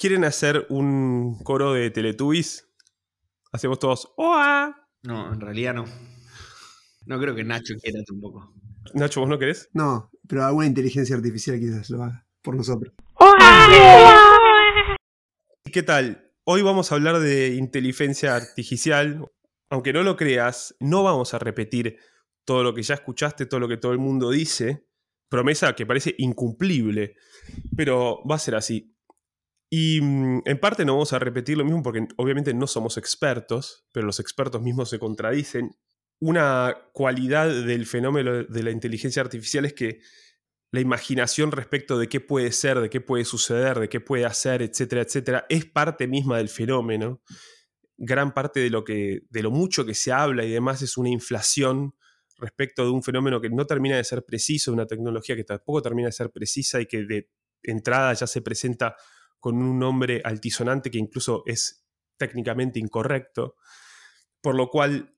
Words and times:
¿Quieren 0.00 0.24
hacer 0.24 0.64
un 0.70 1.38
coro 1.44 1.74
de 1.74 1.90
Teletubbies? 1.90 2.66
Hacemos 3.52 3.78
todos 3.78 4.10
¡Oa! 4.16 4.74
No, 5.02 5.34
en 5.34 5.38
realidad 5.38 5.74
no. 5.74 5.84
No 7.04 7.20
creo 7.20 7.34
que 7.34 7.44
Nacho 7.44 7.74
quiera 7.82 8.02
tampoco. 8.06 8.54
Nacho, 8.94 9.20
¿vos 9.20 9.28
no 9.28 9.38
querés? 9.38 9.68
No, 9.74 10.10
pero 10.26 10.46
alguna 10.46 10.66
inteligencia 10.66 11.14
artificial 11.14 11.60
quizás 11.60 11.90
lo 11.90 12.02
haga 12.02 12.26
por 12.40 12.56
nosotros. 12.56 12.94
¿Qué 15.70 15.82
tal? 15.82 16.32
Hoy 16.44 16.62
vamos 16.62 16.90
a 16.90 16.94
hablar 16.94 17.18
de 17.18 17.56
inteligencia 17.56 18.36
artificial. 18.36 19.26
Aunque 19.68 19.92
no 19.92 20.02
lo 20.02 20.16
creas, 20.16 20.74
no 20.80 21.02
vamos 21.02 21.34
a 21.34 21.38
repetir 21.38 21.98
todo 22.46 22.62
lo 22.62 22.72
que 22.72 22.82
ya 22.82 22.94
escuchaste, 22.94 23.44
todo 23.44 23.60
lo 23.60 23.68
que 23.68 23.76
todo 23.76 23.92
el 23.92 23.98
mundo 23.98 24.30
dice. 24.30 24.86
Promesa 25.28 25.74
que 25.74 25.84
parece 25.84 26.14
incumplible, 26.16 27.16
pero 27.76 28.26
va 28.26 28.36
a 28.36 28.38
ser 28.38 28.54
así. 28.54 28.89
Y 29.70 30.00
mm, 30.00 30.42
en 30.44 30.58
parte 30.58 30.84
no 30.84 30.94
vamos 30.94 31.12
a 31.12 31.20
repetir 31.20 31.56
lo 31.56 31.64
mismo 31.64 31.82
porque 31.82 32.06
obviamente 32.16 32.52
no 32.52 32.66
somos 32.66 32.98
expertos, 32.98 33.86
pero 33.92 34.04
los 34.04 34.18
expertos 34.18 34.60
mismos 34.60 34.90
se 34.90 34.98
contradicen. 34.98 35.76
Una 36.18 36.76
cualidad 36.92 37.48
del 37.48 37.86
fenómeno 37.86 38.44
de 38.44 38.62
la 38.62 38.72
inteligencia 38.72 39.22
artificial 39.22 39.64
es 39.64 39.72
que 39.72 40.00
la 40.72 40.80
imaginación 40.80 41.52
respecto 41.52 41.98
de 41.98 42.08
qué 42.08 42.20
puede 42.20 42.52
ser, 42.52 42.80
de 42.80 42.90
qué 42.90 43.00
puede 43.00 43.24
suceder, 43.24 43.78
de 43.78 43.88
qué 43.88 44.00
puede 44.00 44.24
hacer, 44.24 44.60
etcétera, 44.62 45.02
etcétera, 45.02 45.46
es 45.48 45.64
parte 45.64 46.06
misma 46.06 46.38
del 46.38 46.48
fenómeno. 46.48 47.22
Gran 47.96 48.34
parte 48.34 48.60
de 48.60 48.70
lo, 48.70 48.84
que, 48.84 49.22
de 49.30 49.42
lo 49.42 49.50
mucho 49.50 49.84
que 49.84 49.94
se 49.94 50.12
habla 50.12 50.44
y 50.44 50.50
demás 50.50 50.82
es 50.82 50.96
una 50.96 51.10
inflación 51.10 51.94
respecto 52.38 52.84
de 52.84 52.90
un 52.90 53.02
fenómeno 53.02 53.40
que 53.40 53.50
no 53.50 53.66
termina 53.66 53.96
de 53.96 54.04
ser 54.04 54.24
preciso, 54.24 54.72
una 54.72 54.86
tecnología 54.86 55.36
que 55.36 55.44
tampoco 55.44 55.82
termina 55.82 56.06
de 56.06 56.12
ser 56.12 56.30
precisa 56.30 56.80
y 56.80 56.86
que 56.86 57.04
de 57.04 57.28
entrada 57.62 58.12
ya 58.14 58.26
se 58.26 58.40
presenta 58.40 58.96
con 59.40 59.56
un 59.56 59.78
nombre 59.78 60.22
altisonante 60.24 60.90
que 60.90 60.98
incluso 60.98 61.42
es 61.46 61.86
técnicamente 62.18 62.78
incorrecto, 62.78 63.56
por 64.40 64.54
lo 64.54 64.68
cual 64.68 65.16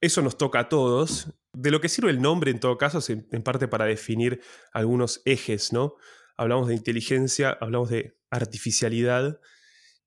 eso 0.00 0.22
nos 0.22 0.38
toca 0.38 0.60
a 0.60 0.68
todos. 0.68 1.32
De 1.52 1.70
lo 1.70 1.80
que 1.80 1.88
sirve 1.88 2.10
el 2.10 2.22
nombre 2.22 2.50
en 2.50 2.60
todo 2.60 2.78
caso 2.78 2.98
es 2.98 3.10
en 3.10 3.42
parte 3.42 3.68
para 3.68 3.84
definir 3.84 4.40
algunos 4.72 5.22
ejes, 5.24 5.72
¿no? 5.72 5.96
Hablamos 6.36 6.68
de 6.68 6.74
inteligencia, 6.74 7.56
hablamos 7.60 7.90
de 7.90 8.18
artificialidad, 8.30 9.40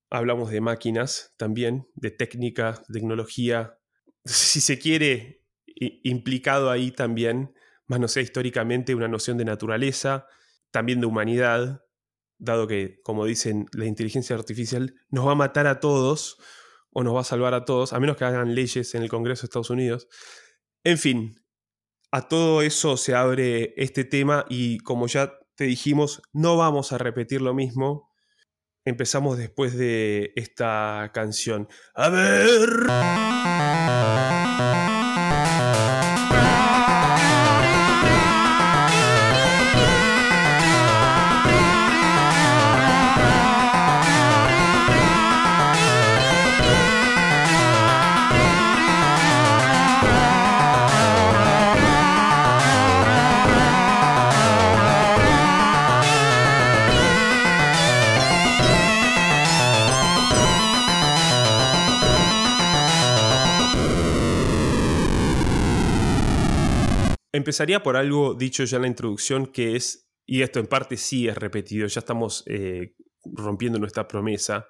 hablamos 0.10 0.52
de 0.52 0.62
máquinas 0.62 1.34
también, 1.38 1.88
de 1.96 2.12
técnica, 2.12 2.82
tecnología, 2.92 3.80
si 4.26 4.62
se 4.62 4.80
quiere, 4.80 5.44
implicado 5.76 6.70
ahí 6.70 6.92
también, 6.92 7.54
más 7.88 8.00
no 8.00 8.08
sé, 8.08 8.22
históricamente, 8.22 8.96
una 8.96 9.08
noción 9.08 9.38
de 9.38 9.46
naturaleza, 9.46 10.28
también 10.72 11.00
de 11.00 11.08
humanidad, 11.08 11.84
dado 12.40 12.68
que, 12.68 13.00
como 13.04 13.26
dicen, 13.26 13.68
la 13.74 13.86
inteligencia 13.86 14.36
artificial 14.36 14.96
nos 15.10 15.28
va 15.28 15.34
a 15.34 15.36
matar 15.36 15.68
a 15.68 15.80
todos 15.80 16.38
o 16.92 17.04
nos 17.04 17.16
va 17.16 17.22
a 17.22 17.26
salvar 17.26 17.54
a 17.54 17.66
todos, 17.66 17.94
a 17.94 18.00
menos 18.00 18.18
que 18.18 18.26
hagan 18.26 18.56
leyes 18.56 18.96
en 18.96 19.04
el 19.04 19.10
Congreso 19.10 19.44
de 19.44 19.46
Estados 19.46 19.70
Unidos. 19.70 20.08
En 20.84 20.98
fin, 20.98 21.36
a 22.12 22.28
todo 22.28 22.62
eso 22.64 22.98
se 22.98 23.14
abre 23.14 23.74
este 23.78 24.04
tema 24.04 24.46
y 24.50 24.80
como 24.80 25.06
ya 25.08 25.34
te 25.56 25.66
dijimos, 25.66 26.22
no 26.34 26.58
vamos 26.58 26.92
a 26.92 26.98
repetir 26.98 27.42
lo 27.42 27.54
mismo. 27.54 28.10
Empezamos 28.86 29.38
después 29.38 29.78
de 29.78 30.32
esta 30.36 31.12
canción. 31.14 31.68
A 31.94 32.10
ver. 32.10 32.60
Empezaría 67.40 67.82
por 67.82 67.96
algo 67.96 68.34
dicho 68.34 68.66
ya 68.66 68.76
en 68.76 68.82
la 68.82 68.90
introducción, 68.90 69.48
que 69.48 69.78
es, 69.78 70.12
y 70.26 70.42
esto 70.42 70.60
en 70.60 70.68
parte 70.68 70.98
sí 70.98 71.30
es 71.30 71.38
repetido, 71.38 71.88
ya 71.88 72.00
estamos 72.00 72.44
eh, 72.48 72.96
rompiendo 73.24 73.80
nuestra 73.80 74.10
promesa, 74.10 74.68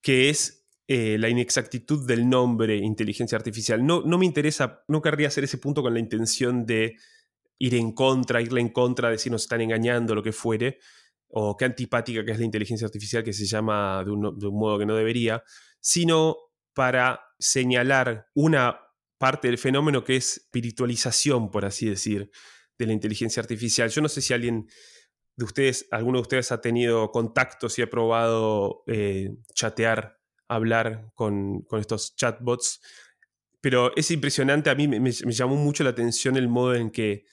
que 0.00 0.30
es 0.30 0.64
eh, 0.86 1.18
la 1.18 1.28
inexactitud 1.28 2.06
del 2.06 2.28
nombre 2.28 2.76
inteligencia 2.76 3.36
artificial. 3.36 3.84
No, 3.84 4.02
no 4.02 4.16
me 4.16 4.26
interesa, 4.26 4.84
no 4.86 5.02
querría 5.02 5.26
hacer 5.26 5.42
ese 5.42 5.58
punto 5.58 5.82
con 5.82 5.92
la 5.92 5.98
intención 5.98 6.64
de 6.66 6.94
ir 7.58 7.74
en 7.74 7.90
contra, 7.90 8.40
irle 8.40 8.60
en 8.60 8.68
contra, 8.68 9.10
decir 9.10 9.32
nos 9.32 9.42
están 9.42 9.60
engañando, 9.60 10.14
lo 10.14 10.22
que 10.22 10.32
fuere, 10.32 10.78
o 11.26 11.56
qué 11.56 11.64
antipática 11.64 12.24
que 12.24 12.30
es 12.30 12.38
la 12.38 12.44
inteligencia 12.44 12.86
artificial 12.86 13.24
que 13.24 13.32
se 13.32 13.44
llama 13.44 14.04
de 14.04 14.12
un, 14.12 14.38
de 14.38 14.46
un 14.46 14.56
modo 14.56 14.78
que 14.78 14.86
no 14.86 14.94
debería, 14.94 15.42
sino 15.80 16.36
para 16.74 17.20
señalar 17.40 18.28
una 18.34 18.83
parte 19.24 19.48
del 19.48 19.56
fenómeno 19.56 20.04
que 20.04 20.16
es 20.16 20.36
espiritualización, 20.36 21.50
por 21.50 21.64
así 21.64 21.88
decir, 21.88 22.30
de 22.76 22.86
la 22.86 22.92
inteligencia 22.92 23.40
artificial. 23.40 23.88
Yo 23.88 24.02
no 24.02 24.10
sé 24.10 24.20
si 24.20 24.34
alguien 24.34 24.68
de 25.34 25.44
ustedes, 25.46 25.88
alguno 25.90 26.18
de 26.18 26.22
ustedes 26.22 26.52
ha 26.52 26.60
tenido 26.60 27.10
contacto, 27.10 27.70
si 27.70 27.80
ha 27.80 27.88
probado 27.88 28.82
eh, 28.86 29.30
chatear, 29.54 30.20
hablar 30.46 31.10
con, 31.14 31.66
estos 31.72 32.14
chatbots, 32.16 32.82
pero 33.62 33.96
es 33.96 34.10
impresionante, 34.10 34.68
a 34.68 34.74
mí 34.74 34.88
me, 34.88 35.10
llamó 35.10 35.56
mucho 35.56 35.84
la 35.84 35.90
atención 35.90 36.36
el 36.36 36.48
modo 36.48 36.74
en 36.74 36.90
que 36.90 37.24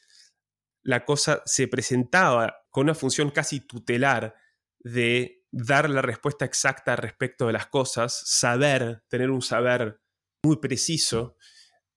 la 0.84 1.04
cosa 1.04 1.44
se 1.46 1.68
presentaba 1.68 2.56
con 2.70 2.86
una 2.86 2.96
función 2.96 3.32
casi 3.32 3.68
tutelar 3.68 4.34
de 4.80 5.44
dar 5.52 5.90
la 5.90 6.02
respuesta 6.02 6.46
exacta 6.46 6.96
respecto 6.96 7.48
de 7.48 7.52
las 7.52 7.68
cosas, 7.68 8.18
saber, 8.28 9.04
tener 9.10 9.30
un 9.30 9.42
saber 9.42 10.00
muy 10.42 10.56
preciso 10.56 11.36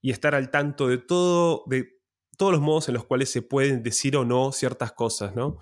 y 0.04 0.10
estar 0.10 0.34
al 0.34 0.50
tanto 0.50 0.86
de 0.86 0.98
todo, 0.98 1.64
de 1.64 1.88
todos 2.36 2.52
los 2.52 2.60
modos 2.60 2.88
en 2.88 2.94
los 2.94 3.06
cuales 3.06 3.32
se 3.32 3.40
pueden 3.40 3.82
decir 3.82 4.18
o 4.18 4.26
no 4.26 4.52
ciertas 4.52 4.92
cosas, 4.92 5.34
¿no? 5.34 5.56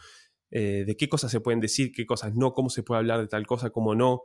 Eh, 0.51 0.83
de 0.85 0.97
qué 0.97 1.09
cosas 1.09 1.31
se 1.31 1.39
pueden 1.39 1.61
decir, 1.61 1.93
qué 1.93 2.05
cosas 2.05 2.35
no, 2.35 2.53
cómo 2.53 2.69
se 2.69 2.83
puede 2.83 2.99
hablar 2.99 3.21
de 3.21 3.29
tal 3.29 3.47
cosa, 3.47 3.71
cómo 3.71 3.95
no, 3.95 4.23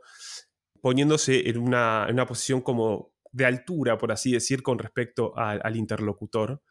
poniéndose 0.80 1.48
en 1.48 1.58
una, 1.58 2.06
en 2.08 2.14
una 2.14 2.26
posición 2.26 2.62
como 2.62 3.12
de 3.30 3.46
altura, 3.46 3.96
por 3.96 4.10
así 4.10 4.32
decir, 4.32 4.64
con 4.64 4.80
respecto 4.80 5.38
al 5.38 5.76
interlocutor. 5.76 6.64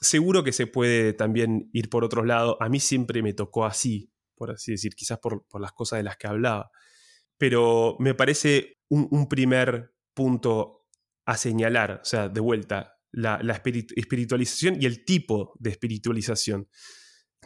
Seguro 0.00 0.42
que 0.42 0.52
se 0.52 0.66
puede 0.66 1.12
también 1.12 1.68
ir 1.74 1.90
por 1.90 2.04
otro 2.04 2.24
lado. 2.24 2.56
A 2.58 2.70
mí 2.70 2.80
siempre 2.80 3.22
me 3.22 3.34
tocó 3.34 3.66
así, 3.66 4.10
por 4.34 4.52
así 4.52 4.72
decir, 4.72 4.94
quizás 4.94 5.18
por, 5.18 5.46
por 5.46 5.60
las 5.60 5.72
cosas 5.72 5.98
de 5.98 6.04
las 6.04 6.16
que 6.16 6.26
hablaba. 6.26 6.70
Pero 7.36 7.96
me 7.98 8.14
parece 8.14 8.78
un, 8.88 9.08
un 9.10 9.28
primer 9.28 9.92
punto 10.14 10.77
a 11.28 11.36
señalar, 11.36 12.00
o 12.02 12.04
sea, 12.06 12.30
de 12.30 12.40
vuelta, 12.40 12.96
la, 13.12 13.38
espiritualización 13.94 14.80
y 14.80 14.86
el 14.86 15.04
tipo 15.04 15.52
de 15.58 15.68
espiritualización. 15.68 16.68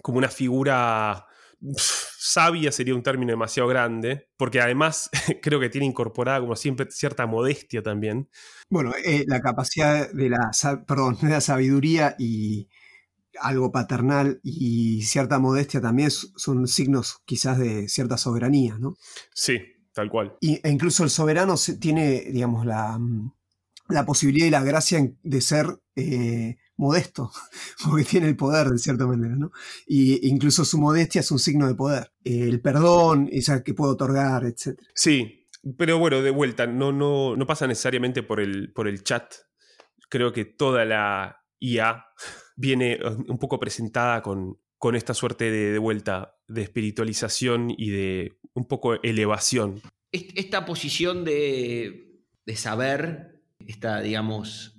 Como 0.00 0.18
una 0.18 0.28
figura 0.28 1.26
sabia 1.74 2.70
sería 2.70 2.94
un 2.94 3.02
término 3.02 3.32
demasiado 3.32 3.68
grande, 3.68 4.28
porque 4.36 4.60
además 4.60 5.10
creo 5.42 5.58
que 5.58 5.68
tiene 5.68 5.88
incorporada 5.88 6.38
como 6.38 6.54
siempre 6.54 6.86
cierta 6.90 7.26
modestia 7.26 7.82
también. 7.82 8.30
Bueno, 8.70 8.92
eh, 9.04 9.24
la 9.26 9.40
capacidad 9.40 10.12
de 10.12 10.30
la, 10.30 10.52
perdón, 10.86 11.18
de 11.20 11.30
la 11.30 11.40
sabiduría 11.40 12.14
y 12.20 12.68
algo 13.40 13.72
paternal 13.72 14.38
y 14.44 15.02
cierta 15.02 15.40
modestia 15.40 15.80
también 15.80 16.12
son 16.12 16.68
signos 16.68 17.18
quizás 17.24 17.58
de 17.58 17.88
cierta 17.88 18.16
soberanía, 18.16 18.78
¿no? 18.78 18.94
Sí, 19.34 19.58
tal 19.92 20.08
cual. 20.08 20.36
Y, 20.40 20.60
e 20.62 20.70
incluso 20.70 21.02
el 21.02 21.10
soberano 21.10 21.56
tiene, 21.80 22.20
digamos, 22.30 22.64
la, 22.64 22.96
mm, 22.96 23.32
la 23.92 24.06
posibilidad 24.06 24.46
y 24.46 24.50
la 24.50 24.64
gracia 24.64 25.12
de 25.22 25.40
ser 25.40 25.78
eh, 25.96 26.56
modesto, 26.76 27.30
porque 27.84 28.04
tiene 28.04 28.28
el 28.28 28.36
poder 28.36 28.68
de 28.68 28.78
cierta 28.78 29.06
manera, 29.06 29.36
¿no? 29.36 29.52
Y 29.86 30.28
incluso 30.28 30.64
su 30.64 30.78
modestia 30.78 31.20
es 31.20 31.30
un 31.30 31.38
signo 31.38 31.66
de 31.66 31.74
poder. 31.74 32.12
el 32.24 32.60
perdón, 32.60 33.28
esa 33.30 33.62
que 33.62 33.74
puede 33.74 33.92
otorgar, 33.92 34.44
etc. 34.44 34.78
Sí, 34.94 35.46
pero 35.78 35.98
bueno, 35.98 36.22
de 36.22 36.30
vuelta, 36.30 36.66
no, 36.66 36.92
no, 36.92 37.36
no 37.36 37.46
pasa 37.46 37.66
necesariamente 37.66 38.22
por 38.22 38.40
el, 38.40 38.72
por 38.72 38.88
el 38.88 39.04
chat. 39.04 39.32
Creo 40.08 40.32
que 40.32 40.44
toda 40.44 40.84
la 40.84 41.44
IA 41.60 42.04
viene 42.56 42.94
eh, 42.94 43.00
un 43.28 43.38
poco 43.38 43.60
presentada 43.60 44.22
con, 44.22 44.58
con 44.78 44.96
esta 44.96 45.14
suerte 45.14 45.50
de, 45.50 45.72
de 45.72 45.78
vuelta 45.78 46.36
de 46.48 46.62
espiritualización 46.62 47.72
y 47.76 47.90
de 47.90 48.32
un 48.54 48.66
poco 48.66 49.00
elevación. 49.02 49.80
Esta 50.10 50.66
posición 50.66 51.24
de, 51.24 52.22
de 52.44 52.56
saber 52.56 53.31
esta, 53.68 54.00
digamos, 54.00 54.72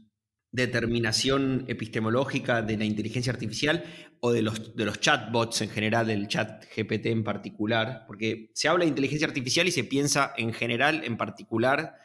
determinación 0.53 1.65
epistemológica 1.67 2.61
de 2.61 2.77
la 2.77 2.85
inteligencia 2.85 3.33
artificial 3.33 3.83
o 4.19 4.31
de 4.31 4.43
los, 4.43 4.75
de 4.75 4.85
los 4.85 4.99
chatbots 4.99 5.61
en 5.61 5.69
general, 5.69 6.07
del 6.07 6.27
chat 6.27 6.63
GPT 6.75 7.07
en 7.07 7.23
particular, 7.23 8.05
porque 8.07 8.51
se 8.53 8.69
habla 8.69 8.85
de 8.85 8.89
inteligencia 8.89 9.27
artificial 9.27 9.67
y 9.67 9.71
se 9.71 9.83
piensa 9.83 10.31
en 10.37 10.53
general, 10.53 11.03
en 11.03 11.17
particular, 11.17 11.95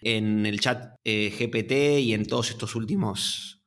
en 0.00 0.46
el 0.46 0.60
chat 0.60 0.94
eh, 1.04 1.30
GPT 1.36 2.00
y 2.00 2.14
en 2.14 2.24
todos 2.26 2.50
estos 2.50 2.76
últimos, 2.76 3.64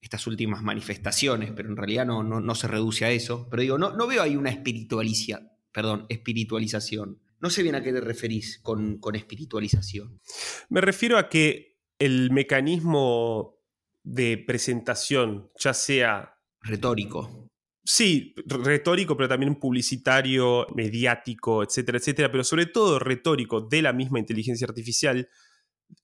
estas 0.00 0.26
últimas 0.26 0.62
manifestaciones, 0.62 1.50
pero 1.56 1.70
en 1.70 1.76
realidad 1.76 2.04
no, 2.04 2.22
no, 2.22 2.54
se 2.54 2.68
reduce 2.68 3.06
a 3.06 3.10
eso. 3.10 3.48
Pero 3.50 3.62
digo, 3.62 3.78
no, 3.78 3.96
no 3.96 4.06
veo 4.06 4.22
ahí 4.22 4.36
una 4.36 4.50
espiritualización, 4.50 5.50
perdón, 5.72 6.04
espiritualización. 6.10 7.20
No 7.40 7.50
sé 7.50 7.62
bien 7.62 7.74
a 7.74 7.82
qué 7.82 7.92
te 7.92 8.00
referís 8.00 8.58
con, 8.62 8.98
con 8.98 9.16
espiritualización. 9.16 10.20
Me 10.68 10.82
refiero 10.82 11.18
a 11.18 11.28
que 11.28 11.73
el 11.98 12.30
mecanismo 12.30 13.58
de 14.02 14.38
presentación, 14.38 15.50
ya 15.58 15.74
sea... 15.74 16.38
Retórico. 16.60 17.50
Sí, 17.84 18.34
retórico, 18.46 19.16
pero 19.16 19.28
también 19.28 19.56
publicitario, 19.56 20.66
mediático, 20.74 21.62
etcétera, 21.62 21.98
etcétera, 21.98 22.30
pero 22.30 22.42
sobre 22.42 22.66
todo 22.66 22.98
retórico 22.98 23.60
de 23.60 23.82
la 23.82 23.92
misma 23.92 24.18
inteligencia 24.18 24.66
artificial, 24.66 25.28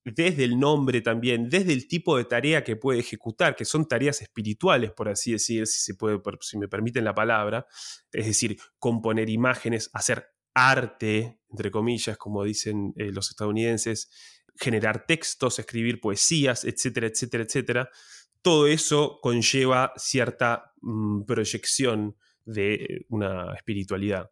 desde 0.04 0.44
el 0.44 0.58
nombre 0.58 1.00
también, 1.00 1.48
desde 1.48 1.72
el 1.72 1.88
tipo 1.88 2.18
de 2.18 2.24
tarea 2.24 2.62
que 2.64 2.76
puede 2.76 3.00
ejecutar, 3.00 3.56
que 3.56 3.64
son 3.64 3.88
tareas 3.88 4.20
espirituales, 4.20 4.92
por 4.92 5.08
así 5.08 5.32
decir, 5.32 5.66
si, 5.66 5.80
se 5.80 5.94
puede, 5.94 6.20
si 6.40 6.58
me 6.58 6.68
permiten 6.68 7.04
la 7.04 7.14
palabra, 7.14 7.66
es 8.12 8.26
decir, 8.26 8.58
componer 8.78 9.30
imágenes, 9.30 9.88
hacer 9.94 10.26
arte, 10.54 11.40
entre 11.48 11.70
comillas, 11.70 12.18
como 12.18 12.44
dicen 12.44 12.92
eh, 12.96 13.10
los 13.10 13.30
estadounidenses, 13.30 14.10
generar 14.60 15.06
textos, 15.06 15.58
escribir 15.58 16.00
poesías, 16.00 16.64
etcétera, 16.64 17.06
etcétera, 17.06 17.44
etcétera, 17.44 17.90
todo 18.42 18.66
eso 18.66 19.18
conlleva 19.22 19.92
cierta 19.96 20.72
mm, 20.80 21.22
proyección 21.22 22.16
de 22.44 23.06
una 23.08 23.54
espiritualidad. 23.54 24.30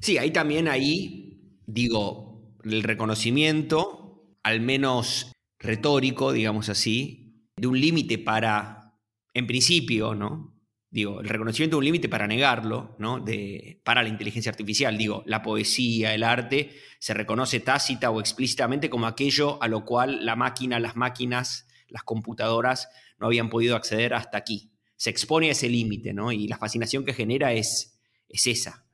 Sí, 0.00 0.18
ahí 0.18 0.30
también, 0.30 0.68
ahí, 0.68 1.58
digo, 1.66 2.54
el 2.64 2.82
reconocimiento, 2.82 4.36
al 4.42 4.60
menos 4.60 5.32
retórico, 5.58 6.32
digamos 6.32 6.68
así, 6.68 7.46
de 7.56 7.66
un 7.66 7.80
límite 7.80 8.18
para, 8.18 8.94
en 9.34 9.46
principio, 9.46 10.14
¿no? 10.14 10.59
Digo, 10.92 11.20
el 11.20 11.28
reconocimiento 11.28 11.76
de 11.76 11.78
un 11.78 11.84
límite 11.84 12.08
para 12.08 12.26
negarlo, 12.26 12.96
¿no? 12.98 13.20
De, 13.20 13.80
para 13.84 14.02
la 14.02 14.08
inteligencia 14.08 14.50
artificial. 14.50 14.98
Digo, 14.98 15.22
la 15.24 15.40
poesía, 15.40 16.14
el 16.14 16.24
arte, 16.24 16.70
se 16.98 17.14
reconoce 17.14 17.60
tácita 17.60 18.10
o 18.10 18.18
explícitamente 18.18 18.90
como 18.90 19.06
aquello 19.06 19.62
a 19.62 19.68
lo 19.68 19.84
cual 19.84 20.26
la 20.26 20.34
máquina, 20.34 20.80
las 20.80 20.96
máquinas, 20.96 21.68
las 21.88 22.02
computadoras 22.02 22.88
no 23.18 23.26
habían 23.26 23.50
podido 23.50 23.76
acceder 23.76 24.14
hasta 24.14 24.38
aquí. 24.38 24.72
Se 24.96 25.10
expone 25.10 25.48
a 25.48 25.52
ese 25.52 25.68
límite, 25.68 26.12
¿no? 26.12 26.32
Y 26.32 26.48
la 26.48 26.58
fascinación 26.58 27.04
que 27.04 27.14
genera 27.14 27.52
es, 27.52 28.00
es 28.28 28.46
esa. 28.48 28.84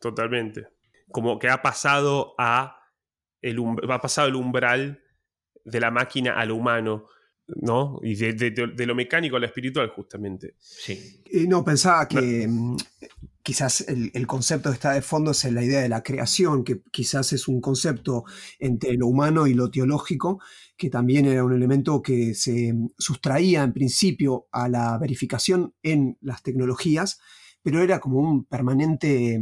Totalmente. 0.00 0.68
Como 1.10 1.38
que 1.38 1.48
ha 1.48 1.62
pasado 1.62 2.34
a 2.38 2.78
el, 3.40 3.58
ha 3.90 4.00
pasado 4.00 4.28
el 4.28 4.34
umbral 4.34 5.02
de 5.64 5.80
la 5.80 5.90
máquina 5.90 6.38
al 6.38 6.50
humano. 6.50 7.06
¿No? 7.46 7.98
Y 8.02 8.14
de, 8.14 8.86
lo 8.86 8.94
mecánico 8.94 9.36
a 9.36 9.40
lo 9.40 9.46
espiritual, 9.46 9.88
justamente. 9.88 10.54
Sí. 10.58 11.22
no, 11.48 11.64
pensaba 11.64 12.06
que 12.08 12.46
mm, 12.48 12.76
quizás 13.42 13.84
el, 13.88 14.26
concepto 14.26 14.70
que 14.70 14.74
está 14.74 14.92
de 14.92 15.02
fondo 15.02 15.32
es 15.32 15.44
la 15.52 15.64
idea 15.64 15.80
de 15.80 15.88
la 15.88 16.02
creación, 16.02 16.64
que 16.64 16.82
quizás 16.90 17.32
es 17.32 17.48
un 17.48 17.60
concepto 17.60 18.24
entre 18.58 18.94
lo 18.94 19.08
humano 19.08 19.46
y 19.46 19.54
lo 19.54 19.70
teológico, 19.70 20.40
que 20.76 20.90
también 20.90 21.26
era 21.26 21.44
un 21.44 21.52
elemento 21.52 22.02
que 22.02 22.34
se 22.34 22.74
sustraía 22.98 23.62
en 23.62 23.72
principio 23.72 24.46
a 24.52 24.68
la 24.68 24.96
verificación 24.98 25.74
en 25.82 26.18
las 26.20 26.42
tecnologías, 26.42 27.20
pero 27.62 27.82
era 27.82 28.00
como 28.00 28.18
un 28.18 28.44
permanente 28.44 29.40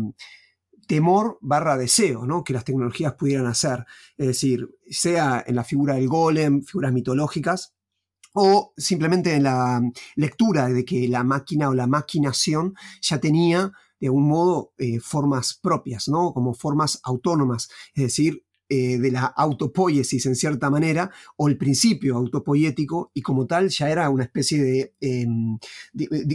temor 0.87 1.38
barra 1.41 1.76
deseo, 1.76 2.26
¿no? 2.26 2.43
Que 2.43 2.52
las 2.52 2.64
tecnologías 2.64 3.14
pudieran 3.14 3.47
hacer. 3.47 3.87
Es 4.17 4.26
decir, 4.26 4.69
sea 4.88 5.43
en 5.47 5.55
la 5.55 5.64
figura 5.64 5.94
del 5.94 6.08
golem, 6.08 6.64
figuras 6.64 6.93
mitológicas, 6.93 7.75
o 8.32 8.73
simplemente 8.77 9.35
en 9.35 9.44
la 9.44 9.81
lectura 10.17 10.69
de 10.69 10.85
que 10.85 11.09
la 11.09 11.25
máquina 11.25 11.69
o 11.69 11.75
la 11.75 11.87
maquinación 11.87 12.75
ya 13.00 13.19
tenía 13.19 13.73
de 14.00 14.06
algún 14.06 14.29
modo 14.29 14.73
eh, 14.79 14.99
formas 15.00 15.59
propias, 15.62 16.09
¿no? 16.09 16.32
Como 16.32 16.55
formas 16.55 17.00
autónomas, 17.03 17.69
es 17.94 18.05
decir, 18.05 18.44
eh, 18.73 18.99
de 18.99 19.11
la 19.11 19.25
autopoiesis 19.25 20.27
en 20.27 20.37
cierta 20.37 20.71
manera, 20.71 21.11
o 21.37 21.49
el 21.49 21.59
principio 21.59 22.17
autopoiético, 22.17 23.11
y 23.12 23.21
como 23.21 23.47
tal 23.47 23.69
ya 23.69 23.91
era 23.91 24.09
una 24.09 24.23
especie 24.23 24.62
de, 24.62 24.94
em, 25.00 25.59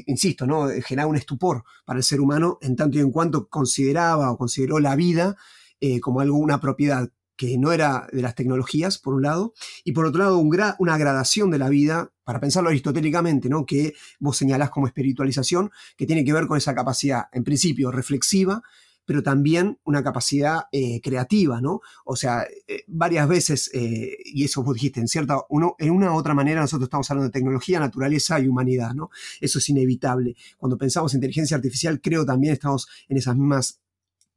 insisto, 0.05 0.45
¿no? 0.45 0.67
generar 0.85 1.07
un 1.07 1.15
estupor 1.15 1.63
para 1.85 1.97
el 1.97 2.03
ser 2.03 2.19
humano 2.19 2.57
en 2.61 2.75
tanto 2.75 2.97
y 2.97 3.01
en 3.01 3.11
cuanto 3.11 3.47
consideraba 3.47 4.29
o 4.31 4.37
consideró 4.37 4.79
la 4.79 4.97
vida 4.97 5.37
eh, 5.79 6.01
como 6.01 6.19
algo, 6.19 6.37
una 6.37 6.59
propiedad 6.59 7.09
que 7.35 7.57
no 7.57 7.71
era 7.71 8.07
de 8.11 8.21
las 8.21 8.35
tecnologías, 8.35 8.97
por 8.97 9.13
un 9.13 9.23
lado, 9.23 9.53
y 9.83 9.91
por 9.91 10.05
otro 10.05 10.19
lado 10.19 10.37
una 10.39 10.97
gradación 10.97 11.51
de 11.51 11.57
la 11.57 11.69
vida, 11.69 12.11
para 12.23 12.39
pensarlo 12.39 12.69
aristotélicamente, 12.69 13.49
¿no? 13.49 13.65
que 13.65 13.93
vos 14.19 14.37
señalás 14.37 14.69
como 14.69 14.87
espiritualización, 14.87 15.71
que 15.95 16.05
tiene 16.05 16.23
que 16.23 16.33
ver 16.33 16.47
con 16.47 16.57
esa 16.57 16.73
capacidad, 16.73 17.25
en 17.31 17.43
principio, 17.43 17.91
reflexiva, 17.91 18.63
pero 19.05 19.23
también 19.23 19.79
una 19.83 20.03
capacidad 20.03 20.63
eh, 20.71 20.99
creativa, 21.01 21.61
¿no? 21.61 21.81
O 22.05 22.15
sea, 22.15 22.43
eh, 22.67 22.83
varias 22.87 23.27
veces, 23.27 23.69
eh, 23.73 24.17
y 24.25 24.43
eso 24.43 24.63
vos 24.63 24.73
dijiste, 24.73 24.99
en 24.99 25.07
cierta, 25.07 25.37
uno, 25.49 25.75
en 25.77 25.91
una 25.91 26.11
u 26.11 26.15
otra 26.15 26.33
manera 26.33 26.61
nosotros 26.61 26.87
estamos 26.87 27.09
hablando 27.11 27.29
de 27.29 27.33
tecnología, 27.33 27.79
naturaleza 27.79 28.39
y 28.39 28.47
humanidad, 28.47 28.93
¿no? 28.93 29.09
Eso 29.39 29.59
es 29.59 29.69
inevitable. 29.69 30.35
Cuando 30.57 30.77
pensamos 30.77 31.13
en 31.13 31.19
inteligencia 31.19 31.55
artificial, 31.55 32.01
creo 32.01 32.25
también 32.25 32.53
estamos 32.53 32.87
en 33.07 33.17
esas 33.17 33.35
mismas 33.35 33.79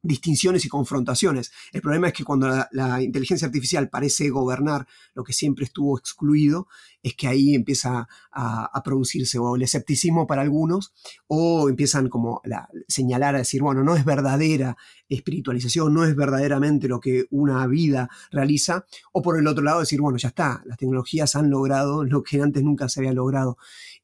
distinciones 0.01 0.65
y 0.65 0.69
confrontaciones. 0.69 1.51
El 1.71 1.81
problema 1.81 2.07
es 2.07 2.13
que 2.13 2.23
cuando 2.23 2.47
la, 2.71 3.01
inteligencia 3.01 3.47
artificial 3.47 3.89
parece 3.89 4.29
gobernar 4.29 4.87
lo 5.13 5.23
que 5.23 5.33
siempre 5.33 5.65
estuvo 5.65 5.97
excluido, 5.97 6.67
es 7.01 7.15
que 7.15 7.27
ahí 7.27 7.55
empieza 7.55 8.07
a, 8.31 8.81
producirse 8.83 9.37
o 9.39 9.55
el 9.55 9.61
escepticismo 9.61 10.25
para 10.25 10.41
algunos 10.41 10.93
o 11.27 11.69
empiezan 11.69 12.09
como 12.09 12.41
a 12.51 12.69
señalar 12.87 13.35
a 13.35 13.39
decir, 13.39 13.61
bueno, 13.61 13.83
no 13.83 13.95
es 13.95 14.05
verdadera 14.05 14.77
espiritualización, 15.07 15.93
no 15.93 16.05
es 16.05 16.15
verdaderamente 16.15 16.87
lo 16.87 16.99
que 16.99 17.25
una 17.31 17.65
vida 17.67 18.09
realiza, 18.31 18.85
o 19.11 19.21
por 19.21 19.37
el 19.37 19.47
otro 19.47 19.63
lado 19.63 19.79
decir, 19.79 20.01
bueno, 20.01 20.17
ya 20.17 20.29
está, 20.29 20.61
las 20.65 20.77
tecnologías 20.77 21.35
han 21.35 21.49
logrado 21.49 22.03
lo 22.03 22.23
que 22.23 22.41
antes 22.41 22.63
nunca 22.63 22.89
se 22.89 23.01
había 23.01 23.13
logrado. 23.13 23.57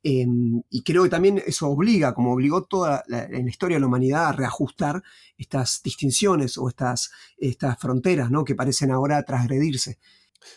Em, 0.04 0.62
y 0.70 0.84
creo 0.84 1.04
que 1.04 1.10
también 1.10 1.42
eso 1.46 1.68
obliga, 1.68 2.14
como 2.14 2.34
obligó 2.34 2.66
toda 2.66 3.04
la, 3.08 3.24
en 3.24 3.46
la 3.46 3.50
historia 3.50 3.78
de 3.78 3.82
la 3.82 3.88
humanidad 3.88 4.28
a 4.28 4.32
reajustar 4.34 5.04
estas 5.38 5.82
distinciones 5.84 6.58
o 6.58 6.70
estas, 6.70 7.12
estas 7.38 7.80
fronteras 7.80 8.30
¿no? 8.30 8.44
que 8.44 8.56
parecen 8.56 8.92
ahora 8.92 9.24
transgredirse. 9.24 9.98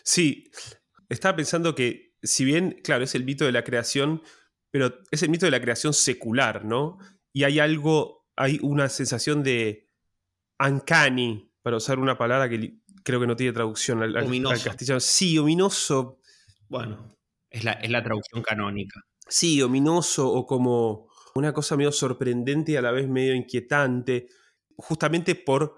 Sí, 0.03 0.51
estaba 1.09 1.37
pensando 1.37 1.75
que 1.75 2.08
si 2.23 2.45
bien, 2.45 2.81
claro, 2.83 3.05
es 3.05 3.15
el 3.15 3.25
mito 3.25 3.45
de 3.45 3.53
la 3.53 3.65
creación, 3.65 4.23
pero 4.71 5.01
es 5.11 5.23
el 5.23 5.31
mito 5.31 5.47
de 5.47 5.51
la 5.51 5.61
creación 5.61 5.95
secular, 5.95 6.65
¿no? 6.65 6.99
Y 7.33 7.45
hay 7.45 7.59
algo, 7.59 8.27
hay 8.37 8.59
una 8.63 8.89
sensación 8.89 9.43
de 9.43 9.91
uncanny, 10.59 11.53
para 11.63 11.77
usar 11.77 11.99
una 11.99 12.17
palabra 12.17 12.49
que 12.49 12.79
creo 13.05 13.21
que 13.21 13.27
no 13.27 13.37
tiene 13.37 13.53
traducción 13.53 14.03
al, 14.03 14.17
al 14.17 14.63
castellano. 14.63 15.01
Sí, 15.01 15.39
ominoso. 15.39 16.21
Bueno, 16.69 17.17
es 17.51 17.65
la, 17.65 17.73
es 17.73 17.91
la 17.91 18.03
traducción 18.03 18.43
canónica 18.43 19.01
sí, 19.29 19.63
ominoso 19.63 20.29
o 20.33 20.47
como 20.47 21.09
una 21.35 21.53
cosa 21.53 21.77
medio 21.77 21.93
sorprendente 21.93 22.73
y 22.73 22.77
a 22.77 22.83
la 22.83 22.91
vez 22.91 23.09
medio 23.09 23.35
inquietante, 23.35 24.29
justamente 24.77 25.35
por 25.35 25.77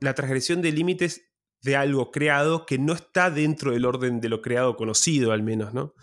la 0.00 0.14
transgresión 0.14 0.62
de 0.62 0.72
límites 0.72 1.31
de 1.62 1.76
algo 1.76 2.10
creado 2.10 2.66
que 2.66 2.78
no 2.78 2.92
está 2.92 3.30
dentro 3.30 3.72
del 3.72 3.84
orden 3.84 4.20
de 4.20 4.28
lo 4.28 4.42
creado 4.42 4.76
conocido, 4.76 5.32
al 5.32 5.42
menos, 5.42 5.72
¿no? 5.74 5.94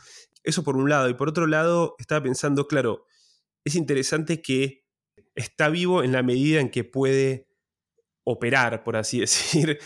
Eso 0.44 0.64
por 0.64 0.78
un 0.78 0.90
lado. 0.90 1.10
Y 1.10 1.14
por 1.14 1.30
otro 1.30 1.48
lado, 1.48 1.96
estaba 2.00 2.24
pensando, 2.24 2.68
claro, 2.68 3.06
es 3.64 3.76
interesante 3.76 4.42
que 4.42 4.86
está 5.36 5.70
vivo 5.70 6.04
en 6.04 6.12
la 6.12 6.24
medida 6.24 6.62
en 6.62 6.70
que 6.70 6.84
puede 6.84 7.48
operar, 8.24 8.84
por 8.84 8.96
así 8.96 9.20
decir. 9.22 9.80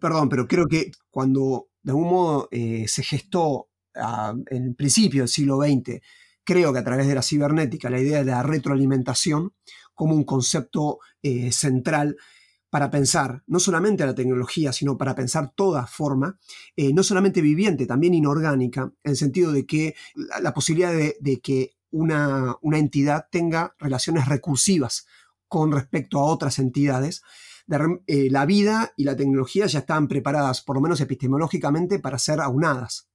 Perdón, 0.00 0.28
pero 0.28 0.46
creo 0.46 0.66
que 0.66 0.90
cuando 1.10 1.68
de 1.82 1.92
algún 1.92 2.08
modo 2.08 2.48
eh, 2.50 2.86
se 2.88 3.02
gestó 3.02 3.68
ah, 3.94 4.34
en 4.50 4.64
el 4.64 4.74
principio 4.74 5.22
del 5.22 5.28
siglo 5.28 5.58
XX 5.60 6.00
creo 6.44 6.72
que 6.72 6.78
a 6.78 6.84
través 6.84 7.06
de 7.06 7.14
la 7.14 7.22
cibernética, 7.22 7.90
la 7.90 8.00
idea 8.00 8.18
de 8.18 8.30
la 8.30 8.42
retroalimentación 8.42 9.52
como 9.94 10.14
un 10.14 10.24
concepto 10.24 10.98
eh, 11.22 11.52
central 11.52 12.16
para 12.72 12.90
pensar 12.90 13.42
no 13.48 13.60
solamente 13.60 14.06
la 14.06 14.14
tecnología, 14.14 14.72
sino 14.72 14.96
para 14.96 15.14
pensar 15.14 15.52
toda 15.54 15.86
forma, 15.86 16.38
eh, 16.74 16.94
no 16.94 17.02
solamente 17.02 17.42
viviente, 17.42 17.84
también 17.84 18.14
inorgánica, 18.14 18.94
en 19.04 19.10
el 19.10 19.16
sentido 19.18 19.52
de 19.52 19.66
que 19.66 19.94
la, 20.40 20.54
posibilidad 20.54 20.90
de, 20.90 21.40
que 21.42 21.72
una, 21.90 22.56
una, 22.62 22.78
entidad 22.78 23.26
tenga 23.30 23.74
relaciones 23.78 24.26
recursivas 24.26 25.06
con 25.48 25.70
respecto 25.70 26.18
a 26.18 26.24
otras 26.24 26.58
entidades. 26.58 27.20
Eh, 28.06 28.30
la 28.30 28.46
vida 28.46 28.94
y 28.96 29.04
la 29.04 29.16
tecnología 29.16 29.66
ya 29.66 29.80
están 29.80 30.08
preparadas, 30.08 30.62
por 30.62 30.76
lo 30.76 30.80
menos 30.80 30.98
epistemológicamente, 31.02 31.98
para 31.98 32.18
ser 32.18 32.40
aunadas. 32.40 33.11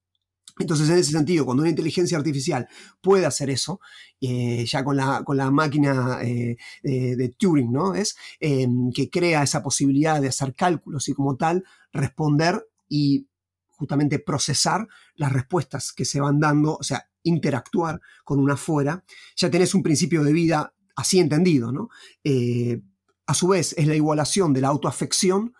Entonces, 0.58 0.88
en 0.88 0.98
ese 0.98 1.12
sentido, 1.12 1.44
cuando 1.44 1.62
una 1.62 1.70
inteligencia 1.70 2.18
artificial 2.18 2.68
puede 3.00 3.26
hacer 3.26 3.50
eso, 3.50 3.80
eh, 4.20 4.64
ya 4.66 4.84
con 4.84 4.96
la, 4.96 5.22
con 5.24 5.36
la 5.36 5.50
máquina 5.50 6.20
eh, 6.22 6.56
de, 6.82 7.34
Turing, 7.38 7.72
¿no? 7.72 7.94
Es 7.94 8.16
em, 8.40 8.90
que 8.92 9.10
crea 9.10 9.42
esa 9.42 9.62
posibilidad 9.62 10.20
de 10.20 10.28
hacer 10.28 10.54
cálculos 10.54 11.08
y 11.08 11.14
como 11.14 11.36
tal 11.36 11.64
responder 11.92 12.66
y 12.88 13.28
justamente 13.68 14.18
procesar 14.18 14.88
las 15.14 15.32
respuestas 15.32 15.92
que 15.92 16.04
se 16.04 16.20
van 16.20 16.40
dando, 16.40 16.76
o 16.76 16.82
sea, 16.82 17.08
interactuar 17.22 18.00
con 18.24 18.40
una 18.40 18.56
fuera, 18.56 19.04
ya 19.36 19.50
tenés 19.50 19.74
un 19.74 19.82
principio 19.82 20.24
de 20.24 20.32
vida 20.32 20.74
así 20.96 21.20
entendido, 21.20 21.70
¿no? 21.70 21.88
Eh, 22.24 22.80
a 23.26 23.34
su 23.34 23.48
vez, 23.48 23.74
es 23.76 23.86
la 23.86 23.94
igualación 23.94 24.52
de 24.52 24.62
la 24.62 24.68
autoafección 24.68 25.54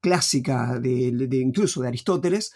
clásica 0.00 0.78
de, 0.78 1.28
incluso 1.32 1.82
de 1.82 1.88
Aristóteles 1.88 2.52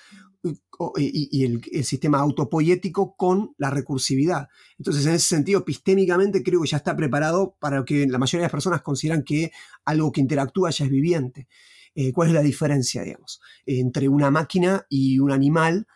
y, 0.96 1.44
el, 1.44 1.84
sistema 1.84 2.18
autopoético 2.18 3.14
con 3.16 3.54
la 3.58 3.70
recursividad. 3.70 4.48
Entonces, 4.78 5.06
en 5.06 5.14
ese 5.14 5.26
sentido, 5.26 5.60
epistémicamente 5.60 6.42
creo 6.42 6.62
que 6.62 6.68
ya 6.68 6.78
está 6.78 6.96
preparado 6.96 7.56
para 7.60 7.84
que 7.84 8.06
la 8.06 8.18
mayoría 8.18 8.40
de 8.40 8.46
las 8.46 8.52
personas 8.52 8.82
consideran 8.82 9.22
que 9.22 9.52
algo 9.84 10.10
que 10.12 10.20
interactúa 10.20 10.70
ya 10.70 10.84
es 10.84 10.90
viviente. 10.90 11.48
Eh, 11.94 12.12
¿Cuál 12.12 12.28
es 12.28 12.34
la 12.34 12.42
diferencia, 12.42 13.02
digamos, 13.02 13.40
entre 13.66 14.08
una 14.08 14.30
máquina 14.30 14.86
y 14.88 15.18
un 15.18 15.30
animal? 15.30 15.86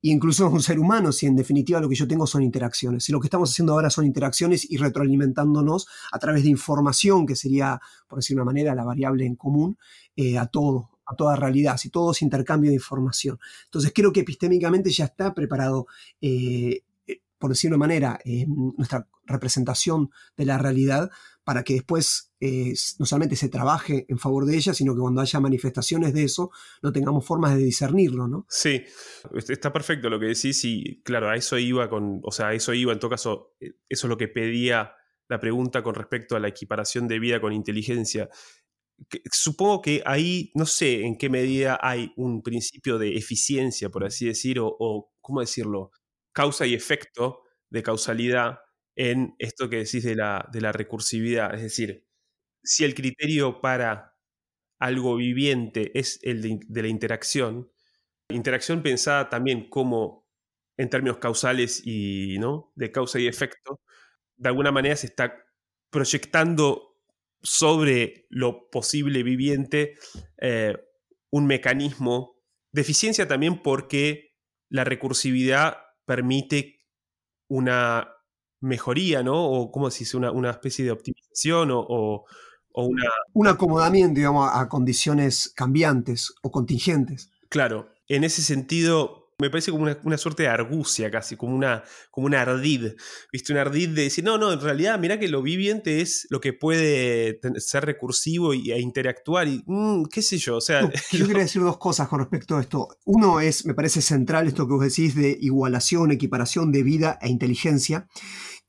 e 0.00 0.10
incluso 0.10 0.48
un 0.48 0.62
ser 0.62 0.78
humano, 0.78 1.10
si 1.10 1.26
en 1.26 1.34
definitiva 1.34 1.80
lo 1.80 1.88
que 1.88 1.96
yo 1.96 2.06
tengo 2.06 2.26
son 2.26 2.42
interacciones. 2.42 3.04
Si 3.04 3.10
lo 3.10 3.18
que 3.18 3.26
estamos 3.26 3.50
haciendo 3.50 3.72
ahora 3.72 3.90
son 3.90 4.06
interacciones 4.06 4.70
y 4.70 4.76
retroalimentándonos 4.76 5.88
a 6.12 6.18
través 6.20 6.44
de 6.44 6.50
información, 6.50 7.26
que 7.26 7.34
sería, 7.34 7.80
por 8.06 8.20
decir 8.20 8.36
una 8.36 8.44
manera, 8.44 8.74
la 8.76 8.84
variable 8.84 9.26
en 9.26 9.34
común, 9.34 9.76
eh, 10.14 10.38
a 10.38 10.46
todo, 10.46 10.90
a 11.08 11.16
toda 11.16 11.36
realidad, 11.36 11.76
si 11.76 11.90
todo 11.90 12.12
es 12.12 12.22
intercambio 12.22 12.70
de 12.70 12.76
información. 12.76 13.38
Entonces 13.64 13.92
creo 13.94 14.12
que 14.12 14.20
epistémicamente 14.20 14.90
ya 14.90 15.06
está 15.06 15.34
preparado, 15.34 15.86
eh, 16.20 16.82
eh, 17.06 17.22
por 17.38 17.50
decir 17.50 17.70
una 17.70 17.78
manera, 17.78 18.18
nuestra 18.76 19.06
representación 19.24 20.10
de 20.36 20.44
la 20.44 20.58
realidad 20.58 21.10
para 21.48 21.62
que 21.62 21.72
después 21.72 22.32
eh, 22.40 22.74
no 22.98 23.06
solamente 23.06 23.34
se 23.34 23.48
trabaje 23.48 24.04
en 24.08 24.18
favor 24.18 24.44
de 24.44 24.54
ella, 24.54 24.74
sino 24.74 24.94
que 24.94 25.00
cuando 25.00 25.22
haya 25.22 25.40
manifestaciones 25.40 26.12
de 26.12 26.24
eso, 26.24 26.50
no 26.82 26.92
tengamos 26.92 27.24
formas 27.24 27.56
de 27.56 27.62
discernirlo, 27.62 28.28
¿no? 28.28 28.44
Sí, 28.50 28.84
está 29.34 29.72
perfecto 29.72 30.10
lo 30.10 30.20
que 30.20 30.26
decís 30.26 30.62
y 30.64 31.00
claro, 31.02 31.30
a 31.30 31.36
eso 31.36 31.56
iba 31.56 31.88
con, 31.88 32.20
o 32.22 32.32
sea, 32.32 32.48
a 32.48 32.54
eso 32.54 32.74
iba 32.74 32.92
en 32.92 32.98
todo 32.98 33.10
caso, 33.10 33.54
eh, 33.60 33.76
eso 33.88 34.06
es 34.06 34.08
lo 34.10 34.18
que 34.18 34.28
pedía 34.28 34.92
la 35.26 35.40
pregunta 35.40 35.82
con 35.82 35.94
respecto 35.94 36.36
a 36.36 36.40
la 36.40 36.48
equiparación 36.48 37.08
de 37.08 37.18
vida 37.18 37.40
con 37.40 37.54
inteligencia. 37.54 38.28
Supongo 39.32 39.82
que 39.82 40.02
ahí, 40.04 40.50
no 40.54 40.66
sé 40.66 41.04
en 41.04 41.16
qué 41.16 41.28
medida 41.28 41.78
hay 41.80 42.12
un 42.16 42.42
principio 42.42 42.98
de 42.98 43.16
eficiencia, 43.16 43.90
por 43.90 44.04
así 44.04 44.26
decir, 44.26 44.58
o, 44.60 45.12
¿cómo 45.20 45.40
decirlo? 45.40 45.90
Causa 46.32 46.66
y 46.66 46.74
efecto 46.74 47.42
de 47.70 47.82
causalidad 47.82 48.60
en 48.96 49.34
esto 49.38 49.68
que 49.68 49.76
decís 49.76 50.02
de 50.04 50.16
la, 50.16 50.48
de 50.52 50.60
la 50.60 50.72
recursividad. 50.72 51.54
Es 51.54 51.62
decir, 51.62 52.06
si 52.62 52.84
el 52.84 52.94
criterio 52.94 53.60
para 53.60 54.16
algo 54.78 55.16
viviente 55.16 55.98
es 55.98 56.20
el 56.22 56.42
de, 56.42 56.82
la 56.82 56.88
interacción, 56.88 57.70
interacción 58.30 58.82
pensada 58.82 59.28
también 59.28 59.68
como 59.68 60.26
en 60.76 60.90
términos 60.90 61.18
causales 61.18 61.82
y 61.84 62.38
¿no? 62.38 62.72
de 62.76 62.92
causa 62.92 63.18
y 63.18 63.26
efecto, 63.26 63.80
de 64.36 64.48
alguna 64.48 64.70
manera 64.72 64.96
se 64.96 65.06
está 65.08 65.44
proyectando 65.90 66.87
sobre 67.42 68.26
lo 68.30 68.68
posible 68.70 69.22
viviente 69.22 69.96
eh, 70.40 70.76
un 71.30 71.46
mecanismo 71.46 72.36
de 72.72 72.80
eficiencia 72.80 73.28
también 73.28 73.62
porque 73.62 74.36
la 74.68 74.84
recursividad 74.84 75.78
permite 76.04 76.86
una 77.48 78.08
mejoría, 78.60 79.22
¿no? 79.22 79.44
O, 79.44 79.70
¿cómo 79.70 79.88
decís? 79.88 80.14
Una, 80.14 80.30
una 80.30 80.50
especie 80.50 80.84
de 80.84 80.90
optimización 80.90 81.70
o, 81.72 82.24
una... 82.74 83.04
Un 83.32 83.48
acomodamiento, 83.48 84.18
digamos, 84.18 84.50
a 84.52 84.68
condiciones 84.68 85.52
cambiantes 85.54 86.34
o 86.42 86.50
contingentes. 86.50 87.30
Claro, 87.48 87.88
en 88.06 88.24
ese 88.24 88.42
sentido, 88.42 89.27
me 89.40 89.50
parece 89.50 89.70
como 89.70 89.84
una, 89.84 90.18
suerte 90.18 90.42
de 90.42 90.48
argucia 90.48 91.12
casi, 91.12 91.36
como 91.36 91.54
una, 91.54 91.84
como 92.10 92.26
una 92.26 92.40
ardid, 92.42 92.94
¿viste? 93.32 93.52
Un 93.52 93.60
ardid 93.60 93.90
de 93.90 94.02
decir, 94.02 94.24
no, 94.24 94.36
no, 94.36 94.52
en 94.52 94.60
realidad, 94.60 94.98
mira 94.98 95.20
que 95.20 95.28
lo 95.28 95.42
viviente 95.42 96.00
es 96.00 96.26
lo 96.28 96.40
que 96.40 96.52
puede 96.52 97.38
ser 97.58 97.84
recursivo 97.84 98.52
y, 98.52 98.72
e 98.72 98.80
interactuar 98.80 99.46
y, 99.46 99.62
mm, 99.64 100.06
qué 100.06 100.22
sé 100.22 100.38
yo, 100.38 100.56
o 100.56 100.60
sea... 100.60 100.90
yo 101.12 101.26
quería 101.28 101.42
decir 101.44 101.62
dos 101.62 101.78
cosas 101.78 102.08
con 102.08 102.18
respecto 102.18 102.56
a 102.56 102.60
esto. 102.60 102.88
Uno 103.04 103.38
es, 103.38 103.64
me 103.64 103.74
parece 103.74 104.02
central 104.02 104.48
esto 104.48 104.66
que 104.66 104.74
vos 104.74 104.84
decís 104.84 105.14
de 105.14 105.38
igualación, 105.40 106.10
equiparación 106.10 106.72
de 106.72 106.82
vida 106.82 107.16
e 107.22 107.28
inteligencia 107.28 108.08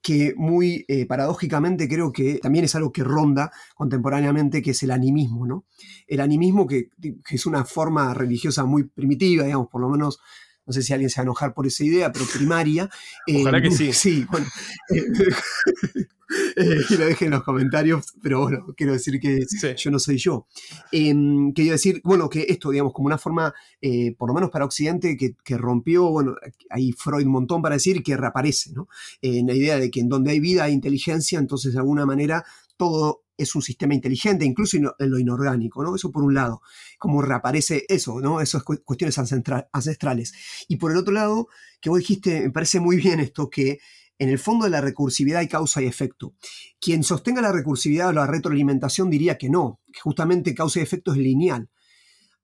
que 0.01 0.33
muy 0.37 0.85
eh, 0.87 1.05
paradójicamente 1.07 1.89
creo 1.89 2.13
que 2.13 2.39
también 2.39 2.63
es 2.63 2.75
algo 2.75 2.91
que 2.91 3.03
ronda 3.03 3.51
contemporáneamente, 3.75 4.61
que 4.61 4.71
es 4.71 4.83
el 4.83 4.91
animismo, 4.91 5.45
¿no? 5.45 5.65
El 6.07 6.21
animismo 6.21 6.67
que, 6.67 6.89
que, 7.01 7.35
es 7.35 7.45
una 7.45 7.65
forma 7.65 8.13
religiosa 8.13 8.63
muy 8.65 8.83
primitiva, 8.83 9.43
digamos, 9.43 9.67
por 9.67 9.81
lo 9.81 9.89
menos 9.89 10.21
no 10.69 10.73
sé 10.73 10.83
si 10.83 10.93
alguien 10.93 11.09
se 11.09 11.19
va 11.19 11.23
a 11.23 11.25
enojar 11.25 11.55
por 11.55 11.65
esa 11.65 11.83
idea, 11.83 12.11
pero 12.11 12.25
primaria. 12.31 12.87
Ojalá 13.41 13.59
que 13.59 13.71
sí. 13.71 13.91
Sí, 13.99 14.25
bueno. 14.29 14.45
Eh, 14.93 15.01
eh, 16.55 16.81
que 16.87 16.95
lo 16.95 17.05
dejen 17.07 17.25
en 17.25 17.31
los 17.31 17.43
comentarios, 17.43 18.13
pero 18.21 18.41
bueno, 18.41 18.67
quiero 18.77 18.93
decir 18.93 19.19
que 19.19 19.39
yo 19.75 19.89
no 19.89 19.97
soy 19.97 20.17
yo. 20.17 20.45
Eh, 20.91 21.11
quería 21.55 21.71
decir, 21.71 22.01
bueno, 22.03 22.29
que 22.29 22.45
esto, 22.47 22.69
digamos, 22.69 22.93
como 22.93 23.07
una 23.07 23.17
forma, 23.17 23.51
eh, 23.81 24.15
por 24.15 24.29
lo 24.29 24.35
menos 24.35 24.51
para 24.51 24.65
Occidente, 24.65 25.17
que, 25.17 25.35
que, 25.43 25.57
rompió, 25.57 26.07
bueno, 26.07 26.35
hay 26.69 26.91
Freud 26.91 27.25
un 27.25 27.31
montón 27.31 27.63
para 27.63 27.75
decir 27.75 28.03
que 28.03 28.15
reaparece, 28.15 28.71
¿no? 28.73 28.87
en 29.23 29.47
la 29.47 29.55
idea 29.55 29.79
de 29.79 29.89
que 29.89 30.01
en 30.01 30.09
donde 30.09 30.29
hay 30.29 30.39
vida 30.39 30.65
hay 30.65 30.73
inteligencia, 30.73 31.39
entonces 31.39 31.73
de 31.73 31.79
alguna 31.79 32.05
manera 32.05 32.45
todo 32.77 33.23
es 33.39 33.55
un 33.55 33.61
sistema 33.61 33.93
inteligente, 33.93 34.45
incluso 34.45 34.77
en 34.77 35.09
lo 35.09 35.17
inorgánico, 35.17 35.83
¿no? 35.83 35.95
Eso 35.95 36.11
por 36.11 36.23
un 36.23 36.33
lado, 36.33 36.61
como 36.97 37.21
reaparece 37.21 37.85
eso, 37.87 38.19
¿no? 38.19 38.41
Esas 38.41 38.63
cuestiones 38.63 39.17
ancestrales. 39.17 40.33
Y 40.67 40.75
por 40.75 40.91
el 40.91 40.97
otro 40.97 41.13
lado, 41.13 41.47
que 41.81 41.89
vos 41.89 41.99
dijiste, 41.99 42.41
me 42.41 42.51
parece 42.51 42.79
muy 42.79 42.97
bien 42.97 43.19
esto, 43.19 43.49
que 43.49 43.79
en 44.17 44.29
el 44.29 44.37
fondo 44.37 44.65
de 44.65 44.71
la 44.71 44.81
recursividad 44.81 45.39
hay 45.39 45.47
causa 45.47 45.81
y 45.81 45.85
efecto. 45.85 46.35
Quien 46.79 47.03
sostenga 47.03 47.41
la 47.41 47.53
recursividad 47.53 48.09
o 48.09 48.13
la 48.13 48.27
retroalimentación 48.27 49.09
diría 49.09 49.37
que 49.37 49.49
no, 49.49 49.79
que 49.91 50.01
justamente 50.01 50.53
causa 50.53 50.79
y 50.79 50.83
efecto 50.83 51.13
es 51.13 51.17
lineal. 51.17 51.69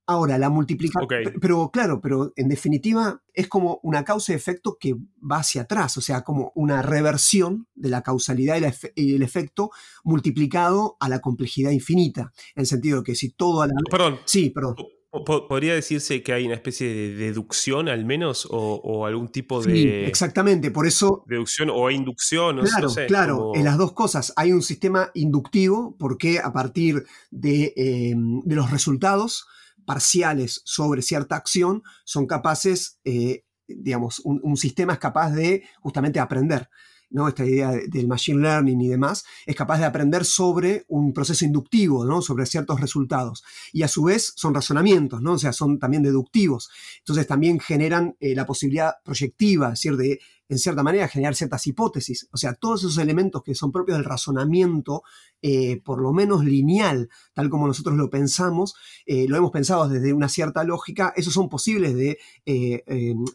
Ahora, 0.07 0.37
la 0.37 0.49
multiplicación. 0.49 1.07
Pero 1.41 1.71
claro, 1.71 1.99
pero 1.99 2.31
en 2.35 2.47
definitiva 2.47 3.21
es 3.33 3.47
como 3.47 3.79
una 3.81 4.03
causa 4.03 4.33
y 4.33 4.35
efecto 4.35 4.77
que 4.79 4.93
va 4.93 5.37
hacia 5.37 5.63
atrás, 5.63 5.97
o 5.97 6.01
sea, 6.01 6.23
como 6.23 6.51
una 6.55 6.81
reversión 6.83 7.67
de 7.73 7.89
la 7.89 8.03
causalidad 8.03 8.57
y, 8.95 9.15
el 9.15 9.23
efecto 9.23 9.71
multiplicado 10.03 10.95
a 10.99 11.09
la 11.09 11.19
complejidad 11.19 11.71
infinita. 11.71 12.33
En 12.55 12.61
el 12.61 12.67
sentido 12.67 12.99
de 12.99 13.03
que 13.03 13.15
si 13.15 13.31
todo 13.31 13.63
a 13.63 13.67
la. 13.67 13.73
Perdón. 13.89 14.19
Sí, 14.25 14.51
perdón. 14.51 14.75
¿Podría 15.23 15.73
decirse 15.73 16.21
que 16.21 16.33
hay 16.33 16.45
una 16.45 16.55
especie 16.55 16.87
de 16.87 17.15
deducción 17.15 17.87
al 17.87 18.03
menos 18.03 18.45
o, 18.51 19.05
algún 19.05 19.29
tipo 19.29 19.61
de... 19.61 19.73
Sí, 19.73 19.87
exactamente, 19.87 20.71
por 20.71 20.85
eso... 20.85 21.23
Deducción 21.25 21.69
o 21.71 21.89
inducción, 21.89 22.59
claro, 22.59 22.89
sé, 22.89 23.05
Claro, 23.05 23.51
en 23.55 23.63
las 23.63 23.77
dos 23.77 23.93
cosas. 23.93 24.33
Hay 24.35 24.51
un 24.51 24.61
sistema 24.61 25.11
inductivo 25.13 25.95
porque 25.97 26.39
a 26.39 26.51
partir 26.51 27.05
de, 27.31 27.73
eh, 27.77 28.13
de 28.15 28.55
los 28.55 28.71
resultados 28.71 29.47
parciales 29.85 30.61
sobre 30.65 31.01
cierta 31.01 31.35
acción 31.35 31.83
son 32.03 32.27
capaces, 32.27 32.99
eh, 33.03 33.45
digamos, 33.67 34.21
un, 34.23 34.57
sistema 34.57 34.93
es 34.93 34.99
capaz 34.99 35.31
de 35.31 35.63
justamente 35.81 36.19
aprender. 36.19 36.69
¿no? 37.11 37.27
esta 37.29 37.45
idea 37.45 37.71
del 37.87 38.07
machine 38.07 38.41
learning 38.41 38.81
y 38.81 38.87
demás, 38.89 39.23
es 39.45 39.55
capaz 39.55 39.77
de 39.77 39.85
aprender 39.85 40.25
sobre 40.25 40.85
un 40.89 41.13
proceso 41.13 41.45
inductivo, 41.45 42.03
¿no? 42.03 42.21
sobre 42.21 42.45
ciertos 42.45 42.81
resultados. 42.81 43.43
Y 43.71 43.83
a 43.83 43.87
su 43.87 44.03
vez 44.03 44.33
son 44.35 44.53
razonamientos, 44.53 45.21
¿no? 45.21 45.33
o 45.33 45.37
sea, 45.37 45.53
son 45.53 45.79
también 45.79 46.03
deductivos. 46.03 46.69
Entonces 46.99 47.25
también 47.27 47.59
generan 47.59 48.17
eh, 48.19 48.35
la 48.35 48.45
posibilidad 48.45 48.95
proyectiva, 49.03 49.67
es 49.67 49.73
decir, 49.73 49.95
de 49.95 50.19
en 50.47 50.59
cierta 50.59 50.83
manera, 50.83 51.07
generar 51.07 51.35
ciertas 51.35 51.65
hipótesis. 51.67 52.27
O 52.31 52.37
sea, 52.37 52.53
todos 52.53 52.81
esos 52.81 52.97
elementos 52.97 53.41
que 53.43 53.55
son 53.55 53.71
propios 53.71 53.97
del 53.97 54.05
razonamiento, 54.05 55.03
eh, 55.41 55.81
por 55.83 56.01
lo 56.01 56.13
menos 56.13 56.45
lineal, 56.45 57.09
tal 57.33 57.49
como 57.49 57.67
nosotros 57.67 57.95
lo 57.95 58.09
pensamos, 58.09 58.75
eh, 59.05 59.27
lo 59.27 59.37
hemos 59.37 59.51
pensado 59.51 59.87
desde 59.89 60.13
una 60.13 60.29
cierta 60.29 60.63
lógica, 60.63 61.13
esos 61.15 61.33
son 61.33 61.49
posibles 61.49 61.95
de, 61.95 62.17
eh, 62.45 62.83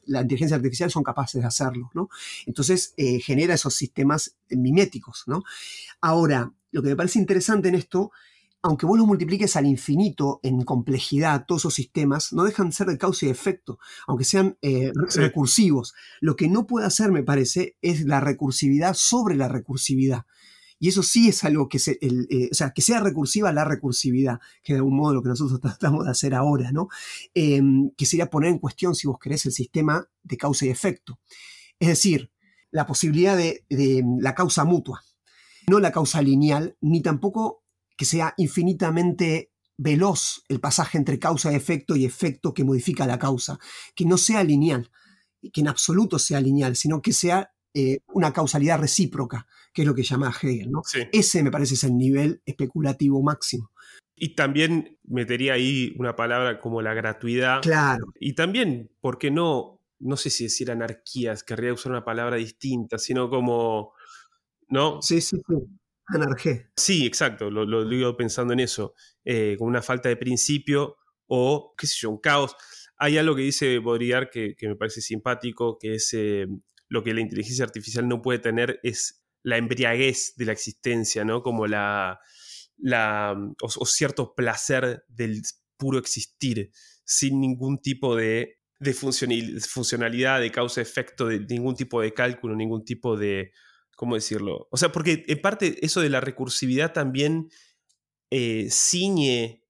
la 0.07 0.23
inteligencia 0.23 0.57
artificial 0.57 0.90
son 0.90 1.02
capaces 1.02 1.40
de 1.40 1.47
hacerlo, 1.47 1.90
¿no? 1.95 2.09
Entonces, 2.47 2.95
genera 2.97 3.55
esos 3.55 3.75
sistemas 3.75 4.37
miméticos, 4.50 5.25
¿no? 5.26 5.43
Ahora, 6.00 6.52
lo 6.71 6.83
que 6.83 6.90
me 6.90 6.97
parece 6.97 7.19
interesante 7.19 7.69
en 7.69 7.75
esto 7.75 8.12
aunque 8.62 8.87
vos 8.87 8.99
los 8.99 9.07
multipliques 9.07 9.57
al 9.57 9.67
infinito 9.67 10.40
en 10.43 10.62
complejidad, 10.62 11.45
todos 11.47 11.62
esos 11.62 11.75
sistemas 11.75 12.33
no 12.33 12.45
dejan 12.45 12.69
de 12.69 12.75
ser 12.75 12.87
de 12.88 12.99
causa 12.99 13.26
y 13.26 13.31
efecto, 13.31 13.79
aunque 14.07 14.25
sean 14.25 14.59
eh, 14.61 14.93
recursivos. 15.14 15.95
Lo 16.21 16.37
que 16.37 16.49
no 16.49 16.67
puede 16.67 16.87
hacer, 16.87 17.11
me 17.11 17.23
parece, 17.23 17.76
es 17.81 18.02
la 18.02 18.21
recursividad 18.21 18.95
sobre 18.95 19.35
la 19.35 19.49
recursividad. 19.49 20.26
Y 20.79 20.88
eso 20.88 21.02
sí 21.02 21.29
es 21.29 21.45
algo 21.45 21.69
que, 21.69 21.79
se, 21.79 21.99
eh, 22.00 22.49
o 22.50 22.55
sea, 22.55 22.71
que 22.71 22.83
sea 22.83 23.00
recursiva 23.00 23.52
la 23.52 23.64
recursividad, 23.64 24.40
que 24.62 24.75
de 24.75 24.79
algún 24.79 24.97
modo 24.97 25.14
lo 25.14 25.23
que 25.23 25.29
nosotros 25.29 25.61
tratamos 25.61 26.05
de 26.05 26.11
hacer 26.11 26.35
ahora, 26.35 26.71
¿no? 26.73 26.88
Em, 27.35 27.90
que 27.97 28.07
sería 28.07 28.31
poner 28.31 28.50
en 28.50 28.59
cuestión, 28.59 28.95
si 28.95 29.07
vos 29.07 29.19
querés, 29.19 29.47
el 29.47 29.52
sistema 29.52 30.07
de 30.23 30.37
causa 30.37 30.67
y 30.67 30.69
efecto. 30.69 31.19
Es 31.79 31.88
decir, 31.88 32.31
la 32.71 32.87
posibilidad 32.87 33.37
de, 33.37 33.64
de 33.71 34.05
la 34.21 34.35
causa 34.35 34.64
mutua, 34.64 35.02
no 35.67 35.81
la 35.81 35.93
causa 35.93 36.21
lineal, 36.23 36.76
ni 36.81 37.02
tampoco 37.02 37.62
que 38.00 38.07
sea 38.07 38.33
infinitamente 38.38 39.52
veloz 39.76 40.42
el 40.49 40.59
pasaje 40.59 40.97
entre 40.97 41.19
causa 41.19 41.52
y 41.52 41.54
efecto 41.54 41.95
y 41.95 42.07
efecto 42.07 42.54
que 42.54 42.64
modifica 42.64 43.07
la 43.07 43.19
causa, 43.19 43.59
que 43.95 44.07
no 44.07 44.16
sea 44.16 44.42
lineal, 44.42 44.90
que 45.52 45.61
en 45.61 45.69
absoluto 45.69 46.19
sea 46.19 46.40
lineal, 46.40 46.76
sino 46.76 47.02
que 47.02 47.12
sea 47.12 47.52
eh, 47.75 47.99
una 48.14 48.33
causalidad 48.33 48.80
recíproca, 48.80 49.47
que 49.75 49.83
es 49.83 49.87
lo 49.87 49.95
que 49.95 50.02
llama 50.02 50.33
Hegel. 50.33 50.71
¿no? 50.71 50.80
Ese 51.12 51.42
me 51.42 51.50
parece 51.50 51.75
es 51.75 51.85
el 51.85 51.99
nivel 51.99 52.40
especulativo 52.47 53.23
máximo. 53.23 53.71
Y 54.16 54.35
también 54.35 54.97
metería 55.04 55.52
ahí 55.52 55.95
una 55.99 56.16
palabra 56.16 56.59
como 56.59 56.80
la 56.80 56.95
gratuidad. 56.95 57.61
Claro. 57.61 58.14
Y 58.19 58.33
también, 58.33 58.90
¿por 59.02 59.19
qué 59.19 59.30
no? 59.30 59.83
No 59.99 60.16
sé 60.16 60.30
si 60.30 60.45
decir 60.45 60.71
anarquías, 60.71 61.45
querría 61.45 61.75
usar 61.75 61.92
una 61.92 62.04
palabra 62.07 62.37
distinta, 62.37 62.97
sino 62.99 63.28
como. 63.28 63.92
¿No? 64.71 65.02
Sí, 65.02 65.21
sí, 65.21 65.37
sí. 65.47 65.80
Anarquía. 66.12 66.71
Sí, 66.76 67.07
exacto, 67.07 67.50
lo, 67.50 67.64
lo, 67.64 67.88
digo 67.88 68.17
pensando 68.17 68.52
en 68.52 68.61
eso, 68.61 68.95
eh, 69.25 69.57
una 69.61 69.83
falta 69.83 70.09
de 70.09 70.17
principio 70.17 70.97
o, 71.26 71.75
qué 71.76 71.87
sé 71.87 71.97
yo, 72.00 72.11
un 72.11 72.21
caos. 72.21 72.57
Hay 72.97 73.17
algo 73.19 73.37
que 73.37 73.43
dice 73.43 73.79
Baudrillard 73.79 74.31
que, 74.31 74.55
que 74.57 74.69
me 74.69 74.76
parece 74.76 75.00
simpático, 75.00 75.79
que 75.79 75.95
es 75.95 76.12
eh, 76.12 76.47
lo 76.88 77.02
que 77.02 77.14
la 77.14 77.21
inteligencia 77.21 77.64
artificial 77.64 78.09
no 78.09 78.21
puede 78.21 78.40
tener 78.40 78.81
es 78.83 79.25
la 79.43 79.57
embriaguez 79.57 80.35
de 80.37 80.45
la 80.45 80.52
existencia, 80.52 81.25
¿no? 81.25 81.43
Como 81.43 81.67
la, 81.67 82.21
la 82.76 83.37
o, 83.62 83.87
cierto 83.87 84.35
placer 84.35 85.05
del 85.09 85.40
puro 85.76 85.99
existir, 85.99 86.71
sin 87.05 87.40
ningún 87.40 87.81
tipo 87.81 88.17
de 88.17 88.59
funcionalidad, 88.93 90.40
de 90.40 90.50
causa-efecto, 90.50 91.26
de 91.26 91.40
ningún 91.40 91.75
tipo 91.75 92.02
de 92.02 92.12
cálculo, 92.12 92.55
ningún 92.55 92.85
tipo 92.85 93.17
de, 93.17 93.52
¿cómo 94.00 94.14
decirlo? 94.14 94.66
O 94.71 94.78
sea, 94.78 94.92
porque 94.92 95.25
en 95.28 95.42
parte 95.42 95.85
eso 95.85 96.00
de 96.00 96.09
la 96.09 96.23
recursividad 96.23 96.95
también 96.95 97.50
eh, 98.30 98.69
ciñe 98.71 99.62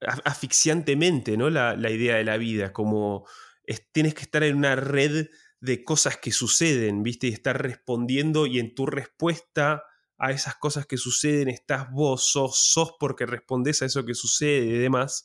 asfixiantemente 0.00 1.36
¿no? 1.36 1.48
La, 1.48 1.76
idea 1.88 2.16
de 2.16 2.24
la 2.24 2.38
vida, 2.38 2.72
como 2.72 3.24
tienes 3.92 4.14
que 4.14 4.22
estar 4.22 4.42
en 4.42 4.56
una 4.56 4.74
red 4.74 5.28
de 5.60 5.84
cosas 5.84 6.16
que 6.16 6.32
suceden, 6.32 7.04
¿viste? 7.04 7.28
Y 7.28 7.32
estar 7.32 7.62
respondiendo 7.62 8.46
y 8.46 8.58
en 8.58 8.74
tu 8.74 8.84
respuesta 8.84 9.84
a 10.18 10.32
esas 10.32 10.56
cosas 10.56 10.84
que 10.84 10.96
suceden 10.96 11.46
estás 11.46 11.88
vos, 11.92 12.28
sos, 12.32 12.58
sos 12.58 12.94
porque 12.98 13.26
respondes 13.26 13.80
a 13.82 13.86
eso 13.86 14.04
que 14.04 14.14
sucede 14.14 14.66
y 14.66 14.78
demás. 14.78 15.24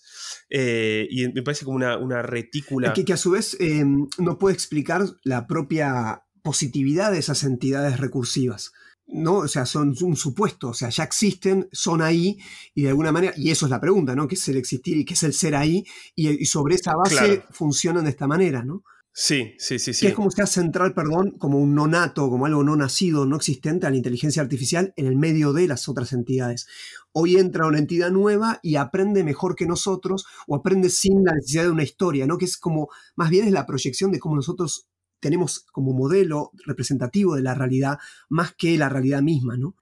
Eh, 0.51 1.07
y 1.10 1.27
me 1.29 1.41
parece 1.41 1.65
como 1.65 1.77
una, 1.77 1.98
una 1.98 2.22
retícula. 2.22 2.93
Que, 2.93 3.03
que 3.03 3.13
a 3.13 3.17
su 3.17 3.31
vez 3.31 3.57
em, 3.60 4.07
no 4.19 4.38
puede 4.38 4.53
explicar 4.53 5.01
la 5.24 5.48
propia 5.48 6.22
positividad 6.44 7.12
de 7.12 7.20
esas 7.20 7.44
entidades 7.44 8.00
recursivas. 8.00 8.74
¿no? 9.08 9.38
O 9.40 9.48
sea, 9.48 9.66
son 9.66 9.96
un 10.02 10.16
supuesto, 10.16 10.70
o 10.70 10.74
sea, 10.74 10.90
ya 10.90 11.04
existen, 11.04 11.68
son 11.72 12.02
ahí, 12.02 12.40
y 12.74 12.84
de 12.84 12.90
alguna 12.90 13.12
manera, 13.12 13.34
y 13.36 13.52
eso 13.52 13.66
es 13.66 13.70
la 13.70 13.82
pregunta, 13.82 14.16
¿no? 14.16 14.28
¿Qué 14.28 14.36
es 14.36 14.48
el 14.48 14.58
existir 14.58 14.98
y 14.98 15.06
qué 15.06 15.14
es 15.14 15.24
el 15.24 15.34
ser 15.34 15.56
ahí? 15.56 15.86
Y, 16.16 16.46
sobre 16.46 16.76
esa 16.76 16.96
base 16.96 17.44
funcionan 17.52 18.06
de 18.06 18.12
esta 18.12 18.28
manera, 18.28 18.64
¿no? 18.64 18.84
Sí, 19.16 19.54
sí, 19.60 19.78
sí, 19.78 19.94
sí. 19.94 20.02
Que 20.02 20.08
es 20.08 20.16
como 20.16 20.32
sea 20.32 20.48
central, 20.48 20.96
perdón, 20.96 21.36
como 21.38 21.60
un 21.60 21.76
no 21.76 21.86
nato, 21.86 22.28
como 22.32 22.48
algo 22.48 22.64
no 22.64 22.76
nacido, 22.76 23.28
no 23.28 23.36
existente 23.36 23.86
a 23.86 23.92
la 23.92 23.98
inteligencia 23.98 24.42
artificial 24.42 24.92
en 24.96 25.06
el 25.06 25.16
medio 25.16 25.54
de 25.54 25.68
las 25.68 25.88
otras 25.88 26.14
entidades. 26.14 26.66
Hoy 27.12 27.36
entra 27.36 27.68
una 27.68 27.78
entidad 27.78 28.10
nueva 28.10 28.60
y 28.64 28.78
aprende 28.78 29.24
mejor 29.24 29.56
que 29.56 29.68
nosotros 29.68 30.26
o 30.48 30.56
aprende 30.56 30.90
sin 30.90 31.24
la 31.24 31.34
necesidad 31.34 31.64
de 31.64 31.70
una 31.70 31.84
historia, 31.84 32.26
¿no? 32.26 32.40
Que 32.40 32.46
es 32.46 32.58
como, 32.58 32.90
más 33.16 33.30
bien 33.30 33.46
es 33.46 33.52
la 33.52 33.68
proyección 33.68 34.12
de 34.12 34.18
cómo 34.18 34.36
nosotros 34.36 34.88
tenemos 35.24 35.65
como 35.72 35.94
modelo 35.94 36.51
representativo 36.65 37.38
de 37.38 37.42
la 37.42 37.56
realidad 37.56 37.98
más 38.27 38.53
que 38.53 38.77
la 38.77 38.89
realidad 38.89 39.22
misma, 39.22 39.56
¿no? 39.56 39.77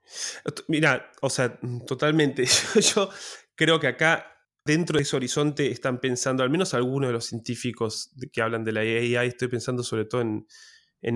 Mira, 0.68 1.10
o 1.20 1.28
sea, 1.28 1.58
totalmente. 1.84 2.46
Yo 2.94 3.10
creo 3.56 3.80
que 3.80 3.88
acá 3.88 4.24
dentro 4.64 4.98
de 4.98 5.02
ese 5.02 5.16
horizonte 5.16 5.72
están 5.72 5.98
pensando, 5.98 6.44
al 6.44 6.50
menos 6.50 6.74
algunos 6.74 7.08
de 7.08 7.14
los 7.14 7.26
científicos 7.26 8.12
que 8.32 8.40
hablan 8.40 8.62
de 8.62 8.70
la 8.70 8.80
AI, 8.82 9.26
estoy 9.26 9.48
pensando 9.48 9.82
sobre 9.82 10.04
todo 10.04 10.20
en, 10.20 10.46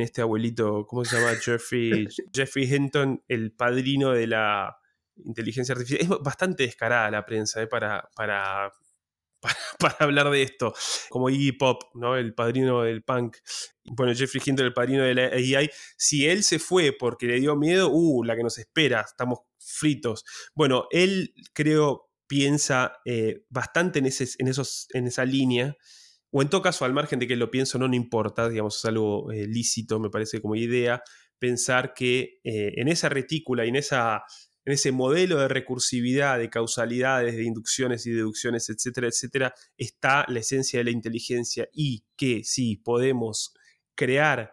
este 0.01 0.23
abuelito, 0.23 0.85
¿cómo 0.89 1.05
se 1.05 1.17
llama? 1.17 1.37
Jeffrey, 1.37 2.09
Jeffrey 2.35 2.75
Hinton, 2.75 3.23
el 3.29 3.53
padrino 3.53 4.11
de 4.11 4.27
la 4.27 4.77
inteligencia 5.25 5.73
artificial. 5.73 6.01
Es 6.03 6.09
bastante 6.21 6.65
descarada 6.65 7.13
la 7.13 7.25
prensa 7.25 7.63
¿eh? 7.63 7.69
para, 7.69 8.11
para 8.17 8.73
para, 9.79 9.97
hablar 10.01 10.31
de 10.31 10.43
esto, 10.43 10.75
como 11.09 11.31
Iggy 11.31 11.53
Pop, 11.53 11.83
¿no? 11.95 12.17
el 12.17 12.35
padrino 12.35 12.83
del 12.83 13.03
punk. 13.03 13.37
Bueno, 13.85 14.15
Jeffrey 14.15 14.43
Hinton, 14.45 14.67
el 14.67 14.73
padrino 14.73 15.05
de 15.05 15.15
la 15.15 15.27
AI. 15.27 15.71
Si 15.97 16.27
él 16.27 16.43
se 16.43 16.59
fue 16.59 16.93
porque 16.93 17.27
le 17.27 17.41
dio 17.41 17.57
miedo, 17.57 17.91
uh, 17.91 18.25
la 18.25 18.37
que 18.37 18.43
nos 18.43 18.59
espera, 18.59 19.03
estamos 19.03 19.41
fritos. 19.59 20.25
Bueno, 20.55 20.87
él 20.91 21.35
creo 21.53 22.07
piensa 22.27 22.99
eh, 23.05 23.45
bastante 23.49 23.99
en, 24.01 24.07
ese, 24.07 24.27
en, 24.39 24.49
esos, 24.49 24.89
en 24.93 25.07
esa 25.07 25.25
línea, 25.25 25.77
o 26.31 26.43
en 26.43 26.51
todo 26.51 26.63
caso, 26.63 26.85
al 26.85 26.93
margen 26.93 27.19
de 27.19 27.27
que 27.27 27.37
lo 27.37 27.51
pienso, 27.51 27.79
no, 27.79 27.89
no 27.89 27.95
importa, 27.95 28.49
digamos, 28.49 28.79
es 28.79 28.85
algo 28.85 29.31
eh, 29.33 29.47
lícito, 29.47 30.01
me 30.01 30.11
parece 30.11 30.41
como 30.41 30.57
idea, 30.57 31.03
pensar 31.39 31.95
que 31.95 32.41
eh, 32.45 32.73
en 32.77 32.89
esa 32.89 33.09
retícula 33.09 33.65
y 33.65 33.69
en 33.69 33.77
esa 33.77 34.23
en 34.67 34.73
ese 34.73 34.91
modelo 34.91 35.39
de 35.39 35.47
recursividad, 35.47 36.41
de 36.41 36.51
causalidades, 36.51 37.37
de 37.37 37.45
inducciones 37.45 38.05
y 38.05 38.11
deducciones, 38.11 38.69
etcétera, 38.69 39.07
etcétera, 39.07 39.55
está 39.79 40.27
la 40.29 40.41
esencia 40.41 40.81
de 40.81 40.85
la 40.85 40.91
inteligencia 40.91 41.69
y 41.73 42.05
que 42.17 42.43
si 42.43 42.77
podemos 42.77 43.55
crear, 43.95 44.53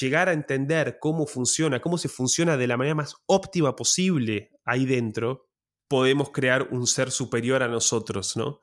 llegar 0.00 0.28
a 0.28 0.34
entender 0.34 0.98
cómo 1.00 1.26
funciona, 1.26 1.80
cómo 1.80 1.96
se 1.96 2.10
funciona 2.10 2.58
de 2.58 2.66
la 2.66 2.76
manera 2.76 2.94
más 2.94 3.16
óptima 3.24 3.74
posible 3.74 4.50
ahí 4.66 4.84
dentro, 4.84 5.48
podemos 5.88 6.30
crear 6.30 6.68
un 6.70 6.86
ser 6.86 7.10
superior 7.10 7.62
a 7.62 7.68
nosotros, 7.68 8.36
¿no? 8.36 8.60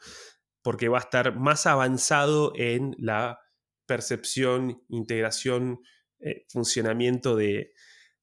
Porque 0.61 0.87
va 0.87 0.99
a 0.99 1.01
estar 1.01 1.35
más 1.35 1.65
avanzado 1.65 2.53
en 2.55 2.95
la 2.99 3.39
percepción, 3.87 4.83
integración, 4.87 5.79
eh, 6.19 6.45
funcionamiento 6.47 7.35
de, 7.35 7.73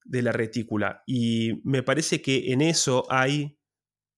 de 0.05 0.23
la 0.23 0.33
retícula. 0.33 1.03
Y 1.07 1.61
me 1.65 1.83
parece 1.83 2.23
que 2.23 2.53
en 2.53 2.61
eso 2.61 3.05
hay 3.11 3.59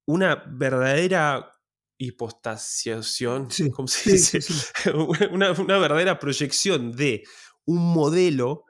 una 0.07 0.44
verdadera 0.47 1.51
hipostasiación, 1.99 3.49
¿cómo 3.73 3.88
se 3.88 4.12
dice? 4.12 4.40
una, 5.31 5.53
verdadera 5.53 6.18
proyección 6.18 6.92
de 6.92 7.25
un 7.66 7.94
modelo 7.94 8.64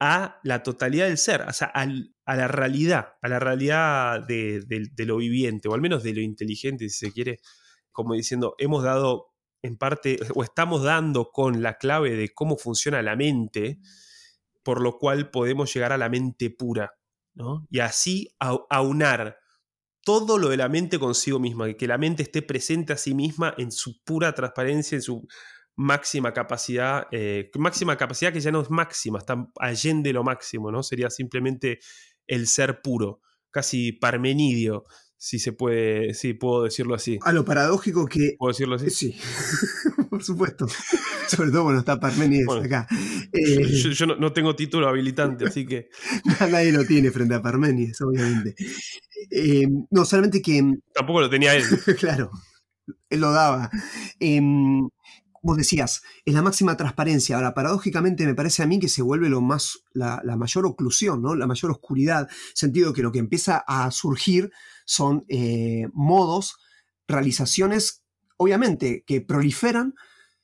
a 0.00 0.40
la 0.42 0.62
totalidad 0.62 1.06
del 1.06 1.18
ser, 1.18 1.42
o 1.42 1.52
sea, 1.52 1.68
a 1.68 2.36
la 2.36 2.48
realidad, 2.48 3.14
a 3.22 3.28
la 3.28 3.38
realidad 3.38 4.26
de, 4.26 4.64
de, 4.66 5.06
lo 5.06 5.18
viviente, 5.18 5.68
o 5.68 5.74
al 5.74 5.80
menos 5.80 6.02
de 6.02 6.14
lo 6.14 6.20
inteligente, 6.20 6.88
si 6.88 7.06
se 7.06 7.12
quiere, 7.12 7.38
como 7.92 8.14
diciendo, 8.14 8.56
hemos 8.58 8.82
dado 8.82 9.32
en 9.62 9.76
parte, 9.76 10.18
o 10.34 10.42
estamos 10.42 10.82
dando 10.82 11.30
con 11.30 11.62
la 11.62 11.78
clave 11.78 12.16
de 12.16 12.30
cómo 12.30 12.56
funciona 12.56 13.00
la 13.00 13.14
mente, 13.14 13.78
por 14.62 14.80
lo 14.80 14.98
cual 14.98 15.30
podemos 15.30 15.72
llegar 15.72 15.92
a 15.92 15.98
la 15.98 16.08
mente 16.08 16.50
pura, 16.50 16.92
¿no? 17.34 17.66
Y 17.70 17.80
así 17.80 18.28
aunar 18.38 19.38
todo 20.04 20.38
lo 20.38 20.48
de 20.48 20.56
la 20.56 20.68
mente 20.68 20.98
consigo 20.98 21.38
misma, 21.38 21.72
que 21.74 21.86
la 21.86 21.98
mente 21.98 22.24
esté 22.24 22.42
presente 22.42 22.92
a 22.92 22.96
sí 22.96 23.14
misma 23.14 23.54
en 23.56 23.70
su 23.70 24.02
pura 24.04 24.34
transparencia, 24.34 24.96
en 24.96 25.02
su 25.02 25.26
máxima 25.76 26.32
capacidad, 26.32 27.06
eh, 27.12 27.50
máxima 27.56 27.96
capacidad 27.96 28.32
que 28.32 28.40
ya 28.40 28.50
no 28.50 28.60
es 28.60 28.70
máxima, 28.70 29.18
está 29.18 29.48
allende 29.58 30.12
lo 30.12 30.24
máximo, 30.24 30.70
¿no? 30.70 30.82
Sería 30.82 31.08
simplemente 31.10 31.78
el 32.26 32.46
ser 32.46 32.82
puro, 32.82 33.20
casi 33.50 33.92
parmenidio, 33.92 34.84
si 35.24 35.38
se 35.38 35.52
puede, 35.52 36.14
sí, 36.14 36.34
puedo 36.34 36.64
decirlo 36.64 36.96
así. 36.96 37.20
A 37.22 37.30
lo 37.30 37.44
paradójico 37.44 38.06
que... 38.06 38.34
¿Puedo 38.36 38.50
decirlo 38.50 38.74
así? 38.74 38.90
Sí, 38.90 39.16
por 40.10 40.24
supuesto. 40.24 40.66
Sobre 41.28 41.52
todo 41.52 41.62
cuando 41.62 41.78
está 41.78 42.00
Parménides 42.00 42.48
acá. 42.48 42.88
Eh, 43.32 43.64
yo, 43.68 44.06
no, 44.06 44.32
tengo 44.32 44.56
título 44.56 44.88
habilitante, 44.88 45.46
así 45.46 45.64
que... 45.64 45.90
Nadie 46.50 46.72
lo 46.72 46.84
tiene 46.84 47.12
frente 47.12 47.36
a 47.36 47.40
Parménides, 47.40 48.00
obviamente. 48.00 48.56
Eh, 49.30 49.68
no, 49.92 50.04
solamente 50.04 50.42
que... 50.42 50.60
Tampoco 50.92 51.20
lo 51.20 51.30
tenía 51.30 51.54
él. 51.54 51.62
claro, 52.00 52.32
él 53.08 53.20
lo 53.20 53.30
daba. 53.30 53.70
Em, 54.18 54.88
vos 55.40 55.56
decías, 55.56 56.02
es 56.24 56.34
la 56.34 56.42
máxima 56.42 56.76
transparencia. 56.76 57.36
Ahora, 57.36 57.54
paradójicamente 57.54 58.26
me 58.26 58.34
parece 58.34 58.64
a 58.64 58.66
mí 58.66 58.80
que 58.80 58.88
se 58.88 59.02
vuelve 59.02 59.28
lo 59.28 59.40
más, 59.40 59.84
la, 59.92 60.20
la 60.24 60.34
mayor 60.36 60.66
oclusión, 60.66 61.22
¿no? 61.22 61.36
la 61.36 61.46
mayor 61.46 61.70
oscuridad, 61.70 62.28
sentido 62.54 62.92
que 62.92 63.02
lo 63.02 63.12
que 63.12 63.20
empieza 63.20 63.62
a 63.68 63.88
surgir 63.92 64.50
son 64.84 65.24
eh, 65.28 65.88
modos, 65.92 66.56
realizaciones, 67.06 68.02
obviamente, 68.36 69.04
que 69.06 69.20
proliferan 69.20 69.94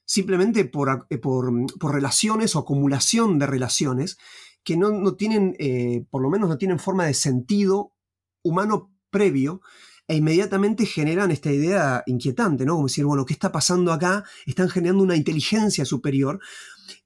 simplemente 0.05 0.65
por, 0.65 1.07
eh, 1.11 1.19
por, 1.19 1.53
relaciones 1.93 2.57
o 2.57 2.61
acumulación 2.61 3.39
de 3.39 3.47
relaciones 3.47 4.19
que 4.65 4.77
no, 4.77 5.15
tienen, 5.15 5.55
eh, 5.59 6.05
por 6.11 6.23
lo 6.23 6.31
menos 6.31 6.49
no 6.49 6.59
tienen 6.59 6.79
forma 6.79 7.07
de 7.07 7.15
sentido 7.15 7.93
humano 8.43 8.93
previo 9.11 9.61
e 10.07 10.17
inmediatamente 10.17 10.87
generan 10.87 11.31
esta 11.31 11.53
idea 11.53 12.03
inquietante, 12.07 12.65
¿no? 12.65 12.75
Como 12.75 12.87
decir, 12.87 13.05
bueno, 13.05 13.27
¿qué 13.27 13.35
está 13.35 13.53
pasando 13.53 13.93
acá? 13.93 14.25
Están 14.47 14.71
generando 14.71 15.03
una 15.05 15.17
inteligencia 15.17 15.85
superior 15.85 16.41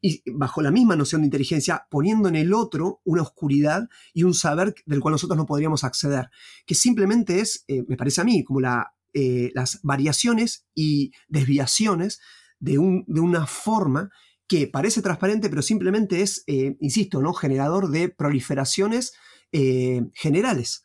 y 0.01 0.23
bajo 0.33 0.63
la 0.63 0.71
misma 0.71 0.97
noción 0.97 1.23
de 1.23 1.27
inteligencia, 1.27 1.87
poniendo 1.91 2.29
en 2.29 2.37
el 2.37 2.53
otro 2.53 3.01
una 3.05 3.23
oscuridad 3.23 3.89
y 4.13 4.25
un 4.25 4.35
saber 4.35 4.75
del 4.87 5.01
cual 5.01 5.13
nosotros 5.13 5.37
no 5.37 5.47
podríamos 5.47 5.85
acceder, 5.85 6.31
que 6.67 6.75
simplemente 6.75 7.41
es, 7.41 7.65
eh, 7.69 7.85
me 7.89 7.97
parece 7.97 8.21
a 8.21 8.25
mí, 8.25 8.45
como 8.45 8.61
eh, 9.15 9.51
las 9.55 9.81
variaciones 9.83 10.67
y 10.75 11.13
desviaciones 11.29 12.21
de, 12.59 12.79
un, 12.79 13.05
de, 13.07 13.21
una 13.21 13.47
forma 13.47 14.11
que 14.47 14.67
parece 14.67 15.03
transparente, 15.03 15.49
pero 15.49 15.63
simplemente 15.63 16.23
es, 16.23 16.45
eh, 16.47 16.77
insisto, 16.81 17.21
¿no? 17.23 17.33
generador 17.33 17.91
de 17.91 18.09
proliferaciones 18.09 19.13
generales. 20.15 20.83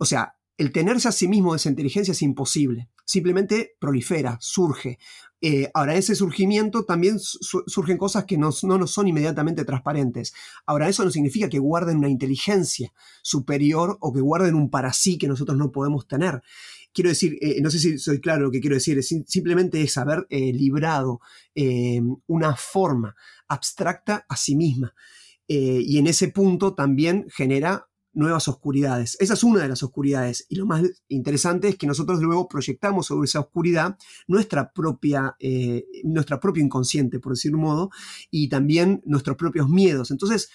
o 0.00 0.04
sea, 0.04 0.37
el 0.58 0.72
tenerse 0.72 1.08
a 1.08 1.12
sí 1.12 1.28
mismo 1.28 1.52
de 1.52 1.58
esa 1.58 1.68
inteligencia 1.68 2.12
es 2.12 2.20
imposible. 2.20 2.88
Simplemente 3.04 3.76
prolifera, 3.78 4.36
surge. 4.40 4.98
Eh, 5.40 5.70
ahora, 5.72 5.94
ese 5.94 6.16
surgimiento 6.16 6.84
también 6.84 7.20
surgen 7.20 7.96
cosas 7.96 8.24
que 8.24 8.36
no, 8.36 8.50
no, 8.64 8.76
nos 8.76 8.90
son 8.90 9.06
inmediatamente 9.06 9.64
transparentes. 9.64 10.34
Ahora, 10.66 10.88
eso 10.88 11.04
no 11.04 11.12
significa 11.12 11.48
que 11.48 11.60
guarden 11.60 11.98
una 11.98 12.08
inteligencia 12.08 12.92
superior 13.22 13.98
o 14.00 14.12
que 14.12 14.20
guarden 14.20 14.56
un 14.56 14.68
para 14.68 14.92
sí 14.92 15.16
que 15.16 15.28
nosotros 15.28 15.56
no 15.56 15.70
podemos 15.70 16.08
tener. 16.08 16.42
Quiero 16.92 17.10
decir, 17.10 17.38
eh, 17.40 17.60
no 17.62 17.70
sé 17.70 17.78
si 17.78 17.96
soy 17.98 18.20
claro 18.20 18.46
lo 18.46 18.50
que 18.50 18.60
quiero 18.60 18.74
decir, 18.74 18.98
es, 18.98 19.14
simplemente 19.26 19.80
es 19.80 19.96
haber 19.96 20.26
eh, 20.28 20.52
librado 20.52 21.20
una 22.26 22.54
forma 22.54 23.16
abstracta 23.48 24.24
a 24.28 24.36
sí 24.36 24.54
misma. 24.54 24.94
y 25.48 25.98
en 25.98 26.06
ese 26.06 26.28
punto 26.28 26.74
también 26.74 27.26
genera 27.30 27.88
nuevas 28.18 28.48
oscuridades. 28.48 29.16
Esa 29.20 29.34
es 29.34 29.44
una 29.44 29.62
de 29.62 29.68
las 29.68 29.82
oscuridades. 29.82 30.44
Y 30.48 30.56
lo 30.56 30.66
más 30.66 30.82
interesante 31.08 31.68
es 31.68 31.76
que 31.76 31.86
nosotros 31.86 32.20
luego 32.20 32.48
proyectamos 32.48 33.06
sobre 33.06 33.26
esa 33.26 33.40
oscuridad 33.40 33.96
nuestra 34.26 34.72
propia, 34.72 35.36
eh, 35.38 35.86
propio 36.40 36.62
inconsciente, 36.62 37.20
por 37.20 37.32
decir 37.32 37.54
un 37.54 37.60
modo, 37.60 37.90
y 38.30 38.48
también 38.48 39.02
nuestros 39.06 39.36
propios 39.36 39.68
miedos. 39.68 40.10
Entonces, 40.10 40.50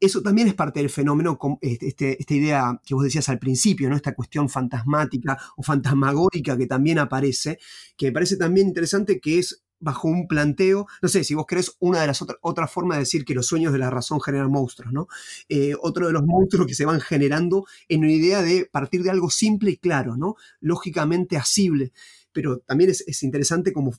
eso 0.00 0.20
también 0.20 0.48
es 0.48 0.54
parte 0.54 0.80
del 0.80 0.90
fenómeno, 0.90 1.38
este, 1.60 1.88
este, 1.88 2.20
esta 2.20 2.34
idea 2.34 2.80
que 2.84 2.94
vos 2.94 3.04
decías 3.04 3.28
al 3.28 3.38
principio, 3.38 3.88
¿no? 3.88 3.96
esta 3.96 4.14
cuestión 4.14 4.48
fantasmática 4.48 5.38
o 5.56 5.62
fantasmagórica 5.62 6.56
que 6.56 6.66
también 6.66 6.98
aparece, 6.98 7.58
que 7.96 8.06
me 8.06 8.12
parece 8.12 8.36
también 8.36 8.66
interesante 8.66 9.20
que 9.20 9.38
es 9.38 9.65
bajo 9.78 10.08
un 10.08 10.26
planteo, 10.26 10.86
no 11.02 11.08
sé, 11.08 11.24
si 11.24 11.34
vos 11.34 11.46
querés, 11.46 11.76
una 11.80 12.00
de 12.00 12.06
las 12.06 12.22
otras 12.22 12.38
otra 12.40 12.66
formas 12.66 12.96
de 12.96 13.00
decir 13.00 13.24
que 13.24 13.34
los 13.34 13.46
sueños 13.46 13.72
de 13.72 13.78
la 13.78 13.90
razón 13.90 14.20
generan 14.20 14.50
monstruos, 14.50 14.92
¿no? 14.92 15.08
Eh, 15.48 15.74
otro 15.80 16.06
de 16.06 16.12
los 16.12 16.24
monstruos 16.24 16.66
que 16.66 16.74
se 16.74 16.84
van 16.84 17.00
generando 17.00 17.66
en 17.88 18.00
una 18.00 18.12
idea 18.12 18.42
de 18.42 18.66
partir 18.66 19.02
de 19.02 19.10
algo 19.10 19.30
simple 19.30 19.72
y 19.72 19.76
claro, 19.76 20.16
¿no? 20.16 20.36
Lógicamente 20.60 21.36
asible, 21.36 21.92
pero 22.32 22.58
también 22.58 22.90
es, 22.90 23.22
interesante 23.22 23.72
como 23.72 23.92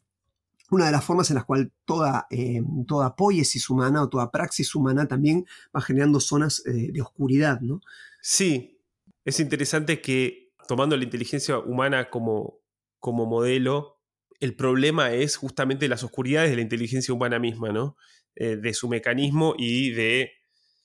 una 0.69 0.85
de 0.87 0.91
las 0.91 1.03
formas 1.03 1.29
en 1.29 1.35
las 1.35 1.45
cuales 1.45 1.69
toda, 1.85 2.27
eh, 2.29 2.61
toda 2.87 3.15
poiesis 3.15 3.69
humana 3.69 4.03
o 4.03 4.09
toda 4.09 4.31
praxis 4.31 4.75
humana 4.75 5.07
también 5.07 5.45
va 5.75 5.81
generando 5.81 6.19
zonas 6.19 6.61
eh, 6.65 6.91
de 6.91 7.01
oscuridad, 7.01 7.61
¿no? 7.61 7.81
Sí, 8.21 8.81
es 9.23 9.39
interesante 9.39 10.01
que 10.01 10.53
tomando 10.67 10.97
la 10.97 11.03
inteligencia 11.03 11.59
humana 11.59 12.09
como, 12.09 12.59
como 12.99 13.25
modelo, 13.25 13.96
el 14.39 14.55
problema 14.55 15.11
es 15.11 15.35
justamente 15.35 15.87
las 15.87 16.03
oscuridades 16.03 16.49
de 16.49 16.57
la 16.57 16.61
inteligencia 16.61 17.13
humana 17.13 17.39
misma, 17.39 17.71
¿no? 17.71 17.97
Eh, 18.35 18.55
de 18.55 18.73
su 18.73 18.87
mecanismo 18.87 19.55
y 19.57 19.91
de, 19.91 20.31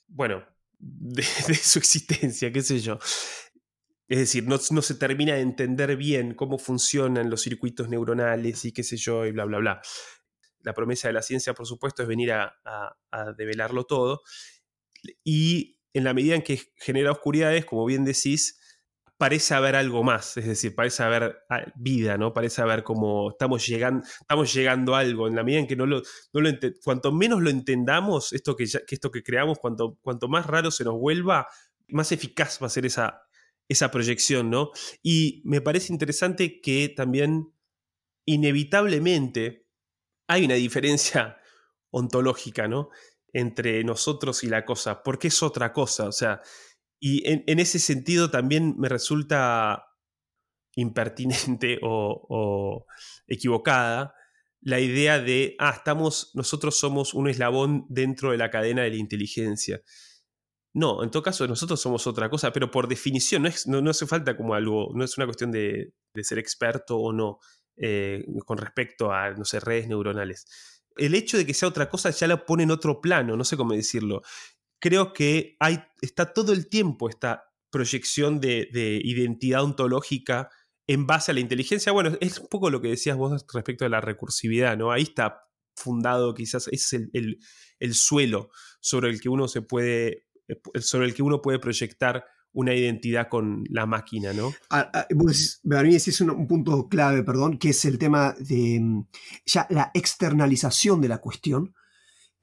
bueno, 0.08 0.44
de, 0.78 1.22
su 1.54 1.78
existencia, 1.78 2.50
qué 2.52 2.62
sé 2.62 2.80
yo. 2.80 2.98
Es 4.08 4.18
decir, 4.18 4.46
no, 4.46 4.58
se 4.58 4.94
termina 4.94 5.34
de 5.34 5.40
entender 5.40 5.96
bien 5.96 6.34
cómo 6.34 6.58
funcionan 6.58 7.30
los 7.30 7.42
circuitos 7.42 7.88
neuronales 7.88 8.64
y 8.64 8.72
qué 8.72 8.82
sé 8.82 8.96
yo, 8.96 9.26
y 9.26 9.32
bla, 9.32 9.44
bla, 9.44 9.58
bla. 9.58 9.82
La 10.60 10.74
promesa 10.74 11.08
de 11.08 11.14
la 11.14 11.22
ciencia, 11.22 11.54
por 11.54 11.66
supuesto, 11.66 12.02
es 12.02 12.08
venir 12.08 12.32
a, 12.32 12.54
a 13.10 13.32
develarlo 13.36 13.84
todo. 13.84 14.22
Y 15.24 15.78
en 15.92 16.04
la 16.04 16.14
medida 16.14 16.34
en 16.34 16.42
que 16.42 16.60
genera 16.76 17.10
oscuridades, 17.10 17.64
como 17.64 17.84
bien 17.84 18.04
decís, 18.04 18.60
parece 19.22 19.54
haber 19.54 19.76
algo 19.76 20.02
más, 20.02 20.36
es 20.36 20.46
decir, 20.46 20.74
parece 20.74 21.04
haber 21.04 21.44
ah, 21.48 21.64
vida, 21.76 22.18
¿no? 22.18 22.32
Parece 22.32 22.60
haber 22.60 22.82
como 22.82 23.30
estamos 23.30 23.64
llegando, 23.64 24.04
estamos 24.20 24.52
llegando 24.52 24.96
a 24.96 24.98
algo, 24.98 25.28
en 25.28 25.36
la 25.36 25.44
medida 25.44 25.60
en 25.60 25.68
que 25.68 25.76
no 25.76 25.86
lo, 25.86 26.02
no 26.32 26.40
lo 26.40 26.50
cuanto 26.82 27.12
menos 27.12 27.40
lo 27.40 27.48
entendamos, 27.48 28.32
esto 28.32 28.56
que, 28.56 28.64
esto 28.64 29.10
que 29.12 29.22
creamos, 29.22 29.60
cuanto, 29.60 29.96
cuanto 30.02 30.26
más 30.26 30.46
raro 30.46 30.72
se 30.72 30.82
nos 30.82 30.94
vuelva, 30.94 31.46
más 31.86 32.10
eficaz 32.10 32.60
va 32.60 32.66
a 32.66 32.70
ser 32.70 32.84
esa, 32.84 33.22
esa 33.68 33.92
proyección, 33.92 34.50
¿no? 34.50 34.72
Y 35.04 35.40
me 35.44 35.60
parece 35.60 35.92
interesante 35.92 36.60
que 36.60 36.88
también, 36.88 37.54
inevitablemente, 38.24 39.68
hay 40.26 40.46
una 40.46 40.54
diferencia 40.54 41.36
ontológica, 41.92 42.66
¿no? 42.66 42.90
Entre 43.32 43.84
nosotros 43.84 44.42
y 44.42 44.48
la 44.48 44.64
cosa, 44.64 45.04
porque 45.04 45.28
es 45.28 45.44
otra 45.44 45.72
cosa, 45.72 46.08
o 46.08 46.12
sea, 46.12 46.42
y 47.04 47.28
en, 47.28 47.58
ese 47.58 47.80
sentido 47.80 48.30
también 48.30 48.76
me 48.78 48.88
resulta 48.88 49.88
impertinente 50.76 51.80
o, 51.82 52.86
equivocada 53.26 54.14
la 54.60 54.78
idea 54.78 55.18
de, 55.18 55.56
ah, 55.58 55.74
estamos, 55.76 56.30
nosotros 56.34 56.76
somos 56.76 57.12
un 57.14 57.28
eslabón 57.28 57.86
dentro 57.88 58.30
de 58.30 58.38
la 58.38 58.50
cadena 58.52 58.82
de 58.82 58.90
la 58.90 58.96
inteligencia. 58.96 59.82
No, 60.72 61.02
en 61.02 61.10
todo 61.10 61.24
caso 61.24 61.48
nosotros 61.48 61.80
somos 61.80 62.06
otra 62.06 62.30
cosa, 62.30 62.52
pero 62.52 62.70
por 62.70 62.86
definición 62.86 63.42
no, 63.42 63.48
es, 63.48 63.66
no, 63.66 63.90
hace 63.90 64.06
falta 64.06 64.36
como 64.36 64.54
algo, 64.54 64.92
no 64.94 65.02
es 65.02 65.18
una 65.18 65.26
cuestión 65.26 65.50
de, 65.50 65.94
ser 66.22 66.38
experto 66.38 66.98
o 66.98 67.12
no 67.12 67.40
eh, 67.76 68.24
con 68.46 68.58
respecto 68.58 69.10
a, 69.10 69.32
no 69.32 69.44
sé, 69.44 69.58
redes 69.58 69.88
neuronales. 69.88 70.46
El 70.96 71.16
hecho 71.16 71.36
de 71.36 71.44
que 71.44 71.54
sea 71.54 71.68
otra 71.68 71.88
cosa 71.88 72.10
ya 72.10 72.28
la 72.28 72.46
pone 72.46 72.62
en 72.62 72.70
otro 72.70 73.00
plano, 73.00 73.36
no 73.36 73.42
sé 73.42 73.56
cómo 73.56 73.72
decirlo 73.72 74.22
creo 74.82 75.12
que 75.12 75.56
hay, 75.60 75.80
está 76.00 76.34
todo 76.34 76.52
el 76.52 76.68
tiempo 76.68 77.08
esta 77.08 77.44
proyección 77.70 78.40
de, 78.40 78.68
identidad 79.04 79.62
ontológica 79.62 80.50
en 80.88 81.06
base 81.06 81.30
a 81.30 81.34
la 81.34 81.40
inteligencia. 81.40 81.92
Bueno, 81.92 82.18
es 82.20 82.40
un 82.40 82.48
poco 82.48 82.68
lo 82.68 82.80
que 82.80 82.88
decías 82.88 83.16
vos 83.16 83.46
respecto 83.54 83.84
a 83.86 83.88
la 83.88 84.00
recursividad, 84.00 84.76
¿no? 84.76 84.90
Ahí 84.90 85.02
está 85.02 85.44
fundado 85.76 86.34
quizás, 86.34 86.68
es 86.72 86.92
el, 86.92 87.38
suelo 87.94 88.50
sobre 88.80 89.08
el 89.10 89.20
que 89.20 89.28
uno 89.28 89.46
se 89.46 89.62
puede, 89.62 90.26
eh, 90.48 90.60
sobre 90.80 91.06
el 91.06 91.14
que 91.14 91.22
uno 91.22 91.40
puede 91.40 91.60
proyectar 91.60 92.24
una 92.52 92.74
identidad 92.74 93.28
con 93.28 93.64
la 93.70 93.86
máquina, 93.86 94.32
¿no? 94.32 94.52
A, 94.68 94.90
a, 94.92 95.06
mí 95.10 95.94
es 95.94 96.20
un, 96.20 96.46
punto 96.48 96.88
clave, 96.88 97.22
perdón, 97.22 97.56
que 97.56 97.70
es 97.70 97.84
el 97.84 97.98
tema 97.98 98.34
de 98.38 98.80
mm, 98.80 99.06
ya 99.46 99.66
la 99.70 99.92
externalización 99.94 101.00
de 101.00 101.08
la 101.08 101.18
cuestión, 101.18 101.72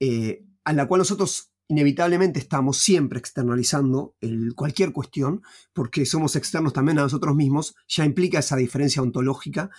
eh, 0.00 0.42
a 0.64 0.72
la 0.72 0.88
cual 0.88 1.00
nosotros 1.00 1.49
inevitablemente 1.70 2.40
estamos 2.40 2.78
siempre 2.78 3.20
externalizando 3.20 4.16
cualquier 4.56 4.92
cuestión, 4.92 5.42
porque 5.72 6.04
somos 6.04 6.34
externos 6.34 6.72
también 6.72 6.98
a 6.98 7.02
nosotros 7.02 7.36
mismos, 7.36 7.76
ya 7.86 8.04
implica 8.04 8.40
esa 8.40 8.56
diferencia 8.56 9.00
ontológica 9.00 9.70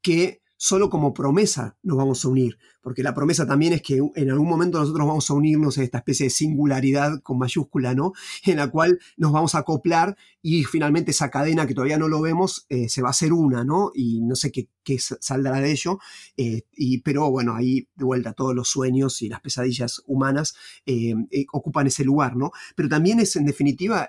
que 0.00 0.40
solo 0.64 0.88
como 0.88 1.12
promesa 1.12 1.76
nos 1.82 1.98
vamos 1.98 2.24
a 2.24 2.28
unir, 2.28 2.56
porque 2.80 3.02
la 3.02 3.12
promesa 3.12 3.46
también 3.46 3.74
es 3.74 3.82
que 3.82 4.00
en 4.14 4.30
algún 4.30 4.48
momento 4.48 4.78
nosotros 4.78 5.06
vamos 5.06 5.28
a 5.28 5.34
unirnos 5.34 5.76
en 5.76 5.84
esta 5.84 5.98
especie 5.98 6.24
de 6.24 6.30
singularidad 6.30 7.20
con 7.20 7.36
mayúscula, 7.36 7.94
¿no? 7.94 8.14
En 8.46 8.56
la 8.56 8.70
cual 8.70 8.98
nos 9.18 9.30
vamos 9.30 9.54
a 9.54 9.58
acoplar 9.58 10.16
y 10.40 10.64
finalmente 10.64 11.10
esa 11.10 11.28
cadena 11.28 11.66
que 11.66 11.74
todavía 11.74 11.98
no 11.98 12.08
lo 12.08 12.22
vemos 12.22 12.64
eh, 12.70 12.88
se 12.88 13.02
va 13.02 13.08
a 13.08 13.10
hacer 13.10 13.34
una, 13.34 13.62
¿no? 13.62 13.90
Y 13.94 14.22
no 14.22 14.36
sé 14.36 14.52
qué, 14.52 14.70
saldrá 14.98 15.60
de 15.60 15.70
ello, 15.70 15.98
eh, 16.38 16.62
y, 16.72 17.02
pero 17.02 17.30
bueno, 17.30 17.54
ahí 17.54 17.86
de 17.94 18.04
vuelta 18.06 18.32
todos 18.32 18.54
los 18.54 18.68
sueños 18.68 19.20
y 19.20 19.28
las 19.28 19.42
pesadillas 19.42 20.00
humanas 20.06 20.54
eh, 20.86 21.14
ocupan 21.52 21.88
ese 21.88 22.04
lugar, 22.04 22.36
¿no? 22.36 22.52
Pero 22.74 22.88
también 22.88 23.20
es 23.20 23.36
en 23.36 23.44
definitiva 23.44 24.08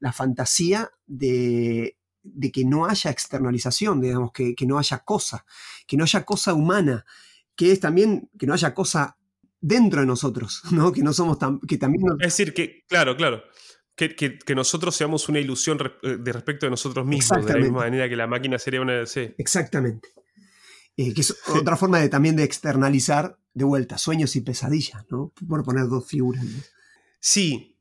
la 0.00 0.12
fantasía 0.14 0.90
de 1.06 1.97
de 2.22 2.50
que 2.50 2.64
no 2.64 2.86
haya 2.86 3.10
externalización, 3.10 4.00
digamos, 4.00 4.32
que, 4.32 4.54
no 4.66 4.78
haya 4.78 4.98
cosa, 5.00 5.44
que 5.86 5.96
no 5.96 6.04
haya 6.04 6.24
cosa 6.24 6.54
humana, 6.54 7.04
que 7.56 7.72
es 7.72 7.80
también 7.80 8.30
que 8.38 8.46
no 8.46 8.54
haya 8.54 8.74
cosa 8.74 9.16
dentro 9.60 10.00
de 10.00 10.06
nosotros, 10.06 10.62
¿no? 10.72 10.92
Que 10.92 11.02
no 11.02 11.12
somos 11.12 11.38
tan. 11.38 11.60
que 11.60 11.78
también. 11.78 12.04
Es 12.20 12.36
decir, 12.36 12.54
que, 12.54 12.84
claro, 12.88 13.16
claro. 13.16 13.42
Que, 13.96 14.38
nosotros 14.54 14.94
seamos 14.94 15.28
una 15.28 15.40
ilusión 15.40 15.76
eh, 16.04 16.18
de 16.20 16.32
respecto 16.32 16.66
de 16.66 16.70
nosotros 16.70 17.04
mismos, 17.04 17.44
de 17.44 17.52
la 17.52 17.58
misma 17.58 17.78
manera 17.78 18.08
que 18.08 18.14
la 18.14 18.28
máquina 18.28 18.56
sería 18.56 18.80
una. 18.80 19.04
Sí. 19.06 19.34
Exactamente. 19.38 20.08
Eh, 20.96 21.12
que 21.14 21.20
es 21.20 21.36
otra 21.48 21.76
forma 21.76 21.98
de, 21.98 22.08
también 22.08 22.36
de 22.36 22.44
externalizar 22.44 23.38
de 23.54 23.64
vuelta 23.64 23.98
sueños 23.98 24.36
y 24.36 24.40
pesadillas, 24.40 25.04
¿no? 25.10 25.32
Por 25.48 25.64
poner 25.64 25.88
dos 25.88 26.06
figuras. 26.06 26.44
Sí, 27.18 27.76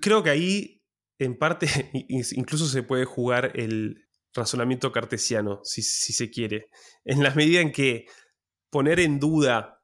creo 0.00 0.22
que 0.22 0.30
ahí 0.30 0.79
en 1.20 1.36
parte 1.36 1.68
incluso 2.08 2.66
se 2.66 2.82
puede 2.82 3.04
jugar 3.04 3.52
el 3.54 4.08
razonamiento 4.34 4.90
cartesiano, 4.90 5.60
si, 5.64 5.82
se 5.82 6.30
quiere, 6.30 6.70
en 7.04 7.22
la 7.22 7.34
medida 7.34 7.60
en 7.60 7.72
que 7.72 8.06
poner 8.70 9.00
en 9.00 9.20
duda 9.20 9.82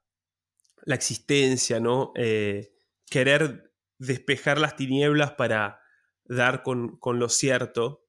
la 0.85 0.95
existencia, 0.95 1.81
¿no? 1.81 2.13
Eh, 2.17 2.73
querer 3.11 3.73
despejar 3.99 4.59
las 4.59 4.77
tinieblas 4.77 5.33
para 5.33 5.81
dar 6.25 6.63
con, 6.63 6.97
con 6.99 7.19
lo 7.19 7.29
cierto, 7.29 8.05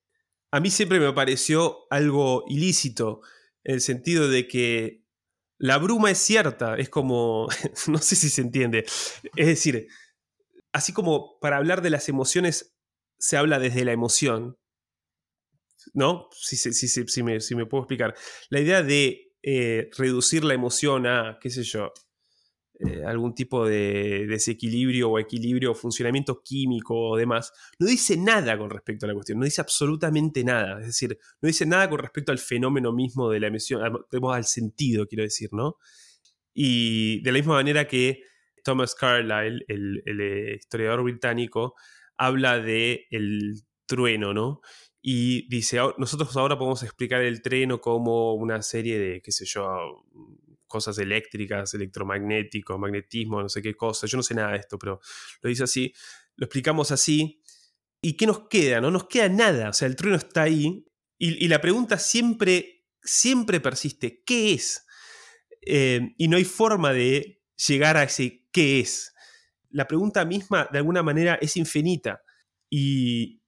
a 0.52 0.60
mí 0.60 0.70
siempre 0.70 1.00
me 1.00 1.12
pareció 1.12 1.86
algo 1.90 2.46
ilícito, 2.48 3.22
en 3.64 3.76
el 3.76 3.82
sentido 3.82 4.30
de 4.30 4.48
que 4.48 5.04
la 5.58 5.78
bruma 5.78 6.12
es 6.12 6.20
cierta, 6.20 6.78
es 6.78 6.90
como, 6.90 7.48
no 7.88 7.98
sé 7.98 8.16
si 8.16 8.30
se 8.30 8.42
entiende, 8.42 8.86
es 9.36 9.48
decir, 9.48 9.88
así 10.72 10.94
como 10.94 11.40
para 11.40 11.58
hablar 11.58 11.82
de 11.82 11.90
las 11.90 12.08
emociones 12.10 12.77
se 13.18 13.38
habla 13.38 13.60
desde 13.60 13.86
la 13.86 13.92
emoción, 13.92 14.58
¿no? 15.94 16.30
Si, 16.32 16.58
si, 16.58 16.88
si 16.88 17.24
me, 17.24 17.66
puedo 17.66 17.84
explicar. 17.84 18.16
La 18.50 18.60
idea 18.60 18.84
de 18.84 19.34
eh, 19.42 19.90
reducir 19.98 20.44
la 20.44 20.54
emoción 20.54 21.08
a, 21.08 21.38
qué 21.42 21.50
sé 21.50 21.64
yo, 21.64 21.94
eh, 22.80 23.04
algún 23.04 23.34
tipo 23.34 23.66
de 23.66 24.28
desequilibrio 24.28 25.10
o 25.10 25.18
equilibrio 25.18 25.72
o 25.72 25.76
funcionamiento 25.76 26.44
químico 26.44 27.10
o 27.10 27.18
demás, 27.18 27.52
no 27.80 27.88
dice 27.88 28.18
nada 28.18 28.56
con 28.56 28.70
respecto 28.70 29.06
a 29.06 29.10
la 29.10 29.16
cuestión, 29.16 29.40
no 29.40 29.46
dice 29.46 29.62
absolutamente 29.62 30.44
nada. 30.44 30.80
Es 30.82 30.88
decir, 30.88 31.18
no 31.42 31.48
dice 31.48 31.66
nada 31.66 31.90
con 31.90 32.00
respecto 32.00 32.32
al 32.32 32.38
fenómeno 32.38 32.94
mismo 32.94 33.30
de 33.32 33.40
la 33.40 33.48
emoción, 33.48 33.82
al 33.84 34.46
sentido, 34.46 35.08
quiero 35.08 35.24
decir, 35.24 35.50
¿no? 35.54 35.78
Y 36.54 37.22
de 37.24 37.32
la 37.32 37.38
misma 37.40 37.54
manera 37.56 37.88
que 37.88 38.22
Thomas 38.64 38.94
Carlyle, 38.94 39.64
el, 39.68 40.04
eh, 40.06 40.56
historiador 40.60 41.04
británico, 41.04 41.74
habla 42.18 42.60
de 42.60 43.08
el 43.12 43.64
trueno, 43.86 44.34
¿no? 44.34 44.62
Y 45.02 45.48
dice, 45.48 45.80
nosotros 45.98 46.36
ahora 46.36 46.58
podemos 46.58 46.84
explicar 46.84 47.22
el 47.22 47.42
trueno 47.42 47.80
como 47.80 48.34
una 48.34 48.62
serie 48.62 49.00
de, 49.00 49.22
qué 49.22 49.32
sé 49.32 49.46
yo, 49.46 50.04
cosas 50.68 50.98
eléctricas, 51.00 51.74
electromagnéticos, 51.74 52.78
magnetismo, 52.78 53.42
no 53.42 53.50
sé 53.50 53.62
qué 53.62 53.76
cosa. 53.76 54.06
Yo 54.08 54.18
no 54.18 54.24
sé 54.24 54.36
nada 54.36 54.52
de 54.52 54.58
esto, 54.58 54.78
pero 54.78 55.00
lo 55.42 55.50
dice 55.50 55.64
así. 55.64 55.94
Lo 56.36 56.46
explicamos 56.46 56.92
así. 56.92 57.42
¿Y 58.02 58.18
qué 58.18 58.28
nos 58.28 58.48
queda? 58.50 58.82
No 58.82 58.92
nos 58.92 59.08
queda 59.08 59.30
nada. 59.30 59.70
O 59.70 59.74
sea, 59.74 59.88
el 59.88 59.96
trueno 59.96 60.18
está 60.18 60.44
ahí. 60.44 60.86
Y, 61.18 61.48
la 61.48 61.62
pregunta 61.62 61.98
siempre, 61.98 62.86
siempre 63.02 63.60
persiste. 63.60 64.24
¿Qué 64.24 64.54
es? 64.54 64.86
Eh, 65.62 66.14
y 66.18 66.28
no 66.28 66.38
hay 66.38 66.46
forma 66.46 66.94
de 66.94 67.44
llegar 67.68 67.98
a 67.98 68.04
ese 68.04 68.48
qué 68.52 68.82
es. 68.82 69.14
La 69.70 69.88
pregunta 69.88 70.26
misma, 70.26 70.68
de 70.72 70.78
alguna 70.80 71.04
manera, 71.04 71.36
es 71.36 71.58
infinita. 71.58 72.22
Y, 72.70 73.42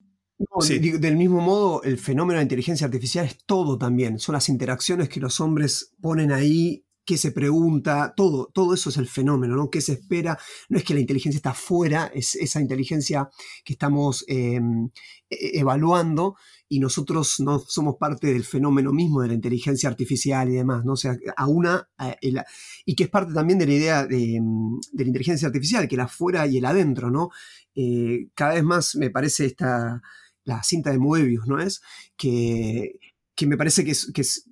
Del 0.99 1.17
mismo 1.17 1.41
modo, 1.41 1.83
el 1.83 1.97
fenómeno 1.97 2.33
de 2.33 2.39
la 2.39 2.43
inteligencia 2.43 2.85
artificial 2.85 3.25
es 3.25 3.37
todo 3.45 3.77
también. 3.77 4.19
Son 4.19 4.33
las 4.33 4.49
interacciones 4.49 5.09
que 5.09 5.19
los 5.19 5.39
hombres 5.39 5.93
ponen 6.01 6.31
ahí 6.31 6.85
qué 7.09 7.17
se 7.17 7.31
pregunta, 7.31 8.13
todo, 8.15 8.51
todo 8.53 8.75
eso 8.75 8.91
es 8.91 8.97
el 8.97 9.07
fenómeno, 9.07 9.55
¿no? 9.55 9.71
¿Qué 9.71 9.81
se 9.81 9.93
espera? 9.93 10.37
No 10.69 10.77
es 10.77 10.83
que 10.83 10.93
la 10.93 10.99
inteligencia 10.99 11.37
está 11.37 11.55
fuera, 11.55 12.11
es 12.13 12.35
esa 12.35 12.61
inteligencia 12.61 13.27
que 13.65 13.73
estamos 13.73 14.23
em, 14.27 14.91
e, 15.27 15.57
evaluando 15.59 16.35
y 16.69 16.79
nosotros 16.79 17.39
no 17.39 17.59
somos 17.59 17.95
parte 17.97 18.27
del 18.27 18.43
fenómeno 18.43 18.93
mismo 18.93 19.21
de 19.21 19.29
la 19.29 19.33
inteligencia 19.33 19.89
artificial 19.89 20.49
y 20.49 20.53
demás, 20.53 20.85
¿no? 20.85 20.93
O 20.93 20.97
sea, 20.97 21.17
a 21.35 21.47
una, 21.47 21.89
y 22.85 22.95
que 22.95 23.05
es 23.05 23.09
parte 23.09 23.33
también 23.33 23.57
de 23.57 23.65
la 23.65 23.73
idea 23.73 24.05
de, 24.05 24.35
em, 24.35 24.79
de, 24.93 25.03
la 25.03 25.07
inteligencia 25.07 25.47
artificial, 25.47 25.87
que 25.87 25.95
el 25.95 26.01
afuera 26.01 26.45
y 26.45 26.57
el 26.59 26.65
adentro, 26.65 27.09
¿no? 27.09 27.31
Eh, 27.75 28.27
cada 28.35 28.53
vez 28.53 28.63
más 28.63 28.95
me 28.95 29.09
parece 29.09 29.45
esta, 29.47 30.01
la 30.43 30.63
cinta 30.63 30.91
de 30.91 30.99
Moebius, 30.99 31.47
¿no 31.47 31.59
es? 31.59 31.81
Que, 32.15 32.99
que 33.35 33.47
me 33.47 33.57
parece 33.57 33.83
que 33.83 33.93
que 34.13 34.21
es 34.21 34.48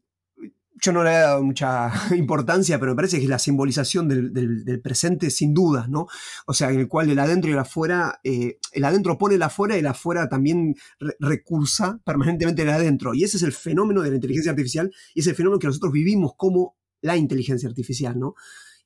yo 0.82 0.92
no 0.92 1.04
le 1.04 1.12
he 1.12 1.20
dado 1.20 1.44
mucha 1.44 1.92
importancia, 2.16 2.80
pero 2.80 2.92
me 2.92 2.96
parece 2.96 3.18
que 3.18 3.24
es 3.24 3.30
la 3.30 3.40
simbolización 3.40 4.08
del, 4.08 4.82
presente 4.82 5.30
sin 5.30 5.54
dudas, 5.54 5.90
¿no? 5.90 6.08
O 6.46 6.54
sea, 6.54 6.70
en 6.70 6.80
el 6.80 6.88
cual 6.88 7.10
el 7.10 7.20
adentro 7.20 7.50
y 7.50 7.54
el 7.54 7.60
afuera, 7.60 8.20
eh, 8.24 8.60
el 8.72 8.84
adentro 8.84 9.18
pone 9.18 9.36
el 9.36 9.44
afuera 9.44 9.76
y 9.76 9.80
el 9.80 9.88
afuera 9.88 10.30
también 10.30 10.76
recursa 11.20 12.00
permanentemente 12.06 12.62
el 12.62 12.70
adentro. 12.70 13.14
Y 13.14 13.24
ese 13.24 13.38
es 13.38 13.44
el 13.44 13.54
fenómeno 13.54 14.02
de 14.02 14.10
la 14.10 14.16
inteligencia 14.16 14.52
artificial 14.52 14.94
y 15.14 15.22
es 15.22 15.28
el 15.28 15.36
fenómeno 15.36 15.60
que 15.60 15.68
nosotros 15.68 15.92
vivimos 15.92 16.34
como 16.38 16.78
la 17.02 17.18
inteligencia 17.18 17.68
artificial, 17.68 18.18
¿no? 18.20 18.36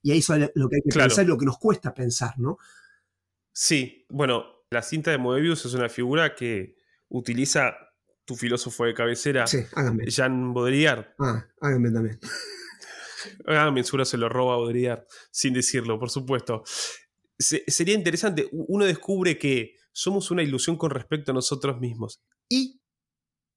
Y 0.04 0.12
ahí 0.12 0.20
es 0.20 0.30
lo 0.30 0.70
que 0.70 0.78
hay 0.78 0.82
que 0.90 0.98
pensar 0.98 1.26
y 1.26 1.28
lo 1.28 1.38
que 1.38 1.46
nos 1.46 1.60
cuesta 1.60 1.94
pensar, 1.94 2.40
¿no? 2.40 2.58
Sí, 3.54 4.06
bueno, 4.10 4.46
la 4.70 4.82
cinta 4.82 5.12
de 5.12 5.18
Moebius 5.18 5.66
es 5.66 5.74
una 5.74 5.90
figura 5.90 6.34
que 6.34 6.76
utiliza 7.10 7.76
tu 8.32 8.38
filósofo 8.38 8.86
de 8.86 8.94
cabecera, 8.94 9.46
Jean 10.08 10.54
Baudrillard. 10.54 11.06
Ah, 11.20 11.46
háganme 11.60 11.92
también. 11.92 12.20
Háganme, 13.46 13.84
seguro 13.84 14.06
se 14.06 14.18
lo 14.18 14.30
roba 14.30 14.54
a 14.54 14.58
Baudrillard, 14.58 15.04
sin 15.32 15.54
decirlo, 15.54 16.00
por 16.00 16.10
supuesto. 16.10 16.64
sería 17.38 17.94
interesante, 17.94 18.48
uno 18.52 18.86
descubre 18.86 19.38
que 19.38 19.76
somos 19.92 20.32
una 20.32 20.44
ilusión 20.44 20.78
con 20.78 20.92
respecto 20.92 21.32
a 21.32 21.36
nosotros 21.36 21.80
mismos. 21.80 22.22
¿Y 22.48 22.82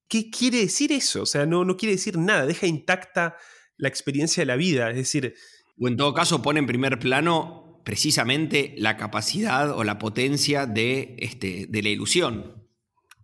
qué 0.09 0.29
quiere 0.29 0.59
decir 0.59 0.91
eso? 0.91 1.21
O 1.21 1.25
sea, 1.25 1.45
no, 1.45 1.63
no 1.63 1.77
quiere 1.77 1.95
decir 1.95 2.17
nada, 2.17 2.45
deja 2.45 2.67
intacta 2.67 3.37
la 3.77 3.87
experiencia 3.87 4.41
de 4.41 4.47
la 4.47 4.55
vida, 4.55 4.89
es 4.89 4.97
decir... 4.97 5.35
O 5.79 5.87
en 5.87 5.97
todo 5.97 6.13
caso 6.13 6.41
pone 6.41 6.59
en 6.59 6.67
primer 6.67 6.99
plano 6.99 7.81
precisamente 7.83 8.75
la 8.77 8.97
capacidad 8.97 9.71
o 9.71 9.83
la 9.83 9.99
potencia 9.99 10.65
de, 10.65 11.15
este, 11.19 11.65
de 11.67 11.81
la 11.83 11.89
ilusión. 11.89 12.65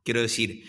Quiero 0.03 0.21
decir, 0.21 0.63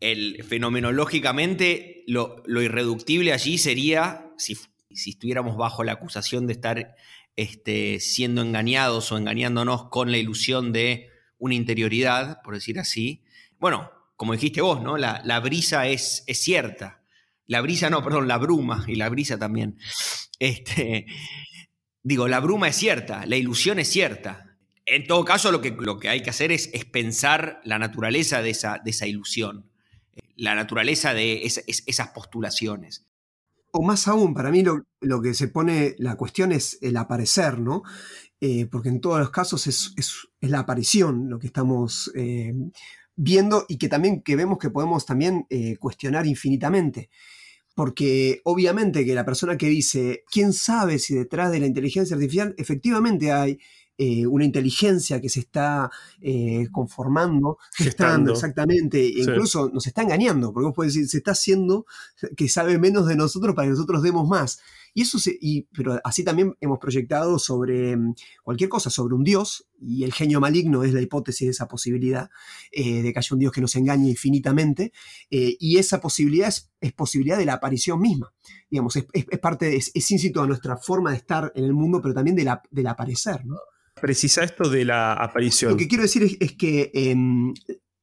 el, 0.00 0.44
fenomenológicamente 0.44 2.04
lo, 2.06 2.42
irreductible 2.46 3.32
allí 3.32 3.58
sería, 3.58 4.30
si, 4.36 4.56
estuviéramos 4.90 5.56
bajo 5.56 5.84
la 5.84 5.92
acusación 5.92 6.46
de 6.46 6.52
estar 6.52 6.96
este, 7.36 8.00
siendo 8.00 8.42
engañados 8.42 9.12
o 9.12 9.18
engañándonos 9.18 9.88
con 9.88 10.10
la 10.10 10.18
ilusión 10.18 10.72
de 10.72 11.10
una 11.38 11.54
interioridad, 11.54 12.40
por 12.42 12.54
decir 12.54 12.78
así. 12.78 13.22
Bueno, 13.58 13.90
como 14.16 14.32
dijiste 14.32 14.60
vos, 14.60 14.82
¿no? 14.82 14.96
La, 14.96 15.40
brisa 15.40 15.86
es, 15.86 16.24
cierta. 16.26 17.02
La 17.46 17.60
brisa, 17.60 17.90
no, 17.90 18.02
perdón, 18.02 18.28
la 18.28 18.38
bruma 18.38 18.84
y 18.86 18.96
la 18.96 19.08
brisa 19.08 19.38
también. 19.38 19.78
Este, 20.38 21.06
digo, 22.02 22.28
la 22.28 22.40
bruma 22.40 22.68
es 22.68 22.76
cierta, 22.76 23.26
la 23.26 23.36
ilusión 23.36 23.78
es 23.78 23.88
cierta. 23.88 24.56
En 24.86 25.06
todo 25.06 25.24
caso, 25.24 25.50
lo 25.50 25.60
que, 25.60 26.08
hay 26.08 26.22
que 26.22 26.30
hacer 26.30 26.52
es, 26.52 26.68
pensar 26.90 27.60
la 27.64 27.78
naturaleza 27.78 28.40
de 28.40 28.50
esa 28.50 29.06
ilusión 29.06 29.70
la 30.36 30.54
naturaleza 30.54 31.14
de 31.14 31.42
esas 31.44 32.08
postulaciones. 32.08 33.06
O 33.72 33.82
más 33.82 34.08
aún, 34.08 34.34
para 34.34 34.50
mí 34.50 34.62
lo, 34.62 35.22
que 35.22 35.34
se 35.34 35.48
pone, 35.48 35.94
la 35.98 36.16
cuestión 36.16 36.52
es 36.52 36.78
el 36.80 36.96
aparecer, 36.96 37.58
¿no? 37.58 37.82
Eh, 38.40 38.66
porque 38.66 38.88
en 38.88 39.00
todos 39.00 39.18
los 39.18 39.30
casos 39.30 39.66
es, 39.66 40.28
la 40.40 40.60
aparición 40.60 41.28
lo 41.28 41.38
que 41.38 41.46
estamos 41.46 42.12
eh, 42.14 42.54
viendo 43.16 43.64
y 43.68 43.78
que 43.78 43.88
también 43.88 44.22
que 44.22 44.36
vemos 44.36 44.58
que 44.58 44.70
podemos 44.70 45.06
también 45.06 45.46
eh, 45.50 45.76
cuestionar 45.78 46.26
infinitamente. 46.26 47.10
Porque 47.74 48.40
obviamente 48.44 49.04
que 49.04 49.14
la 49.14 49.26
persona 49.26 49.58
que 49.58 49.68
dice, 49.68 50.24
¿quién 50.30 50.52
sabe 50.54 50.98
si 50.98 51.14
detrás 51.14 51.50
de 51.52 51.60
la 51.60 51.66
inteligencia 51.66 52.14
artificial 52.16 52.54
efectivamente 52.56 53.32
hay 53.32 53.58
eh, 53.98 54.26
una 54.26 54.44
inteligencia 54.44 55.22
que 55.22 55.30
se 55.30 55.40
está 55.40 55.90
eh, 56.20 56.68
conformando, 56.70 57.56
gestando, 57.72 58.32
exactamente, 58.32 59.00
e 59.00 59.22
incluso 59.22 59.70
nos 59.72 59.86
está 59.86 60.02
engañando, 60.02 60.52
porque 60.52 60.66
vos 60.66 60.74
podés 60.74 60.92
decir, 60.92 61.08
se 61.08 61.16
está 61.16 61.30
haciendo 61.30 61.86
que 62.36 62.46
sabe 62.50 62.78
menos 62.78 63.06
de 63.06 63.16
nosotros 63.16 63.54
para 63.54 63.66
que 63.66 63.70
nosotros 63.70 64.02
demos 64.02 64.28
más. 64.28 64.60
Y 64.92 65.02
eso 65.02 65.18
se, 65.18 65.38
pero 65.72 65.98
así 66.04 66.24
también 66.24 66.54
hemos 66.60 66.78
proyectado 66.78 67.38
sobre 67.38 67.96
mm, 67.96 68.14
cualquier 68.44 68.68
cosa, 68.68 68.90
sobre 68.90 69.14
un 69.14 69.24
Dios, 69.24 69.66
y 69.80 70.04
el 70.04 70.12
genio 70.12 70.40
maligno 70.40 70.84
es 70.84 70.92
la 70.92 71.00
hípotesis 71.00 71.46
de 71.46 71.52
esa 71.52 71.66
posibilidad, 71.66 72.28
eh, 72.72 73.02
de 73.02 73.12
que 73.14 73.18
haya 73.18 73.28
un 73.32 73.38
Dios 73.38 73.52
que 73.52 73.62
nos 73.62 73.76
engañe 73.76 74.10
infinitamente, 74.10 74.92
y 75.30 75.78
esa 75.78 76.02
posibilidad 76.02 76.48
es, 76.48 76.92
posibilidad 76.92 77.38
de 77.38 77.46
la 77.46 77.54
aparición 77.54 77.98
misma. 77.98 78.34
Digamos, 78.68 78.94
es, 78.96 79.06
parte, 79.40 79.74
es, 79.74 79.90
es 79.94 80.10
íncito 80.10 80.42
a 80.42 80.46
nuestra 80.46 80.76
forma 80.76 81.12
de 81.12 81.16
estar 81.16 81.50
en 81.54 81.64
el 81.64 81.72
mundo, 81.72 82.02
pero 82.02 82.12
también 82.12 82.36
de 82.36 82.44
la, 82.44 82.62
del 82.70 82.88
aparecer, 82.88 83.46
¿no? 83.46 83.56
Precisa 84.00 84.44
esto 84.44 84.68
de 84.68 84.84
la 84.84 85.14
aparición. 85.14 85.72
Lo 85.72 85.76
que 85.78 85.88
quiero 85.88 86.02
decir 86.02 86.36
es, 86.38 86.52
que 86.52 86.90
em, 86.92 87.54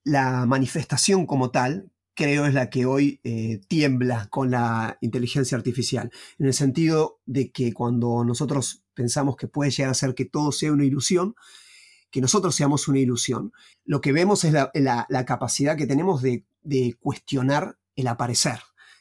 la 0.03 0.47
manifestación 0.47 1.27
como 1.27 1.51
tal, 1.51 1.91
creo, 2.15 2.47
es 2.47 2.55
la 2.55 2.71
que 2.71 2.87
hoy 2.87 3.19
eh, 3.23 3.61
tiembla 3.67 4.27
con 4.31 4.49
la 4.49 4.97
inteligencia 5.01 5.55
artificial, 5.55 6.11
en 6.39 6.47
el 6.47 6.53
sentido 6.55 7.21
de 7.27 7.51
que 7.51 7.73
cuando 7.73 8.23
nosotros 8.23 8.83
pensamos 8.95 9.35
que 9.35 9.47
puede 9.47 9.69
llegar 9.69 9.91
a 9.91 9.95
ser 9.95 10.15
que 10.15 10.25
todo 10.25 10.51
sea 10.51 10.71
una 10.71 10.83
ilusión, 10.83 11.35
que 12.09 12.21
nosotros 12.21 12.55
seamos 12.55 12.87
una 12.87 12.99
ilusión, 12.99 13.53
lo 13.85 14.01
que 14.01 14.13
vemos 14.13 14.43
es 14.45 14.53
la, 14.53 15.25
capacidad 15.27 15.77
que 15.77 15.87
tenemos 15.87 16.23
de, 16.23 16.45
cuestionar 16.99 17.77
el 17.95 18.07
aparecer, 18.07 18.59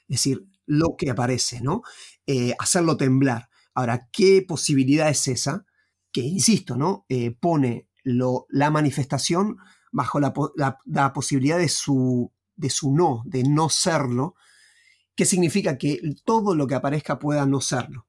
es 0.08 0.18
decir, 0.18 0.46
lo 0.66 0.96
que 0.98 1.10
aparece, 1.10 1.62
¿no? 1.62 1.82
Eh, 2.26 2.54
hacerlo 2.58 2.98
temblar. 2.98 3.48
Ahora, 3.74 4.08
¿qué 4.12 4.44
posibilidad 4.46 5.08
es 5.08 5.26
esa? 5.28 5.64
Que, 6.12 6.20
insisto, 6.20 6.76
¿no? 6.76 7.04
Eh, 7.08 7.30
pone 7.32 7.88
la 8.04 8.70
manifestación 8.70 9.58
bajo 9.92 10.20
la, 10.20 11.12
posibilidad 11.12 11.58
de 11.58 11.68
su, 11.68 12.32
de 12.56 12.70
su 12.70 12.94
no, 12.94 13.22
de 13.24 13.44
no 13.44 13.68
serlo, 13.68 14.34
que 15.14 15.24
significa 15.24 15.78
que 15.78 16.00
todo 16.24 16.54
lo 16.54 16.66
que 16.66 16.74
aparezca 16.74 17.18
pueda 17.18 17.46
no 17.46 17.60
serlo. 17.60 18.06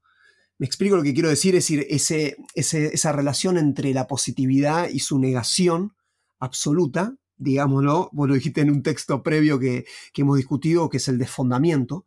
Me 0.58 0.66
explico 0.66 0.96
lo 0.96 1.04
que 1.04 1.14
quiero 1.14 1.30
decir, 1.30 1.56
es 1.56 1.64
decir, 1.66 1.86
ese, 1.90 2.38
esa 2.56 3.12
relación 3.12 3.58
entre 3.58 3.94
la 3.94 4.08
positividad 4.08 4.90
y 4.90 5.00
su 5.00 5.20
negación 5.20 5.96
absoluta 6.40 7.16
digámoslo, 7.44 8.10
vos 8.14 8.28
lo 8.28 8.36
dijiste 8.36 8.62
en 8.62 8.72
un 8.72 8.84
texto 8.84 9.22
previo 9.22 9.60
que, 9.60 9.86
hemos 10.16 10.38
discutido, 10.38 10.90
que 10.90 10.98
es 10.98 11.08
el 11.08 11.18
desfondamiento, 11.18 12.06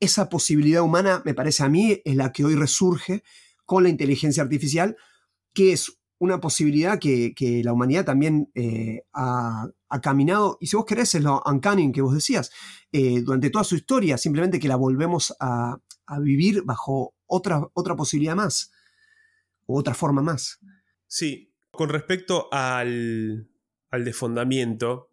esa 0.00 0.28
posibilidad 0.28 0.82
humana, 0.82 1.22
me 1.24 1.34
parece 1.34 1.62
a 1.62 1.68
mí, 1.68 2.02
es 2.04 2.16
la 2.16 2.32
que 2.32 2.44
hoy 2.44 2.54
resurge 2.54 3.22
con 3.64 3.82
la 3.82 3.88
inteligencia 3.88 4.42
artificial, 4.42 4.96
que 5.56 5.72
es 5.72 5.98
una 6.18 6.38
posibilidad 6.38 6.98
que, 6.98 7.62
la 7.64 7.72
humanidad 7.72 8.04
también 8.04 8.50
eh, 8.54 9.02
ha, 9.14 9.70
caminado, 10.02 10.58
y 10.60 10.66
si 10.66 10.76
vos 10.76 10.84
querés 10.84 11.14
es 11.14 11.22
lo 11.22 11.42
uncanny 11.46 11.90
que 11.92 12.02
vos 12.02 12.14
decías, 12.14 12.50
eh, 12.92 13.22
durante 13.22 13.48
toda 13.48 13.64
su 13.64 13.74
historia, 13.74 14.18
simplemente 14.18 14.60
que 14.60 14.68
la 14.68 14.76
volvemos 14.76 15.34
a, 15.40 15.78
vivir 16.20 16.62
bajo 16.62 17.16
otra, 17.26 17.60
otra 17.72 17.96
posibilidad 17.96 18.36
más, 18.36 18.70
o 19.64 19.78
otra 19.78 19.94
forma 19.94 20.22
más. 20.22 20.60
Sí, 21.08 21.52
con 21.72 21.88
respecto 21.88 22.48
al, 22.52 23.50
al 23.90 24.04
desfondamiento, 24.04 25.10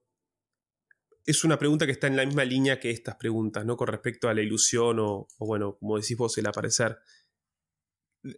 es 1.26 1.44
una 1.46 1.58
pregunta 1.58 1.86
que 1.86 1.94
está 1.94 2.08
en 2.08 2.18
la 2.18 2.26
misma 2.26 2.44
línea 2.44 2.80
que 2.80 2.92
estas 2.92 3.16
preguntas, 3.16 3.66
¿no? 3.66 3.78
Con 3.78 3.88
respecto 3.88 4.28
a 4.28 4.34
la 4.34 4.42
ilusión 4.42 4.98
o, 5.00 5.28
bueno, 5.40 5.78
como 5.80 5.98
decís 5.98 6.18
vos, 6.18 6.38
el 6.38 6.46
aparecer. 6.46 7.00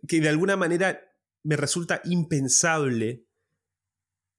Que 0.07 0.21
de 0.21 0.29
alguna 0.29 0.55
manera 0.55 0.99
me 1.45 1.55
resulta 1.55 2.01
impensable 2.05 3.23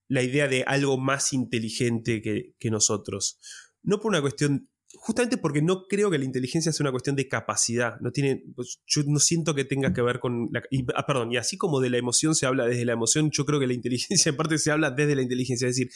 la 0.08 0.22
idea 0.22 0.48
de 0.48 0.64
algo 0.64 0.98
más 0.98 1.32
inteligente 1.32 2.20
que, 2.20 2.70
nosotros. 2.70 3.38
No 3.82 4.00
por 4.00 4.10
una 4.10 4.20
cuestión 4.20 4.68
justamente 4.94 5.36
porque 5.36 5.62
no 5.62 5.86
creo 5.88 6.10
que 6.10 6.18
la 6.18 6.24
inteligencia 6.24 6.72
sea 6.72 6.84
una 6.84 6.90
cuestión 6.90 7.14
de 7.14 7.28
capacidad. 7.28 8.00
No 8.00 8.10
tiene, 8.10 8.42
pues, 8.54 8.80
yo 8.86 9.02
no 9.06 9.20
siento 9.20 9.54
que 9.54 9.64
tenga 9.64 9.92
que 9.92 10.02
ver 10.02 10.18
con 10.18 10.48
la, 10.52 10.62
y, 10.70 10.84
ah, 10.96 11.06
perdón, 11.06 11.32
y 11.32 11.36
así 11.36 11.56
como 11.56 11.80
de 11.80 11.90
la 11.90 11.98
emoción 11.98 12.34
se 12.34 12.46
habla 12.46 12.66
desde 12.66 12.84
la 12.84 12.92
emoción, 12.92 13.30
yo 13.30 13.44
creo 13.44 13.60
que 13.60 13.66
la 13.68 13.74
inteligencia 13.80 14.30
en 14.30 14.36
parte 14.36 14.58
se 14.58 14.72
habla 14.72 14.90
desde 14.90 15.14
la 15.14 15.22
inteligencia. 15.22 15.68
Es 15.68 15.76
decir, 15.76 15.92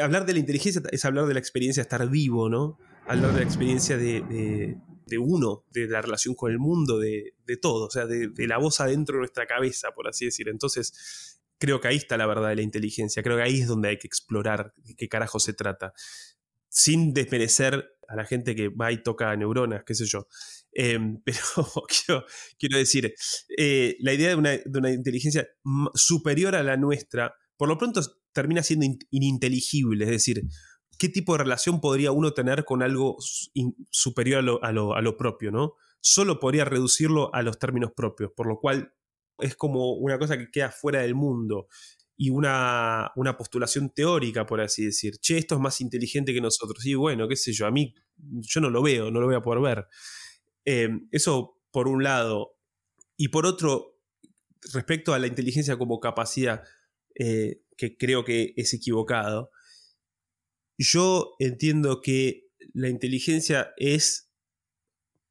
hablar 0.00 0.26
de 0.26 0.32
la 0.32 0.38
inteligencia 0.38 0.82
es 0.90 1.04
hablar 1.04 1.26
de 1.26 1.34
la 1.34 1.40
experiencia 1.40 1.82
de 1.82 1.86
estar 1.86 2.08
vivo, 2.08 2.48
¿no? 2.48 2.78
Hablar 3.06 3.32
de 3.32 3.38
la 3.38 3.44
experiencia 3.44 3.96
de, 3.96 4.76
uno, 5.18 5.64
de 5.72 5.86
la 5.86 6.02
relación 6.02 6.34
con 6.34 6.50
el 6.50 6.58
mundo, 6.58 6.98
de, 6.98 7.34
todo, 7.60 7.86
o 7.86 7.90
sea, 7.90 8.06
de, 8.06 8.30
la 8.46 8.58
voz 8.58 8.80
adentro 8.80 9.14
de 9.14 9.20
nuestra 9.20 9.46
cabeza, 9.46 9.92
por 9.94 10.08
así 10.08 10.24
decir. 10.24 10.48
Entonces, 10.48 11.40
creo 11.58 11.80
que 11.80 11.88
ahí 11.88 11.96
está 11.96 12.16
la 12.16 12.26
verdad 12.26 12.48
de 12.48 12.56
la 12.56 12.62
inteligencia. 12.62 13.22
Creo 13.22 13.36
que 13.36 13.44
ahí 13.44 13.60
es 13.60 13.68
donde 13.68 13.90
hay 13.90 13.98
que 13.98 14.06
explorar 14.06 14.74
de 14.76 14.94
qué 14.96 15.08
carajo 15.08 15.38
se 15.38 15.52
trata. 15.52 15.92
Sin 16.68 17.14
desmerecer 17.14 17.96
a 18.08 18.16
la 18.16 18.24
gente 18.24 18.54
que 18.54 18.68
va 18.68 18.92
y 18.92 19.02
toca 19.02 19.34
neuronas, 19.36 19.84
qué 19.84 19.94
sé 19.94 20.04
yo. 20.06 20.26
Em, 20.72 21.20
pero 21.24 21.38
quiero, 22.58 22.78
decir, 22.78 23.14
eh, 23.56 23.96
la 24.00 24.12
idea 24.12 24.30
de 24.30 24.34
una, 24.34 24.90
inteligencia 24.90 25.48
superior 25.94 26.54
a 26.54 26.62
la 26.62 26.76
nuestra, 26.76 27.34
por 27.56 27.68
lo 27.68 27.78
pronto 27.78 28.00
termina 28.36 28.62
siendo 28.62 28.86
ininteligible, 29.10 30.04
es 30.04 30.10
decir, 30.10 30.42
¿qué 30.98 31.08
tipo 31.08 31.32
de 31.32 31.44
relación 31.44 31.80
podría 31.80 32.12
uno 32.12 32.34
tener 32.34 32.66
con 32.66 32.82
algo 32.82 33.16
superior 33.90 34.60
a 34.62 34.72
lo, 34.72 35.16
propio, 35.16 35.50
¿no? 35.50 35.72
Solo 36.02 36.38
podría 36.38 36.66
reducirlo 36.66 37.34
a 37.34 37.40
los 37.40 37.58
términos 37.58 37.92
propios, 37.96 38.32
por 38.36 38.46
lo 38.46 38.60
cual 38.60 38.92
es 39.38 39.56
como 39.56 39.94
una 39.94 40.18
cosa 40.18 40.36
que 40.36 40.50
queda 40.50 40.70
fuera 40.70 41.00
del 41.00 41.14
mundo 41.14 41.68
y 42.14 42.28
una, 42.28 43.10
postulación 43.38 43.88
teórica, 43.88 44.44
por 44.44 44.60
así 44.60 44.84
decir. 44.84 45.16
Che, 45.18 45.38
esto 45.38 45.54
es 45.54 45.60
más 45.62 45.80
inteligente 45.80 46.34
que 46.34 46.42
nosotros. 46.42 46.84
Y 46.84 46.94
bueno, 46.94 47.26
qué 47.28 47.36
sé 47.36 47.54
yo, 47.54 47.66
a 47.66 47.70
mí 47.70 47.94
yo 48.16 48.60
no 48.60 48.68
lo 48.68 48.82
veo, 48.82 49.10
no 49.10 49.18
lo 49.18 49.26
voy 49.26 49.36
a 49.36 49.40
poder 49.40 49.62
ver. 49.62 49.86
Em, 50.62 51.08
eso 51.10 51.58
por 51.70 51.88
un 51.88 52.02
lado. 52.02 52.58
Y 53.16 53.28
por 53.28 53.46
otro, 53.46 53.98
respecto 54.74 55.14
a 55.14 55.18
la 55.18 55.26
inteligencia 55.26 55.78
como 55.78 56.00
capacidad, 56.00 56.62
eh, 57.18 57.62
que 57.76 57.96
creo 57.96 58.24
que 58.24 58.54
es 58.56 58.74
equivocado, 58.74 59.50
yo 60.78 61.34
entiendo 61.38 62.00
que 62.00 62.48
la 62.74 62.88
inteligencia 62.88 63.72
es 63.76 64.30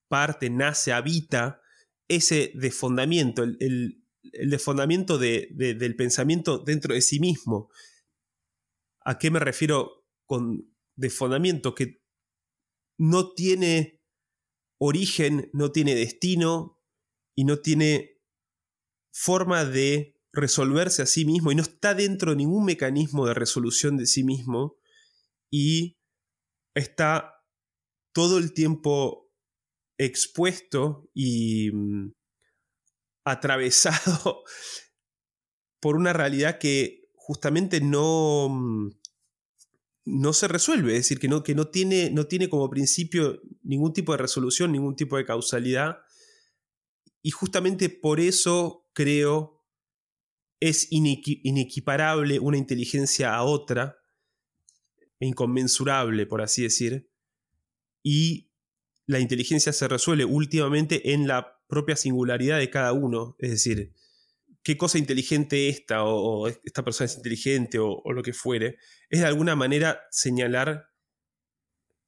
parte, 0.08 0.49
nace, 0.49 0.93
habita 0.93 1.62
ese 2.08 2.51
desfondamiento, 2.55 3.43
el, 3.43 4.05
el 4.34 4.49
desfondamiento 4.49 5.17
de, 5.17 5.49
del 5.51 5.95
pensamiento 5.95 6.60
dentro 6.60 6.93
de 6.93 7.01
sí 7.01 7.19
mismo. 7.19 7.69
¿A 9.01 9.17
qué 9.17 9.31
me 9.31 9.39
refiero 9.39 10.05
con 10.25 10.73
desfondamiento? 10.95 11.75
Que 11.75 12.01
no 12.97 13.34
tiene 13.34 14.01
origen, 14.77 15.49
no 15.53 15.71
tiene 15.71 15.95
destino 15.95 16.81
y 17.36 17.43
no 17.43 17.60
tiene 17.60 18.21
forma 19.12 19.65
de 19.65 20.14
resolverse 20.36 21.02
a 21.02 21.06
sí 21.06 21.26
mismo 21.26 21.52
y 21.52 21.56
no 21.56 21.63
está 21.63 21.95
dentro 21.95 22.32
de 22.32 22.38
ningún 22.38 22.65
mecanismo 22.65 23.26
de 23.26 23.34
resolución 23.34 23.98
de 23.98 24.06
sí 24.06 24.24
mismo 24.24 24.78
y 25.50 25.98
está 26.76 27.41
todo 28.13 28.38
el 28.38 28.54
tiempo 28.54 29.32
expuesto 29.98 31.10
y 31.13 31.71
mm, 31.71 32.13
atravesado 33.24 34.43
por 35.80 35.95
una 35.95 36.13
realidad 36.13 36.60
que 36.60 37.10
justamente 37.13 37.80
no, 37.80 38.50
mm, 38.50 38.89
no 40.06 40.34
se 40.34 40.48
resuelve, 40.48 40.93
es 40.93 41.00
decir, 41.00 41.19
que, 41.19 41.30
no, 41.30 41.43
que 41.43 41.56
no, 41.56 41.69
tiene, 41.69 42.12
no 42.12 42.28
tiene 42.28 42.50
como 42.50 42.69
principio 42.69 43.41
ningún 43.63 43.93
tipo 43.93 44.12
de 44.12 44.19
resolución, 44.19 44.71
ningún 44.71 44.95
tipo 44.95 45.17
de 45.17 45.26
causalidad. 45.26 46.00
Y 47.21 47.32
justamente 47.32 47.89
por 47.89 48.19
eso 48.19 48.88
creo 48.93 49.55
es 50.60 50.88
inequiparable 50.91 52.39
una 52.39 52.58
inteligencia 52.58 53.36
a 53.36 53.44
otra, 53.44 53.98
inconmensurable, 55.20 56.26
por 56.26 56.41
así 56.41 56.63
decir, 56.63 57.10
y 58.04 58.52
la 59.08 59.20
inteligencia 59.20 59.74
se 59.74 59.88
resuelve 59.88 60.26
últimamente 60.26 61.13
en 61.13 61.28
la 61.28 61.60
propia 61.68 61.96
singularidad 61.96 62.60
de 62.60 62.70
cada 62.70 62.94
uno. 62.94 63.36
Es 63.39 63.52
decir, 63.52 63.94
qué 64.63 64.78
cosa 64.78 64.98
inteligente 64.98 65.70
esta, 65.70 66.04
o, 66.04 66.48
esta 66.48 66.84
persona 66.84 67.06
es 67.06 67.18
inteligente, 67.18 67.80
o, 67.80 68.02
lo 68.12 68.24
que 68.24 68.34
fuere, 68.34 68.78
es 69.10 69.20
de 69.20 69.26
alguna 69.26 69.56
manera 69.56 70.02
señalar 70.12 70.89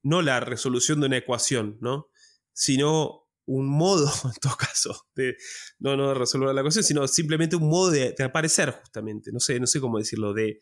no 0.04 0.22
la 0.22 0.40
resolución 0.40 1.00
de 1.00 1.08
una 1.08 1.18
ecuación, 1.18 1.78
¿no? 1.82 2.10
sino 2.54 3.27
un 3.48 3.68
modo, 3.68 4.12
en 4.26 4.40
todo 4.40 4.56
caso, 4.56 5.08
de 5.16 5.36
no, 5.80 5.98
no 5.98 6.10
de 6.10 6.14
resolver 6.14 6.54
la 6.54 6.62
ecuación, 6.62 6.84
sino 6.84 7.08
simplemente 7.08 7.56
un 7.56 7.68
modo 7.68 7.90
de, 7.92 8.16
aparecer, 8.24 8.72
justamente. 8.72 9.32
No 9.32 9.40
sé, 9.40 9.60
no 9.60 9.66
sé 9.66 9.80
cómo 9.80 9.98
decirlo, 9.98 10.34
de, 10.34 10.62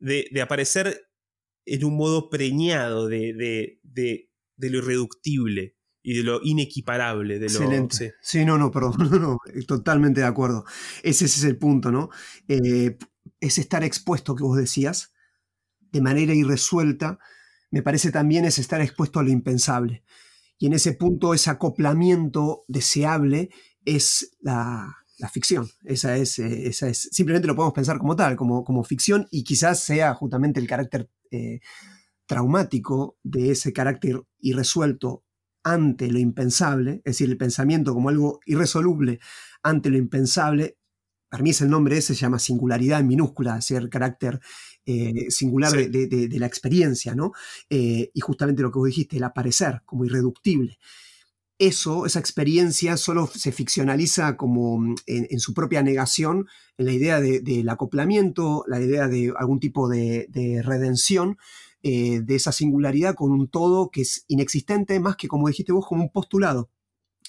de, 0.00 0.42
aparecer 0.42 1.08
en 1.64 1.84
un 1.84 1.96
modo 1.96 2.28
preñado 2.28 3.06
de, 3.06 3.78
de, 3.82 4.30
lo 4.56 4.78
irreductible 4.78 5.76
y 6.02 6.16
de 6.16 6.22
lo 6.22 6.40
inequiparable. 6.42 7.38
De 7.38 7.46
Excelente. 7.46 8.14
sí. 8.20 8.44
no, 8.44 8.58
no, 8.58 8.70
perdón, 8.70 8.94
no, 9.10 9.18
no, 9.18 9.38
totalmente 9.66 10.20
de 10.20 10.26
acuerdo. 10.26 10.64
Ese, 11.02 11.26
es 11.26 11.44
el 11.44 11.58
punto, 11.58 11.92
¿no? 11.92 12.08
Eh, 12.48 12.96
es 13.40 13.58
estar 13.58 13.84
expuesto, 13.84 14.34
que 14.34 14.42
vos 14.42 14.56
decías, 14.56 15.12
de 15.92 16.00
manera 16.00 16.34
irresuelta, 16.34 17.18
me 17.70 17.82
parece 17.82 18.10
también 18.10 18.44
es 18.44 18.58
estar 18.58 18.80
expuesto 18.80 19.18
a 19.18 19.22
lo 19.22 19.30
impensable. 19.30 20.04
Y 20.58 20.66
en 20.66 20.72
ese 20.72 20.92
punto, 20.94 21.34
ese 21.34 21.50
acoplamiento 21.50 22.64
deseable 22.68 23.50
es 23.84 24.36
la, 24.40 25.02
ficción. 25.32 25.68
Esa 25.84 26.16
es, 26.16 26.38
eh, 26.38 26.68
esa 26.68 26.88
es, 26.88 27.08
simplemente 27.10 27.48
lo 27.48 27.56
podemos 27.56 27.74
pensar 27.74 27.98
como 27.98 28.16
tal, 28.16 28.36
como, 28.36 28.64
como 28.64 28.84
ficción, 28.84 29.26
y 29.30 29.44
quizás 29.44 29.80
sea 29.80 30.14
justamente 30.14 30.60
el 30.60 30.66
carácter 30.66 31.08
eh, 31.30 31.60
traumático 32.26 33.16
de 33.22 33.52
ese 33.52 33.72
carácter 33.72 34.22
irresuelto 34.38 35.24
ante 35.62 36.08
lo 36.10 36.18
impensable, 36.18 36.96
es 37.04 37.14
decir, 37.16 37.30
el 37.30 37.36
pensamiento 37.36 37.92
como 37.94 38.08
algo 38.08 38.40
irresoluble 38.46 39.18
ante 39.62 39.90
lo 39.90 39.96
impensable, 39.96 40.78
para 41.28 41.42
mí 41.42 41.50
es 41.50 41.60
el 41.60 41.70
nombre 41.70 41.96
ese, 41.96 42.14
se 42.14 42.20
llama 42.20 42.38
singularidad 42.38 43.00
en 43.00 43.08
minúscula, 43.08 43.58
es 43.58 43.70
el 43.72 43.90
carácter 43.90 44.40
eh, 44.86 45.30
singular 45.30 45.72
de, 45.72 46.28
la 46.38 46.46
experiencia, 46.46 47.14
¿no? 47.14 47.32
Eh, 47.68 48.10
y 48.14 48.20
justamente 48.20 48.62
lo 48.62 48.70
que 48.70 48.78
vos 48.78 48.88
dijiste, 48.88 49.16
el 49.16 49.24
aparecer 49.24 49.82
como 49.84 50.04
irreductible. 50.04 50.78
Eso, 51.58 52.04
esa 52.04 52.18
experiencia 52.20 52.96
solo 52.96 53.26
se 53.26 53.50
ficcionaliza 53.50 54.36
como 54.36 54.78
mm, 54.78 54.94
en, 55.06 55.40
su 55.40 55.54
propia 55.54 55.82
negación, 55.82 56.46
en 56.78 56.86
la 56.86 56.92
idea 56.92 57.20
del 57.20 57.68
acoplamiento, 57.68 58.64
la 58.66 58.80
idea 58.80 59.08
de 59.08 59.32
algún 59.36 59.60
tipo 59.60 59.88
de 59.88 60.62
redención, 60.64 61.38
eh, 61.88 62.20
de 62.20 62.34
esa 62.34 62.50
singularidad 62.50 63.14
con 63.14 63.30
un 63.30 63.46
todo 63.46 63.90
que 63.92 64.00
es 64.00 64.24
inexistente, 64.26 64.98
más 64.98 65.14
que 65.14 65.28
como 65.28 65.46
dijiste 65.46 65.70
vos, 65.70 65.86
como 65.86 66.02
un 66.02 66.10
postulado. 66.10 66.68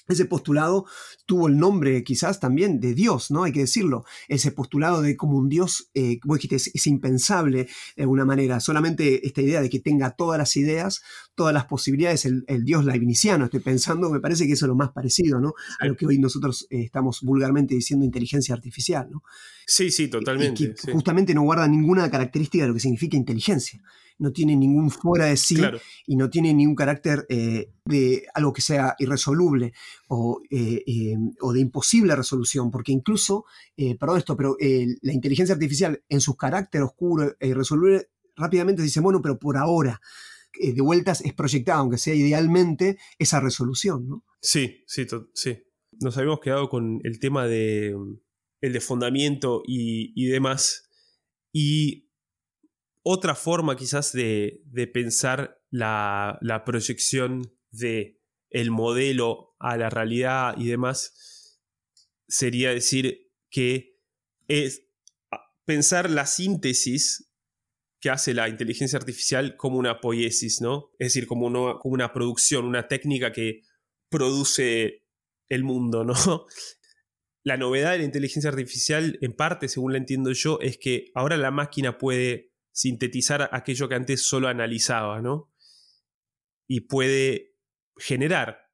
Ese 0.08 0.24
postulado 0.24 0.86
tuvo 1.26 1.48
el 1.48 1.58
nombre 1.58 2.02
quizás 2.02 2.40
también 2.40 2.80
de 2.80 2.94
Dios, 2.94 3.30
¿no? 3.30 3.44
Hay 3.44 3.52
que 3.52 3.60
decirlo. 3.60 4.04
Ese 4.26 4.52
postulado 4.52 5.02
de 5.02 5.16
como 5.16 5.36
un 5.36 5.48
Dios, 5.48 5.90
eh, 5.94 6.18
vos 6.24 6.38
dijiste, 6.38 6.56
es, 6.56 6.86
impensable 6.86 7.68
de 7.96 8.02
alguna 8.02 8.24
manera. 8.24 8.60
Solamente 8.60 9.26
esta 9.26 9.42
idea 9.42 9.60
de 9.60 9.68
que 9.68 9.80
tenga 9.80 10.12
todas 10.12 10.38
las 10.38 10.56
ideas, 10.56 11.02
todas 11.34 11.52
las 11.52 11.66
posibilidades, 11.66 12.24
el, 12.24 12.64
dios 12.64 12.84
leibniziano, 12.84 13.44
estoy 13.44 13.60
pensando, 13.60 14.10
me 14.10 14.20
parece 14.20 14.46
que 14.46 14.54
eso 14.54 14.64
es 14.64 14.68
lo 14.68 14.74
más 14.74 14.90
parecido, 14.90 15.40
¿no? 15.40 15.52
A 15.78 15.86
lo 15.86 15.96
que 15.96 16.06
hoy 16.06 16.18
nosotros 16.18 16.66
eh, 16.70 16.84
estamos 16.84 17.20
vulgarmente 17.22 17.74
diciendo 17.74 18.04
inteligencia 18.04 18.54
artificial, 18.54 19.08
¿no? 19.10 19.22
Sí, 19.66 19.90
sí, 19.90 20.08
totalmente. 20.08 20.64
Y 20.64 20.74
que 20.74 20.92
justamente 20.92 21.34
no 21.34 21.42
guarda 21.42 21.68
ninguna 21.68 22.10
característica 22.10 22.64
de 22.64 22.68
lo 22.68 22.74
que 22.74 22.80
significa 22.80 23.18
inteligencia. 23.18 23.82
No 24.18 24.32
tiene 24.32 24.56
ningún 24.56 24.90
fuera 24.90 25.26
de 25.26 25.36
sí 25.36 25.60
y 26.06 26.16
no 26.16 26.28
tiene 26.28 26.52
ningún 26.52 26.74
carácter 26.74 27.24
eh, 27.28 27.70
de 27.84 28.26
algo 28.34 28.52
que 28.52 28.62
sea 28.62 28.96
irresoluble 28.98 29.72
o, 30.08 30.42
o, 31.40 31.52
de 31.52 31.60
imposible 31.60 32.16
resolución, 32.16 32.70
porque 32.70 32.92
incluso, 32.92 33.44
perdón 33.98 34.18
esto, 34.18 34.36
pero 34.36 34.56
la 34.58 35.12
inteligencia 35.12 35.54
artificial 35.54 36.02
en 36.08 36.20
su 36.20 36.36
carácter 36.36 36.82
oscuro 36.82 37.36
e 37.38 37.48
irresoluble 37.48 38.08
rápidamente 38.38 38.82
dice, 38.82 39.00
bueno, 39.00 39.20
pero 39.20 39.38
por 39.38 39.56
ahora, 39.56 40.00
eh, 40.58 40.72
de 40.72 40.80
vueltas 40.80 41.20
es 41.20 41.34
proyectada, 41.34 41.78
aunque 41.78 41.98
sea 41.98 42.14
idealmente, 42.14 42.98
esa 43.18 43.40
resolución, 43.40 44.08
¿no? 44.08 44.24
Sí, 44.40 44.82
sí, 44.86 45.06
sí. 45.34 45.58
Nos 46.00 46.16
habíamos 46.16 46.40
quedado 46.40 46.68
con 46.68 47.00
el 47.04 47.18
tema 47.18 47.46
de 47.46 47.94
el 48.60 48.72
de 48.72 48.80
fundamento 48.80 49.62
y, 49.66 50.26
demás. 50.26 50.88
Y 51.52 52.07
otra 53.10 53.34
forma 53.34 53.74
quizás 53.74 54.12
de, 54.12 54.60
pensar 54.92 55.62
la, 55.70 56.38
la, 56.42 56.64
proyección 56.64 57.56
de 57.70 58.20
el 58.50 58.70
modelo 58.70 59.56
a 59.58 59.78
la 59.78 59.88
realidad 59.88 60.54
y 60.58 60.66
demás 60.66 61.58
sería 62.28 62.70
decir 62.70 63.30
que 63.50 63.96
es 64.46 64.84
pensar 65.64 66.10
la 66.10 66.26
síntesis 66.26 67.32
que 67.98 68.10
hace 68.10 68.34
la 68.34 68.50
inteligencia 68.50 68.98
artificial 68.98 69.56
como 69.56 69.78
una 69.78 70.00
poiesis, 70.00 70.60
¿no? 70.60 70.90
Es 70.98 71.14
decir, 71.14 71.26
como, 71.26 71.50
como 71.78 71.94
una 71.94 72.12
producción, 72.12 72.66
una 72.66 72.88
técnica 72.88 73.32
que 73.32 73.62
produce 74.10 75.06
el 75.48 75.64
mundo, 75.64 76.04
¿no? 76.04 76.14
La 77.42 77.56
novedad 77.56 77.92
de 77.92 77.98
la 77.98 78.04
inteligencia 78.04 78.50
artificial, 78.50 79.16
en 79.22 79.32
parte, 79.32 79.68
según 79.68 79.92
la 79.92 79.98
entiendo 79.98 80.32
yo, 80.32 80.58
es 80.60 80.76
que 80.76 81.10
ahora 81.14 81.38
la 81.38 81.50
máquina 81.50 81.96
puede 81.96 82.52
sintetizar 82.72 83.48
aquello 83.52 83.88
que 83.88 83.94
antes 83.94 84.22
solo 84.26 84.48
analizaba, 84.48 85.20
¿no? 85.20 85.52
Y 86.66 86.82
puede 86.82 87.56
generar, 87.96 88.70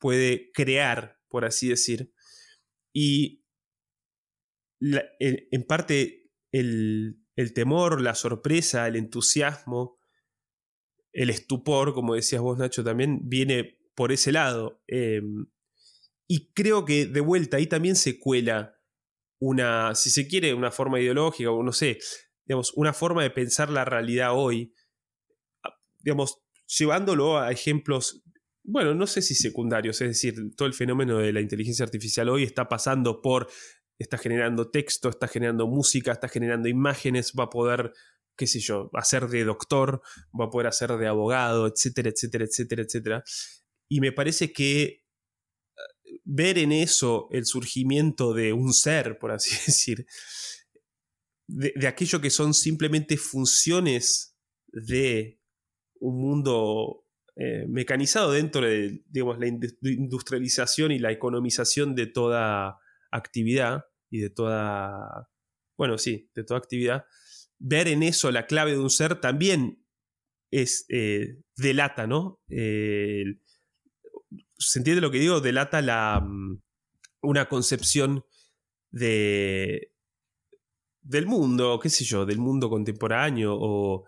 puede 0.00 0.50
crear, 0.52 1.20
por 1.28 1.44
así 1.44 1.68
decir. 1.68 2.12
Y 2.92 3.44
en 4.80 5.66
parte 5.66 6.30
el, 6.52 7.20
el 7.36 7.52
temor, 7.52 8.00
la 8.00 8.14
sorpresa, 8.14 8.86
el 8.86 8.96
entusiasmo, 8.96 9.98
el 11.12 11.30
estupor, 11.30 11.94
como 11.94 12.14
decías 12.14 12.42
vos, 12.42 12.58
Nacho, 12.58 12.84
también 12.84 13.20
viene 13.22 13.78
por 13.94 14.12
ese 14.12 14.32
lado. 14.32 14.82
Em, 14.86 15.46
y 16.28 16.52
creo 16.52 16.84
que 16.84 17.06
de 17.06 17.20
vuelta 17.20 17.56
ahí 17.56 17.66
también 17.66 17.96
se 17.96 18.18
cuela 18.18 18.76
una, 19.40 19.94
si 19.94 20.10
se 20.10 20.26
quiere, 20.26 20.54
una 20.54 20.70
forma 20.70 21.00
ideológica, 21.00 21.50
o 21.50 21.62
no 21.62 21.72
sé, 21.72 21.98
digamos, 22.46 22.72
una 22.74 22.92
forma 22.92 23.22
de 23.22 23.30
pensar 23.30 23.70
la 23.70 23.84
realidad 23.84 24.32
hoy, 24.34 24.74
ah, 25.62 25.74
digamos, 26.00 26.38
llevándolo 26.66 27.38
a 27.38 27.50
ejemplos, 27.50 28.22
bueno, 28.62 28.94
no 28.94 29.06
sé 29.06 29.22
si 29.22 29.34
secundarios, 29.34 30.00
es 30.00 30.08
decir, 30.08 30.34
todo 30.56 30.66
el 30.66 30.74
fenómeno 30.74 31.18
de 31.18 31.32
la 31.32 31.40
inteligencia 31.40 31.84
artificial 31.84 32.28
hoy 32.28 32.44
está 32.44 32.68
pasando 32.68 33.20
por 33.20 33.48
está 33.98 34.18
generando 34.18 34.70
texto, 34.70 35.08
está 35.08 35.28
generando 35.28 35.66
música, 35.66 36.12
está 36.12 36.28
generando 36.28 36.68
imágenes, 36.68 37.32
va 37.38 37.44
a 37.44 37.50
poder, 37.50 37.92
qué 38.36 38.46
sé 38.46 38.60
yo, 38.60 38.90
hacer 38.94 39.28
de 39.28 39.44
doctor, 39.44 40.02
va 40.38 40.46
a 40.46 40.50
poder 40.50 40.66
hacer 40.66 40.92
de 40.96 41.06
abogado, 41.06 41.66
etcétera, 41.66 42.10
etcétera, 42.10 42.44
etcétera, 42.44 42.82
etcétera. 42.82 43.24
Y 43.88 44.00
me 44.00 44.12
parece 44.12 44.52
que 44.52 44.82
eh, 44.82 45.00
ver 46.24 46.58
en 46.58 46.72
eso 46.72 47.28
el 47.30 47.46
surgimiento 47.46 48.32
de 48.34 48.52
un 48.52 48.72
ser, 48.72 49.18
por 49.18 49.30
así 49.30 49.50
decir, 49.66 50.06
de, 51.46 51.86
aquello 51.86 52.20
que 52.20 52.30
son 52.30 52.54
simplemente 52.54 53.16
funciones 53.16 54.36
de 54.68 55.40
un 56.00 56.20
mundo 56.20 57.06
eh, 57.36 57.66
mecanizado 57.68 58.32
dentro 58.32 58.62
de 58.62 59.02
digamos, 59.08 59.38
la 59.38 59.46
industrialización 59.46 60.92
y 60.92 60.98
la 60.98 61.12
economización 61.12 61.94
de 61.94 62.06
toda 62.06 62.78
actividad 63.10 63.84
y 64.10 64.20
de 64.20 64.30
toda, 64.30 65.28
bueno, 65.76 65.98
sí, 65.98 66.30
de 66.34 66.44
toda 66.44 66.58
actividad, 66.58 67.04
ver 67.58 67.88
en 67.88 68.02
eso 68.02 68.30
la 68.30 68.46
clave 68.46 68.72
de 68.72 68.78
un 68.78 68.90
ser 68.90 69.20
también 69.20 69.84
es, 70.50 70.86
eh, 70.88 71.40
delata, 71.56 72.06
¿no? 72.06 72.40
¿Se 74.56 74.78
entiende 74.78 75.00
lo 75.00 75.10
que 75.10 75.18
digo? 75.18 75.40
Delata 75.40 75.82
la, 75.82 76.20
mm, 76.20 76.62
una 77.22 77.48
concepción 77.48 78.24
de, 78.90 79.93
del 81.04 81.26
mundo, 81.26 81.78
qué 81.80 81.90
sé 81.90 82.04
yo, 82.04 82.26
del 82.26 82.38
mundo 82.38 82.68
contemporáneo 82.70 83.56
o 83.56 84.04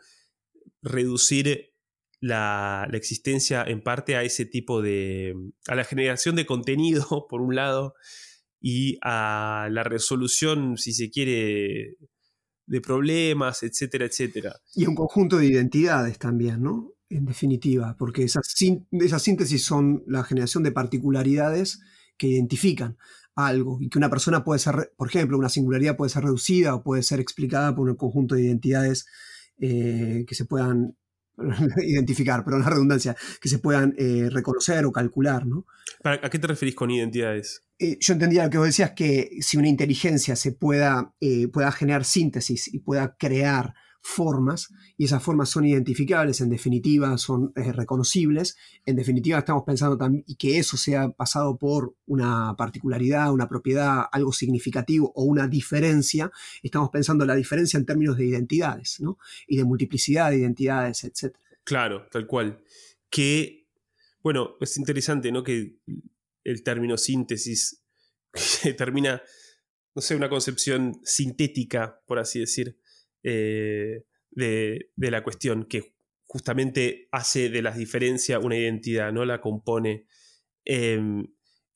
reducir 0.83 1.73
la, 2.21 2.87
la, 2.91 2.97
existencia 2.97 3.63
en 3.63 3.83
parte 3.83 4.17
a 4.17 4.23
ese 4.23 4.47
tipo 4.47 4.83
de, 4.83 5.35
a 5.69 5.75
la 5.75 5.85
generación 5.85 6.35
de 6.35 6.47
contenido, 6.47 7.27
por 7.29 7.43
un 7.43 7.55
lado, 7.55 7.95
y 8.61 8.99
a 9.03 9.69
la 9.71 9.85
resolución, 9.85 10.79
si 10.79 10.93
se 10.93 11.11
quiere, 11.11 11.97
de 12.67 12.81
problemas, 12.81 13.63
etcétera, 13.63 14.07
etcétera. 14.07 14.57
Y 14.75 14.87
un 14.87 14.95
conjunto 14.95 15.37
de 15.37 15.47
identidades 15.47 16.19
también, 16.19 16.63
¿no? 16.63 16.93
En 17.09 17.27
definitiva, 17.27 17.95
porque 17.97 18.25
esas, 18.25 18.53
esas 18.91 19.23
síntesis 19.23 19.65
son 19.65 20.03
la 20.09 20.25
generación 20.25 20.65
de 20.65 20.73
particularidades 20.73 21.81
que 22.17 22.27
identifican 22.27 22.97
algo 23.37 23.79
y 23.81 23.89
que 23.89 23.99
una 23.99 24.11
persona 24.11 24.43
puede 24.43 24.59
ser, 24.59 24.93
por 24.97 25.09
ejemplo, 25.09 25.39
una 25.39 25.51
singularidad 25.51 25.97
puede 25.97 26.11
ser 26.11 26.25
reducida 26.25 26.75
o 26.75 26.83
puede 26.83 27.03
ser 27.03 27.21
explicada 27.21 27.77
por 27.77 27.89
un 27.89 27.97
conjunto 27.97 28.35
de 28.35 28.43
identidades 28.43 29.07
eh, 29.59 30.25
que 30.27 30.35
se 30.35 30.47
puedan 30.47 30.97
identificar, 31.83 32.45
pero 32.45 32.59
la 32.59 32.69
redundancia, 32.69 33.15
que 33.41 33.49
se 33.51 33.59
puedan 33.59 33.95
eh, 33.99 34.29
reconocer 34.31 34.87
o 34.87 34.93
calcular, 34.93 35.47
¿no? 35.47 35.67
¿A 36.03 36.31
qué 36.31 36.39
te 36.39 36.47
referís 36.47 36.75
con 36.75 36.91
identidades? 36.91 37.63
Eh, 37.79 37.99
yo 38.01 38.15
entendía 38.15 38.45
lo 38.45 38.51
que 38.51 38.59
vos 38.59 38.67
decías, 38.67 38.93
que 38.93 39.31
si 39.41 39.59
una 39.59 39.69
inteligencia 39.69 40.35
se 40.35 40.53
pueda, 40.53 41.15
pueda 41.53 41.71
generar 41.73 42.05
síntesis 42.05 42.73
y 42.73 42.79
pueda 42.79 43.17
crear 43.19 43.75
formas, 44.07 44.73
y 44.97 45.05
esas 45.05 45.21
formas 45.21 45.51
son 45.51 45.65
identificables, 45.65 46.41
en 46.41 46.49
definitiva 46.49 47.19
son 47.19 47.53
eh, 47.57 47.73
reconocibles, 47.73 48.57
en 48.85 48.95
definitiva 48.95 49.41
estamos 49.41 49.65
pensando 49.65 49.99
también 49.99 50.25
que 50.39 50.59
eso 50.59 50.77
sea 50.77 51.11
pasado 51.11 51.59
por 51.59 51.97
una 52.07 52.55
particularidad, 52.57 53.33
una 53.33 53.49
propiedad, 53.49 54.05
algo 54.13 54.33
significativo 54.33 55.13
o 55.17 55.25
una 55.25 55.49
diferencia, 55.49 56.31
estamos 56.63 56.91
pensando 56.91 57.27
la 57.27 57.35
diferencia 57.35 57.79
en 57.79 57.85
términos 57.85 58.17
de 58.17 58.27
identidades, 58.27 59.01
¿no? 59.01 59.19
Y 59.49 59.57
de 59.57 59.65
multiplicidad 59.65 60.31
de 60.31 60.39
identidades, 60.39 61.03
etc. 61.03 61.37
Claro, 61.65 62.07
tal 62.09 62.29
cual. 62.29 62.63
Que, 63.11 63.67
bueno, 64.23 64.51
es 64.61 64.77
interesante, 64.77 65.33
¿no? 65.33 65.43
Que 65.43 65.81
el 66.45 66.63
término 66.63 66.97
síntesis 66.97 67.83
termina, 68.79 69.21
no 69.97 70.01
sé, 70.01 70.15
una 70.15 70.29
concepción 70.29 71.01
sintética, 71.03 72.01
por 72.07 72.21
así 72.21 72.39
decir, 72.39 72.79
eh, 73.29 74.05
de, 74.31 75.11
la 75.11 75.25
cuestión, 75.25 75.65
que 75.65 75.97
justamente 76.27 77.09
hace 77.11 77.49
de 77.49 77.61
las 77.61 77.77
diferencias 77.77 78.43
una 78.43 78.57
identidad, 78.57 79.13
¿no? 79.13 79.25
La 79.25 79.41
compone. 79.41 80.07
Em, 80.65 81.27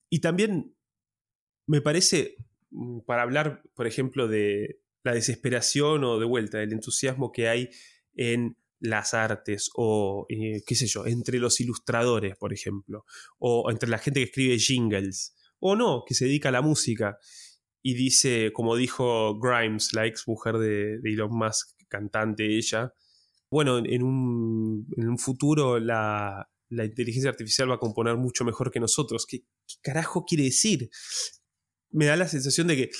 y 0.08 0.20
también 0.20 0.76
me 1.66 1.80
parece, 1.80 2.36
mm, 2.70 3.00
para 3.00 3.22
hablar, 3.22 3.62
por 3.74 3.86
ejemplo, 3.88 4.28
de 4.28 4.80
la 5.02 5.12
desesperación 5.14 6.04
o 6.04 6.20
de 6.20 6.26
vuelta, 6.26 6.58
del 6.58 6.72
entusiasmo 6.72 7.32
que 7.32 7.48
hay 7.48 7.70
en 8.14 8.56
las 8.78 9.14
artes 9.14 9.70
o, 9.74 10.26
eh, 10.28 10.62
qué 10.66 10.74
sé 10.76 10.86
yo, 10.86 11.06
entre 11.06 11.38
los 11.38 11.60
ilustradores, 11.60 12.36
por 12.36 12.52
ejemplo, 12.52 13.04
o 13.38 13.70
entre 13.70 13.88
la 13.88 13.98
gente 13.98 14.20
que 14.20 14.26
escribe 14.26 14.58
jingles, 14.58 15.34
o 15.58 15.74
no, 15.74 16.04
que 16.06 16.14
se 16.14 16.26
dedica 16.26 16.50
a 16.50 16.52
la 16.52 16.62
música 16.62 17.18
y 17.82 17.94
dice, 17.94 18.52
como 18.52 18.76
dijo 18.76 19.38
Grimes, 19.38 19.92
la 19.94 20.06
ex 20.06 20.28
mujer 20.28 20.58
de, 20.58 21.00
Elon 21.04 21.34
Musk, 21.34 21.76
cantante 21.88 22.56
ella, 22.56 22.92
bueno, 23.50 23.78
en 23.78 24.02
un, 24.02 25.18
futuro 25.18 25.80
la, 25.80 26.48
inteligencia 26.70 27.30
artificial 27.30 27.70
va 27.70 27.74
a 27.74 27.80
componer 27.80 28.16
mucho 28.16 28.44
mejor 28.44 28.70
que 28.70 28.78
nosotros. 28.78 29.26
¿Qué, 29.26 29.40
¿Qué, 29.66 29.74
carajo 29.82 30.24
quiere 30.24 30.44
decir? 30.44 30.88
Me 31.90 32.06
da 32.06 32.16
la 32.16 32.28
sensación 32.28 32.68
de 32.68 32.76
que 32.76 32.90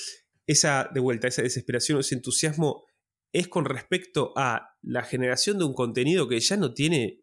esa, 0.47 0.89
de 0.93 0.99
vuelta, 0.99 1.27
esa 1.27 1.41
desesperación, 1.41 1.99
ese 1.99 2.15
entusiasmo 2.15 2.83
es 3.31 3.47
con 3.47 3.65
respecto 3.65 4.33
a 4.35 4.75
la 4.81 5.03
generación 5.03 5.57
de 5.57 5.65
un 5.65 5.73
contenido 5.73 6.27
que 6.27 6.39
ya 6.39 6.57
no 6.57 6.73
tiene, 6.73 7.21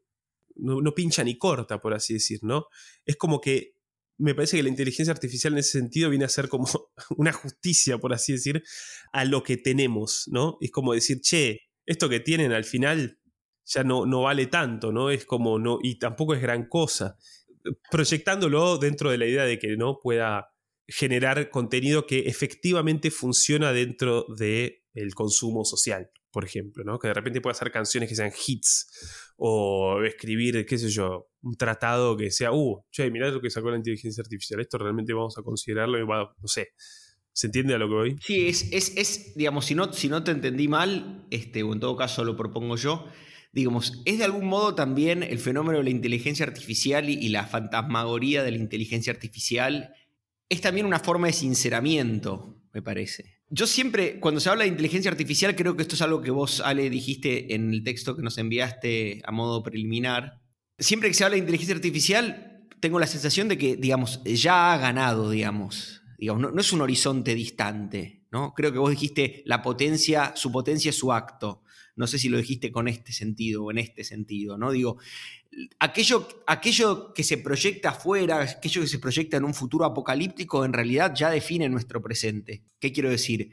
no, 0.57 0.95
pincha 0.95 1.23
ni 1.23 1.37
corta, 1.37 1.81
por 1.81 1.93
así 1.93 2.15
decir, 2.15 2.41
¿no? 2.43 2.67
Es 3.05 3.17
como 3.17 3.41
que 3.41 3.75
me 4.19 4.35
parece 4.35 4.57
que 4.57 4.63
la 4.63 4.69
inteligencia 4.69 5.13
artificial 5.13 5.53
en 5.53 5.61
ese 5.61 5.79
sentido 5.79 6.11
viene 6.11 6.25
a 6.25 6.29
ser 6.29 6.49
como 6.49 6.67
una 7.17 7.33
justicia, 7.33 7.99
por 7.99 8.13
así 8.13 8.33
decir, 8.33 8.63
a 9.13 9.25
lo 9.25 9.43
que 9.43 9.57
tenemos, 9.57 10.29
¿no? 10.31 10.59
Es 10.61 10.71
como 10.71 10.93
decir, 10.93 11.21
che, 11.21 11.69
esto 11.87 12.09
que 12.09 12.21
tienen 12.21 12.53
al 12.53 12.65
final 12.65 13.19
ya 13.65 13.85
no, 13.85 14.07
no 14.07 14.23
vale 14.23 14.47
tanto, 14.47 14.93
¿no? 14.93 15.11
Es 15.11 15.25
como, 15.25 15.59
no, 15.59 15.79
y 15.83 15.99
tampoco 15.99 16.35
es 16.35 16.43
gran 16.43 16.69
cosa. 16.69 17.17
Proyectándolo 17.91 18.79
dentro 18.79 19.11
de 19.11 19.19
la 19.19 19.27
idea 19.27 19.45
de 19.45 19.59
que 19.59 19.77
no 19.77 20.01
pueda 20.03 20.51
generar 20.87 21.51
contenido 21.51 22.07
que 22.07 22.21
efectivamente 22.21 23.11
funciona 23.11 23.73
dentro 23.73 24.25
del 24.37 24.83
el 24.95 25.15
consumo 25.15 25.65
social, 25.65 26.11
por 26.31 26.45
ejemplo, 26.45 26.85
¿no? 26.85 26.99
Que 26.99 27.09
de 27.09 27.15
repente 27.15 27.41
pueda 27.41 27.53
hacer 27.53 27.71
canciones 27.71 28.09
que 28.09 28.15
sean 28.15 28.33
hits 28.47 29.35
o 29.37 30.03
escribir, 30.05 30.67
qué 30.67 30.79
sé 30.79 30.89
yo, 30.91 31.31
un 31.43 31.57
tratado 31.57 32.17
que 32.17 32.31
sea, 32.31 32.53
uh, 32.53 32.85
che, 32.91 33.11
mirá 33.11 33.31
lo 33.31 33.41
que 33.41 33.51
sacó 33.51 33.71
la 33.71 33.77
inteligencia 33.77 34.23
artificial, 34.23 34.61
esto 34.61 34.79
realmente 34.79 35.13
vamos 35.13 35.39
a 35.39 35.43
considerarlo 35.43 35.99
y 35.99 36.05
va, 36.05 36.35
no 36.41 36.49
sé, 36.49 36.73
¿Se 37.39 37.47
entiende 37.47 37.73
a 37.73 37.79
lo 37.79 37.87
que 37.87 37.95
voy? 37.95 38.17
Sí, 38.21 38.49
es, 38.49 38.69
es, 38.73 38.97
es, 38.97 39.37
digamos, 39.37 39.65
si 39.65 39.77
no, 39.77 39.93
si 39.93 40.09
no 40.09 40.25
te 40.25 40.33
entendí 40.33 40.67
mal, 40.67 41.25
este, 41.31 41.63
o 41.63 41.73
en 41.73 41.79
todo 41.79 41.97
caso 41.97 42.25
lo 42.25 42.37
propongo 42.37 42.75
yo, 42.75 43.07
digamos, 43.53 44.03
es 44.07 44.19
de 44.19 44.25
algún 44.25 44.47
modo 44.47 44.75
también 44.75 45.23
el 45.23 45.39
fenómeno 45.39 45.79
de 45.79 45.85
la 45.85 45.91
inteligencia 45.91 46.45
artificial 46.45 47.09
y, 47.09 47.29
la 47.29 47.47
fantasmagoría 47.47 48.43
de 48.43 48.51
la 48.51 48.57
inteligencia 48.57 49.13
artificial, 49.13 49.95
es 50.49 50.61
también 50.61 50.85
una 50.85 50.99
forma 50.99 51.29
de 51.29 51.33
sinceramiento, 51.33 52.61
me 52.73 52.83
parece. 52.83 53.38
Yo 53.51 53.67
siempre, 53.67 54.21
cuando 54.21 54.41
se 54.41 54.51
habla 54.51 54.65
de 54.65 54.71
inteligencia 54.71 55.11
artificial, 55.11 55.57
creo 55.57 55.77
que 55.77 55.83
esto 55.83 55.95
es 55.95 56.03
algo 56.03 56.21
que 56.21 56.31
vos, 56.31 56.61
Ale, 56.61 56.91
dijiste 56.91 57.55
en 57.55 57.73
el 57.73 57.83
texto 57.83 58.17
que 58.17 58.23
nos 58.23 58.37
enviaste 58.39 59.23
a 59.25 59.33
modo 59.33 59.63
preliminar. 59.63 60.41
Siempre 60.79 61.09
que 61.09 61.15
se 61.15 61.25
habla 61.25 61.35
de 61.35 61.41
inteligencia 61.41 61.75
artificial, 61.75 62.67
tengo 62.81 62.99
la 62.99 63.07
sensación 63.07 63.49
de 63.49 63.59
que, 63.59 63.77
digamos, 63.77 64.23
ya 64.25 64.73
ha 64.73 64.79
ganado, 64.79 65.31
digamos 65.31 65.99
no, 66.19 66.61
es 66.61 66.73
un 66.73 66.81
horizonte 66.81 67.35
distante, 67.35 68.27
¿no? 68.31 68.53
Creo 68.55 68.73
que 68.73 68.79
vos 68.79 68.91
dijiste 68.91 69.43
la 69.47 69.63
potencia, 69.63 70.33
su 70.35 70.51
potencia 70.51 70.91
es 70.91 70.99
su 70.99 71.13
acto. 71.13 71.63
No 71.99 72.07
sé 72.07 72.19
si 72.19 72.29
lo 72.29 72.39
dijiste 72.39 72.71
con 72.71 72.89
este 72.89 73.13
sentido 73.13 73.65
o 73.65 73.71
en 73.71 73.79
este 73.79 74.05
sentido, 74.05 74.57
¿no? 74.57 74.71
Digo, 74.71 74.99
aquello, 75.79 76.29
aquello 76.47 77.13
que 77.13 77.25
se 77.25 77.39
proyecta 77.39 77.91
afuera, 77.91 78.41
aquello 78.41 78.81
que 78.83 78.87
se 78.87 78.99
proyecta 78.99 79.37
en 79.37 79.45
un 79.45 79.53
futuro 79.53 79.85
apocalíptico, 79.85 80.65
en 80.65 80.73
realidad 80.73 81.15
ya 81.15 81.31
define 81.31 81.69
nuestro 81.69 82.01
presente. 82.01 82.63
¿Qué 82.79 82.93
quiero 82.93 83.11
decir? 83.11 83.51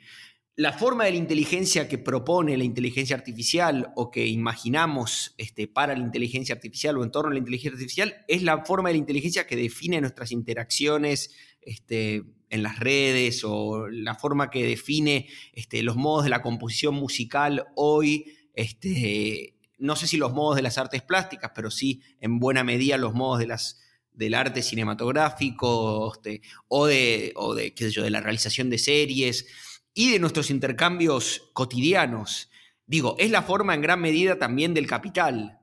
La 0.57 0.71
forma 0.71 1.03
de 1.03 1.11
la 1.11 1.17
inteligencia 1.17 1.89
que 1.89 1.97
propone 1.97 2.55
la 2.55 2.63
inteligencia 2.63 3.15
artificial 3.15 3.91
o 3.95 4.09
que 4.09 4.25
imaginamos 4.25 5.33
este, 5.37 5.67
para 5.67 5.97
la 5.97 6.03
inteligencia 6.03 6.55
artificial 6.55 6.97
o 6.97 7.03
en 7.03 7.11
torno 7.11 7.31
a 7.31 7.33
la 7.33 7.39
inteligencia 7.39 7.75
artificial 7.75 8.23
es 8.27 8.41
la 8.41 8.63
forma 8.63 8.89
de 8.89 8.93
la 8.93 8.99
inteligencia 8.99 9.47
que 9.47 9.57
define 9.57 9.99
nuestras 9.99 10.31
interacciones 10.31 11.31
este, 11.61 12.23
en 12.49 12.63
las 12.63 12.79
redes 12.79 13.43
o 13.43 13.87
la 13.89 14.15
forma 14.15 14.49
que 14.49 14.65
define 14.65 15.27
este, 15.53 15.83
los 15.83 15.97
modos 15.97 16.23
de 16.23 16.29
la 16.29 16.41
composición 16.41 16.95
musical 16.95 17.65
hoy, 17.75 18.34
este, 18.55 19.55
no 19.77 19.95
sé 19.95 20.07
si 20.07 20.17
los 20.17 20.33
modos 20.33 20.55
de 20.55 20.61
las 20.61 20.77
artes 20.77 21.01
plásticas, 21.01 21.51
pero 21.53 21.69
sí 21.69 22.01
en 22.19 22.39
buena 22.39 22.63
medida 22.63 22.97
los 22.97 23.13
modos 23.13 23.39
de 23.39 23.47
las, 23.47 23.81
del 24.13 24.33
arte 24.33 24.61
cinematográfico 24.61 26.13
este, 26.13 26.41
o, 26.67 26.85
de, 26.85 27.33
de, 27.55 27.73
qué 27.73 27.91
yo, 27.91 28.03
de 28.03 28.09
la 28.09 28.21
realización 28.21 28.69
de 28.69 28.77
series 28.77 29.47
y 29.93 30.11
de 30.11 30.19
nuestros 30.19 30.49
intercambios 30.49 31.49
cotidianos. 31.53 32.49
Digo, 32.87 33.15
es 33.19 33.31
la 33.31 33.41
forma 33.41 33.73
en 33.73 33.81
gran 33.81 33.99
medida 33.99 34.37
también 34.37 34.73
del 34.73 34.87
capital. 34.87 35.59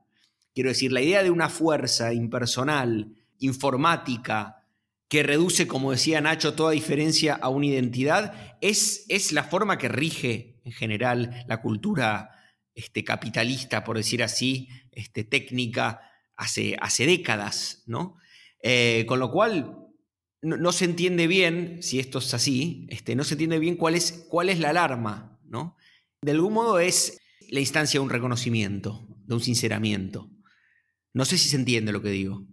Quiero 0.53 0.69
decir, 0.69 0.91
la 0.91 1.01
idea 1.01 1.23
de 1.23 1.31
una 1.31 1.49
fuerza 1.49 2.13
impersonal, 2.13 3.15
informática, 3.39 4.63
que 5.07 5.23
reduce, 5.23 5.67
como 5.67 5.91
decía 5.91 6.21
Nacho, 6.21 6.53
toda 6.53 6.71
diferencia 6.71 7.35
a 7.35 7.49
una 7.49 7.67
identidad, 7.67 8.57
es, 8.61 9.05
es 9.09 9.31
la 9.31 9.43
forma 9.43 9.77
que 9.77 9.87
rige 9.87 10.59
en 10.63 10.71
general 10.71 11.45
la 11.47 11.61
cultura 11.61 12.32
este, 12.75 13.03
capitalista, 13.03 13.83
por 13.83 13.97
decir 13.97 14.23
así, 14.23 14.69
este, 14.91 15.23
técnica, 15.23 16.01
hace, 16.35 16.75
hace 16.81 17.05
décadas, 17.05 17.83
¿no? 17.85 18.17
Eh, 18.61 19.05
con 19.07 19.19
lo 19.19 19.31
cual, 19.31 19.77
no, 20.41 20.71
se 20.71 20.85
entiende 20.85 21.27
bien, 21.27 21.81
si 21.81 21.99
esto 21.99 22.19
es 22.19 22.33
así, 22.33 22.85
este, 22.89 23.15
no 23.15 23.23
se 23.23 23.35
entiende 23.35 23.59
bien 23.59 23.77
cuál 23.77 23.95
es, 23.95 24.25
cuál 24.29 24.49
es 24.49 24.59
la 24.59 24.69
alarma, 24.69 25.39
¿no? 25.45 25.77
De 26.21 26.31
algún 26.31 26.53
modo 26.53 26.79
es 26.79 27.19
la 27.49 27.59
instancia 27.59 27.99
de 27.99 28.03
un 28.03 28.09
reconocimiento, 28.09 29.07
de 29.25 29.35
un 29.35 29.41
sinceramiento. 29.41 30.29
No 31.13 31.25
sé 31.25 31.37
si 31.37 31.49
se 31.49 31.55
entiende 31.55 31.91
lo 31.91 32.01
que 32.01 32.09
digo. 32.09 32.45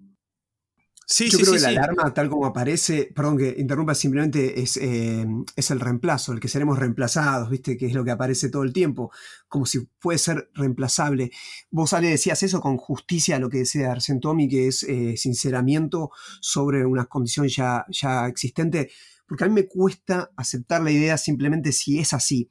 Yo 1.19 1.39
creo 1.39 1.55
que 1.55 1.61
la 1.61 1.69
alarma, 1.69 2.15
tal 2.15 2.31
como 2.31 2.47
aparece, 2.47 3.11
perdón 3.13 3.37
que 3.37 3.57
interrumpa, 3.59 3.97
simplemente 3.97 4.61
es, 4.61 4.77
eh, 4.77 5.27
es, 5.57 5.71
el 5.73 5.81
reemplazo, 5.81 6.33
el 6.33 6.39
que 6.39 6.47
seremos 6.47 6.79
reemplazados, 6.79 7.51
¿viste? 7.51 7.77
Que 7.77 7.87
es 7.87 7.95
lo 7.95 8.05
que 8.05 8.13
aparece 8.13 8.49
todo 8.49 8.63
el 8.63 8.73
tiempo, 8.73 9.11
como 9.49 9.67
si 9.67 9.81
puede 9.99 10.19
ser 10.19 10.51
reemplazable. 10.55 11.33
Vos, 11.71 11.95
Ale, 11.95 12.11
decías 12.11 12.43
eso 12.45 12.61
con 12.61 12.77
justicia, 12.77 13.41
lo 13.41 13.51
que 13.51 13.59
decía 13.59 13.91
Arsentomi, 13.91 14.49
que 14.49 14.69
es 14.69 14.85
eh, 14.85 15.17
sinceramiento 15.17 16.11
sobre 16.41 16.87
una 16.87 17.07
condición 17.07 17.49
ya, 17.49 17.85
ya 17.89 18.29
existente, 18.29 18.91
porque 19.27 19.45
a 19.45 19.49
mí 19.49 19.55
me 19.55 19.67
cuesta 19.67 20.31
aceptar 20.37 20.81
la 20.81 20.93
idea 20.93 21.19
simplemente 21.19 21.73
si 21.73 21.99
es 21.99 22.13
así. 22.13 22.51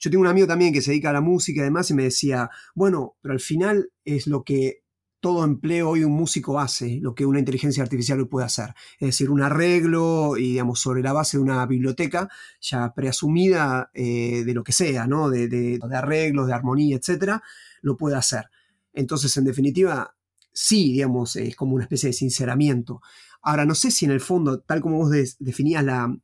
Yo 0.00 0.10
tengo 0.10 0.22
un 0.22 0.28
amigo 0.28 0.46
también 0.46 0.72
que 0.72 0.82
se 0.82 0.90
dedica 0.90 1.10
a 1.10 1.12
la 1.12 1.20
música 1.20 1.60
y 1.60 1.64
demás 1.64 1.90
y 1.90 1.94
me 1.94 2.04
decía, 2.04 2.50
bueno, 2.74 3.16
pero 3.20 3.34
al 3.34 3.40
final 3.40 3.92
es 4.04 4.26
lo 4.26 4.42
que 4.42 4.79
todo 5.20 5.44
empleo 5.44 5.90
hoy 5.90 6.02
un 6.02 6.12
músico 6.12 6.58
hace 6.58 6.98
lo 7.00 7.14
que 7.14 7.26
una 7.26 7.38
inteligencia 7.38 7.82
artificial 7.82 8.26
puede 8.26 8.46
hacer. 8.46 8.74
Es 8.98 9.08
decir, 9.08 9.30
un 9.30 9.42
arreglo, 9.42 10.36
y 10.36 10.52
digamos, 10.52 10.80
sobre 10.80 11.02
la 11.02 11.12
base 11.12 11.36
de 11.36 11.42
una 11.42 11.64
biblioteca 11.66 12.28
ya 12.60 12.92
preasumida 12.94 13.90
eh, 13.94 14.42
de 14.44 14.54
lo 14.54 14.64
que 14.64 14.72
sea, 14.72 15.06
¿no? 15.06 15.30
De, 15.30 15.48
de, 15.48 15.78
arreglos, 15.92 16.46
de 16.46 16.54
armonía, 16.54 16.96
etcétera, 16.96 17.42
lo 17.82 17.96
puede 17.96 18.16
hacer. 18.16 18.46
Entonces, 18.92 19.36
en 19.36 19.44
definitiva, 19.44 20.16
sí, 20.52 20.92
digamos, 20.92 21.36
es 21.36 21.54
como 21.54 21.74
una 21.74 21.84
especie 21.84 22.08
de 22.08 22.14
sinceramiento. 22.14 23.02
Ahora, 23.42 23.64
no 23.64 23.74
sé 23.74 23.90
si 23.90 24.06
en 24.06 24.10
el 24.10 24.20
fondo, 24.20 24.60
tal 24.60 24.80
como 24.80 24.98
vos 24.98 25.10
definías 25.38 25.84
la, 25.84 26.14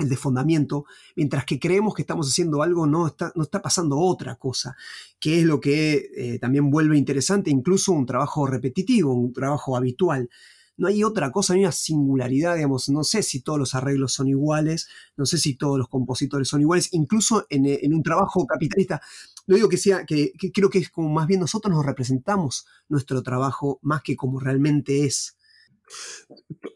el 0.00 0.08
desfondamiento, 0.08 0.84
mientras 1.16 1.44
que 1.44 1.58
creemos 1.58 1.94
que 1.94 2.02
estamos 2.02 2.28
haciendo 2.28 2.62
algo, 2.62 2.86
no 2.86 3.06
está, 3.06 3.32
no 3.34 3.42
está 3.42 3.62
pasando 3.62 3.98
otra 3.98 4.36
cosa, 4.36 4.76
que 5.18 5.40
es 5.40 5.44
lo 5.44 5.60
que 5.60 6.10
eh, 6.16 6.38
también 6.38 6.70
vuelve 6.70 6.96
interesante, 6.98 7.50
incluso 7.50 7.92
un 7.92 8.06
trabajo 8.06 8.46
repetitivo, 8.46 9.12
un 9.14 9.32
trabajo 9.32 9.76
habitual. 9.76 10.28
No 10.76 10.88
hay 10.88 11.04
otra 11.04 11.30
cosa, 11.30 11.52
hay 11.52 11.60
una 11.60 11.72
singularidad, 11.72 12.54
digamos, 12.54 12.88
no 12.88 13.04
sé 13.04 13.22
si 13.22 13.40
todos 13.42 13.58
los 13.58 13.74
arreglos 13.74 14.14
son 14.14 14.28
iguales, 14.28 14.88
no 15.16 15.26
sé 15.26 15.36
si 15.36 15.54
todos 15.54 15.78
los 15.78 15.88
compositores 15.88 16.48
son 16.48 16.62
iguales, 16.62 16.88
incluso 16.92 17.44
en, 17.50 17.66
eh, 17.66 17.80
un 17.84 18.02
trabajo 18.02 18.46
capitalista. 18.46 19.02
No 19.46 19.56
digo 19.56 19.68
que 19.68 19.76
sea, 19.76 20.06
que, 20.06 20.32
que 20.38 20.50
creo 20.52 20.70
que 20.70 20.78
es 20.78 20.90
como 20.90 21.10
más 21.10 21.26
bien 21.26 21.40
nosotros 21.40 21.74
nos 21.74 21.84
representamos 21.84 22.66
nuestro 22.88 23.22
trabajo 23.22 23.78
más 23.82 24.02
que 24.02 24.16
como 24.16 24.40
realmente 24.40 25.04
es. 25.04 25.36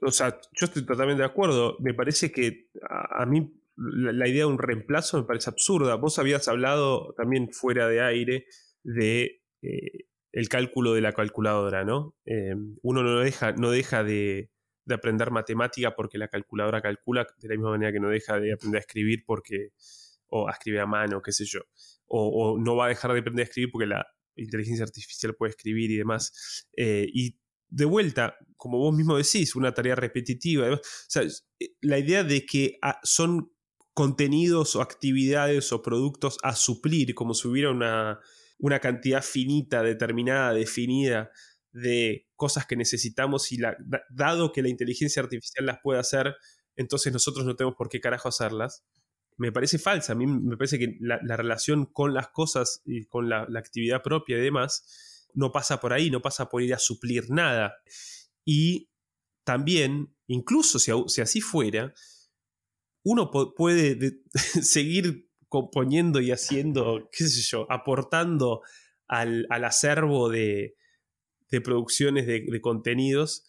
O 0.03 0.11
sea, 0.11 0.41
yo 0.53 0.67
estoy 0.67 0.85
totalmente 0.85 1.23
de 1.23 1.29
acuerdo. 1.29 1.77
Me 1.81 1.95
parece 1.95 2.33
que 2.33 2.69
a, 2.89 3.25
mí 3.27 3.53
la, 3.77 4.29
idea 4.29 4.41
de 4.41 4.47
un 4.47 4.59
reemplazo 4.59 5.19
me 5.19 5.25
parece 5.25 5.51
absurda. 5.51 5.95
Vos 5.97 6.19
habías 6.19 6.49
hablado 6.49 7.15
también 7.17 7.51
fuera 7.53 7.89
de 7.89 8.01
aire 8.03 8.47
de 8.83 9.43
eh, 9.63 10.07
el 10.33 10.49
cálculo 10.49 10.95
de 10.95 11.01
la 11.01 11.13
calculadora, 11.13 11.85
¿no? 11.85 12.17
Eh, 12.27 12.55
uno 12.83 13.03
no 13.03 13.21
deja, 13.21 13.53
no 13.53 13.71
deja 13.71 14.03
de, 14.03 14.51
aprender 14.91 15.31
matemática 15.31 15.95
porque 15.97 16.19
la 16.19 16.29
calculadora 16.29 16.83
calcula 16.83 17.27
de 17.39 17.49
la 17.49 17.55
misma 17.55 17.71
manera 17.71 17.91
que 17.91 18.01
no 18.01 18.11
deja 18.11 18.39
de 18.39 18.53
aprender 18.53 18.79
a 18.79 18.81
escribir 18.81 19.25
porque 19.25 19.71
o 20.29 20.49
a 20.49 20.53
escribir 20.53 20.81
a 20.81 20.87
mano, 20.87 21.23
qué 21.23 21.33
sé 21.33 21.45
yo. 21.47 21.61
O, 22.07 22.59
no 22.59 22.77
va 22.77 22.87
a 22.87 22.89
dejar 22.89 23.13
de 23.13 23.21
aprender 23.21 23.45
a 23.45 23.49
escribir 23.49 23.71
porque 23.71 23.87
la 23.87 24.07
inteligencia 24.37 24.85
artificial 24.85 25.35
puede 25.37 25.51
escribir 25.51 25.91
y 25.91 25.97
demás. 25.97 26.67
Eh, 26.77 27.07
y 27.13 27.39
de 27.75 27.85
vuelta, 27.85 28.37
como 28.57 28.79
vos 28.79 28.95
mismo 28.95 29.17
decís, 29.17 29.57
una 29.57 29.75
tarea 29.75 29.97
repetitiva. 29.97 30.69
Eh, 30.69 31.69
la 31.81 31.99
idea 31.99 32.23
de 32.23 32.47
que 32.47 32.79
ah, 32.83 33.01
son 33.03 33.53
contenidos 33.93 34.77
o 34.77 34.83
actividades 34.83 35.73
o 35.73 35.83
productos 35.83 36.39
a 36.43 36.55
suplir, 36.55 37.15
como 37.15 37.35
si 37.35 37.49
hubiera 37.49 37.71
una, 37.71 38.21
una 38.59 38.79
cantidad 38.79 39.23
finita, 39.23 39.83
determinada, 39.83 40.53
definida 40.53 41.31
de 41.73 42.29
cosas 42.37 42.67
que 42.67 42.77
necesitamos 42.77 43.51
y 43.51 43.57
la, 43.59 43.77
dado 44.11 44.53
que 44.53 44.63
la 44.63 44.69
inteligencia 44.69 45.23
artificial 45.23 45.67
las 45.67 45.79
puede 45.83 45.99
hacer, 45.99 46.35
entonces 46.77 47.13
nosotros 47.13 47.45
no 47.45 47.57
tenemos 47.57 47.77
por 47.77 47.89
qué 47.89 48.01
carajo 48.01 48.29
hacerlas. 48.29 48.85
Me 49.37 49.51
parece 49.51 49.79
falsa. 49.79 50.13
A 50.13 50.17
mí 50.17 50.29
me 50.29 50.57
parece 50.57 50.79
que 50.79 50.97
la, 51.01 51.19
relación 51.37 51.87
con 51.87 52.15
las 52.15 52.29
cosas 52.29 52.83
y 52.85 53.07
con 53.07 53.29
la, 53.29 53.47
la 53.49 53.59
actividad 53.59 54.01
propia 54.01 54.39
y 54.39 54.43
demás 54.43 55.14
no 55.35 55.53
pasa 55.53 55.81
por 55.81 55.93
ahí, 55.93 56.11
no 56.11 56.23
pasa 56.23 56.49
por 56.49 56.63
ir 56.63 56.75
a 56.75 56.79
suplir 56.79 57.31
nada. 57.31 57.75
Y 58.45 58.91
también, 59.45 60.15
incluso 60.27 60.79
si, 60.79 61.21
así 61.21 61.41
fuera, 61.41 61.93
uno 63.05 63.31
puede 63.31 64.23
seguir 64.63 65.29
componiendo 65.49 66.21
y 66.21 66.31
haciendo, 66.31 67.09
qué 67.13 67.27
sé 67.27 67.43
yo, 67.43 67.71
aportando 67.71 68.63
al, 69.07 69.47
acervo 69.51 70.31
de, 70.31 70.77
producciones 71.63 72.27
de, 72.27 72.45
de, 72.49 72.61
contenidos, 72.61 73.45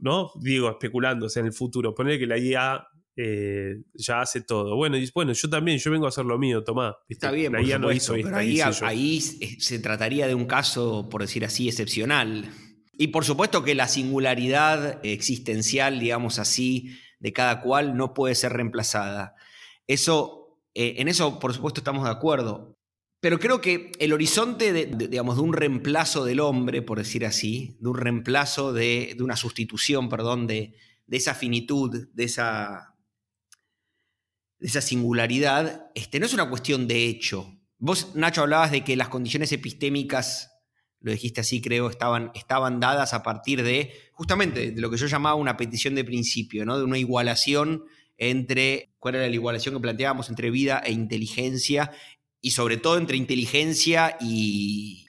¿no? 0.00 0.30
Digo, 0.40 0.70
especulando, 0.70 1.28
en 1.34 1.46
el 1.46 1.52
futuro, 1.52 1.94
poner 1.94 2.18
que 2.18 2.26
la 2.26 2.38
IA 2.38 2.86
eh, 3.16 3.82
ya 3.94 4.20
hace 4.20 4.40
todo. 4.40 4.76
Bueno, 4.76 4.96
y, 4.96 5.10
bueno, 5.14 5.32
yo 5.32 5.50
también, 5.50 5.78
yo 5.78 5.90
vengo 5.90 6.06
a 6.06 6.08
hacer 6.08 6.24
lo 6.24 6.38
mío, 6.38 6.64
tomá. 6.64 6.96
Está 7.08 7.30
bien, 7.30 7.52
por 7.52 7.80
no 7.80 7.92
hizo 7.92 8.14
pero 8.14 8.36
ahí, 8.36 8.60
ahí 8.60 9.20
se 9.20 9.78
trataría 9.78 10.26
de 10.26 10.34
un 10.34 10.46
caso, 10.46 11.08
por 11.10 11.20
decir 11.20 11.44
así, 11.44 11.68
excepcional. 11.68 12.50
Y 12.92 13.08
por 13.08 13.24
supuesto 13.24 13.64
que 13.64 13.74
la 13.74 13.88
singularidad 13.88 15.04
existencial, 15.04 15.98
digamos 15.98 16.38
así, 16.38 16.96
de 17.18 17.32
cada 17.32 17.60
cual 17.60 17.96
no 17.96 18.14
puede 18.14 18.34
ser 18.34 18.52
reemplazada. 18.52 19.34
Eso, 19.86 20.58
eh, 20.74 20.94
en 20.98 21.08
eso, 21.08 21.38
por 21.38 21.54
supuesto, 21.54 21.80
estamos 21.80 22.04
de 22.04 22.10
acuerdo. 22.10 22.76
Pero 23.20 23.38
creo 23.38 23.60
que 23.60 23.92
el 24.00 24.12
horizonte 24.12 24.72
de, 24.72 24.86
digamos, 24.86 25.36
de 25.36 25.42
un 25.42 25.52
reemplazo 25.52 26.24
del 26.24 26.40
hombre, 26.40 26.82
por 26.82 26.98
decir 26.98 27.24
así, 27.24 27.76
de 27.78 27.88
un 27.88 27.96
reemplazo 27.96 28.72
de, 28.72 29.16
una 29.20 29.36
sustitución, 29.36 30.08
perdón, 30.08 30.48
de, 30.48 30.74
esa 31.08 31.34
finitud, 31.34 32.08
de 32.12 32.24
esa, 32.24 32.91
de 34.62 34.68
esa 34.68 34.80
singularidad, 34.80 35.90
este, 35.96 36.20
no 36.20 36.26
es 36.26 36.34
una 36.34 36.48
cuestión 36.48 36.86
de 36.86 37.06
hecho. 37.06 37.58
Vos, 37.78 38.14
Nacho, 38.14 38.42
hablabas 38.42 38.70
de 38.70 38.84
que 38.84 38.94
las 38.94 39.08
condiciones 39.08 39.50
epistémicas 39.50 40.52
lo 41.00 41.10
dijiste 41.10 41.40
así, 41.40 41.60
creo, 41.60 41.90
estaban, 41.90 42.30
estaban 42.36 42.78
dadas 42.78 43.12
a 43.12 43.24
partir 43.24 43.64
de 43.64 43.92
justamente 44.12 44.70
de 44.70 44.80
lo 44.80 44.88
que 44.88 44.96
yo 44.96 45.06
llamaba 45.08 45.34
una 45.34 45.56
petición 45.56 45.96
de 45.96 46.04
principio, 46.04 46.64
¿no? 46.64 46.78
de 46.78 46.84
una 46.84 46.96
igualación 46.96 47.82
entre, 48.16 48.94
¿cuál 49.00 49.16
era 49.16 49.26
la 49.26 49.34
igualación 49.34 49.74
que 49.74 49.80
planteábamos 49.80 50.28
entre 50.28 50.52
vida 50.52 50.80
e 50.84 50.92
inteligencia? 50.92 51.90
Y 52.40 52.52
sobre 52.52 52.76
todo 52.76 52.98
entre 52.98 53.16
inteligencia 53.16 54.16
y, 54.20 55.06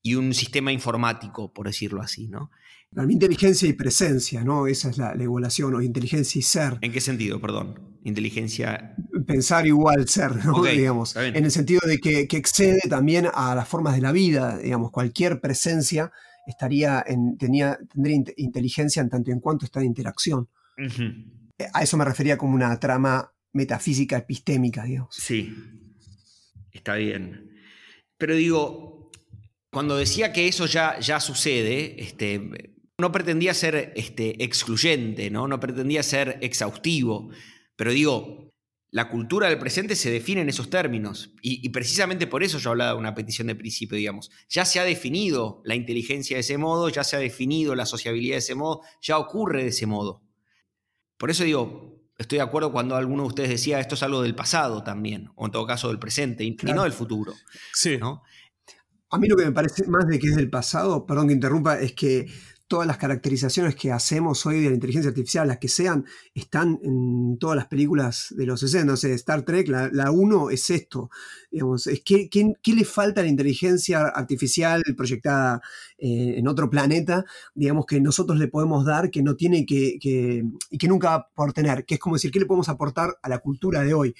y 0.00 0.14
un 0.14 0.32
sistema 0.32 0.72
informático, 0.72 1.52
por 1.52 1.66
decirlo 1.66 2.00
así, 2.00 2.26
¿no? 2.26 2.50
La 2.94 3.10
inteligencia 3.10 3.68
y 3.68 3.72
presencia, 3.72 4.44
¿no? 4.44 4.68
Esa 4.68 4.90
es 4.90 4.98
la, 4.98 5.14
igualación, 5.20 5.74
o 5.74 5.82
inteligencia 5.82 6.38
y 6.38 6.42
ser. 6.42 6.78
¿En 6.80 6.92
qué 6.92 7.00
sentido, 7.00 7.40
perdón? 7.40 7.98
Inteligencia. 8.04 8.94
Pensar 9.26 9.66
igual 9.66 10.08
ser, 10.08 10.44
¿no? 10.44 10.62
digamos. 10.62 11.16
En 11.16 11.44
el 11.44 11.50
sentido 11.50 11.80
de 11.86 11.98
que, 11.98 12.28
excede 12.30 12.80
también 12.88 13.28
a 13.34 13.54
las 13.54 13.66
formas 13.66 13.96
de 13.96 14.00
la 14.00 14.12
vida, 14.12 14.58
digamos, 14.58 14.92
cualquier 14.92 15.40
presencia 15.40 16.12
estaría 16.46 17.02
en, 17.06 17.36
tenía, 17.36 17.78
tendría 17.92 18.22
inteligencia 18.36 19.02
en 19.02 19.08
tanto 19.08 19.32
en 19.32 19.40
cuanto 19.40 19.64
está 19.64 19.80
en 19.80 19.86
interacción. 19.86 20.48
A 21.72 21.82
eso 21.82 21.96
me 21.96 22.04
refería 22.04 22.38
como 22.38 22.54
una 22.54 22.78
trama 22.78 23.32
metafísica 23.52 24.18
epistémica, 24.18 24.84
digamos. 24.84 25.16
Sí, 25.16 25.52
está 26.70 26.94
bien. 26.94 27.50
Pero 28.18 28.36
digo, 28.36 29.10
cuando 29.72 29.96
decía 29.96 30.32
que 30.32 30.46
eso 30.46 30.66
ya, 30.66 31.00
ya 31.00 31.18
sucede, 31.18 32.00
este, 32.00 32.73
no 32.98 33.12
pretendía 33.12 33.54
ser 33.54 33.92
este, 33.96 34.42
excluyente, 34.42 35.30
¿no? 35.30 35.48
no 35.48 35.60
pretendía 35.60 36.02
ser 36.02 36.38
exhaustivo, 36.40 37.30
pero 37.76 37.92
digo, 37.92 38.52
la 38.90 39.10
cultura 39.10 39.48
del 39.48 39.58
presente 39.58 39.96
se 39.96 40.10
define 40.10 40.42
en 40.42 40.48
esos 40.48 40.70
términos 40.70 41.32
y, 41.42 41.68
precisamente 41.70 42.28
por 42.28 42.44
eso 42.44 42.58
yo 42.58 42.70
hablaba 42.70 42.92
de 42.92 42.98
una 42.98 43.14
petición 43.16 43.48
de 43.48 43.56
principio, 43.56 43.98
digamos. 43.98 44.30
Ya 44.48 44.64
se 44.64 44.78
ha 44.78 44.84
definido 44.84 45.60
la 45.64 45.74
inteligencia 45.74 46.36
de 46.36 46.42
ese 46.42 46.58
modo, 46.58 46.88
ya 46.88 47.02
se 47.02 47.16
ha 47.16 47.18
definido 47.18 47.74
la 47.74 47.86
sociabilidad 47.86 48.36
de 48.36 48.38
ese 48.38 48.54
modo, 48.54 48.82
ya 49.02 49.18
ocurre 49.18 49.64
de 49.64 49.70
ese 49.70 49.86
modo. 49.86 50.22
Por 51.16 51.28
eso 51.32 51.42
digo, 51.42 52.04
estoy 52.18 52.38
de 52.38 52.44
acuerdo 52.44 52.70
cuando 52.70 52.94
alguno 52.94 53.24
de 53.24 53.28
ustedes 53.30 53.50
decía 53.50 53.80
esto 53.80 53.96
es 53.96 54.04
algo 54.04 54.22
del 54.22 54.36
pasado 54.36 54.84
también, 54.84 55.28
o 55.34 55.46
en 55.46 55.50
todo 55.50 55.66
caso 55.66 55.88
del 55.88 55.98
presente, 55.98 56.44
y 56.44 56.56
no 56.62 56.84
del 56.84 56.92
futuro. 56.92 57.34
Sí. 57.72 57.98
¿no? 57.98 58.22
A 59.10 59.18
mí 59.18 59.26
lo 59.26 59.36
que 59.36 59.44
me 59.44 59.52
parece 59.52 59.88
más 59.88 60.06
de 60.06 60.20
que 60.20 60.28
es 60.28 60.36
del 60.36 60.50
pasado, 60.50 61.04
perdón 61.04 61.26
que 61.26 61.34
interrumpa, 61.34 61.80
es 61.80 61.94
que 61.94 62.26
todas 62.66 62.86
las 62.86 62.96
caracterizaciones 62.96 63.76
que 63.76 63.92
hacemos 63.92 64.44
hoy 64.46 64.62
de 64.62 64.68
la 64.70 64.74
inteligencia 64.74 65.10
artificial, 65.10 65.46
las 65.46 65.58
que 65.58 65.68
sean, 65.68 66.06
están 66.34 66.80
en 66.82 67.36
todas 67.38 67.56
las 67.56 67.66
películas 67.66 68.34
de 68.36 68.46
los 68.46 68.60
60. 68.60 68.90
No 68.90 68.96
sé, 68.96 69.12
Star 69.14 69.42
Trek, 69.42 69.68
la, 69.68 69.90
la 69.92 70.10
1 70.10 70.50
es 70.50 70.70
esto. 70.70 71.10
Digamos, 71.50 71.86
es 71.86 72.02
que, 72.02 72.28
¿qué, 72.28 72.74
le 72.74 72.84
falta 72.84 73.20
a 73.20 73.24
la 73.24 73.30
inteligencia 73.30 74.06
artificial 74.06 74.82
proyectada 74.96 75.60
eh, 75.98 76.34
en 76.38 76.48
otro 76.48 76.70
planeta? 76.70 77.24
Digamos 77.54 77.86
que 77.86 78.00
nosotros 78.00 78.38
le 78.38 78.48
podemos 78.48 78.84
dar 78.84 79.10
que 79.10 79.22
no 79.22 79.36
tiene 79.36 79.66
que, 79.66 79.98
que, 80.00 80.44
y 80.70 80.78
que 80.78 80.88
nunca 80.88 81.10
va 81.10 81.28
por 81.34 81.52
tener, 81.52 81.84
que 81.84 81.94
es 81.94 82.00
como 82.00 82.16
decir, 82.16 82.30
¿qué 82.30 82.40
le 82.40 82.46
podemos 82.46 82.68
aportar 82.68 83.18
a 83.22 83.28
la 83.28 83.38
cultura 83.38 83.82
de 83.82 83.94
hoy? 83.94 84.14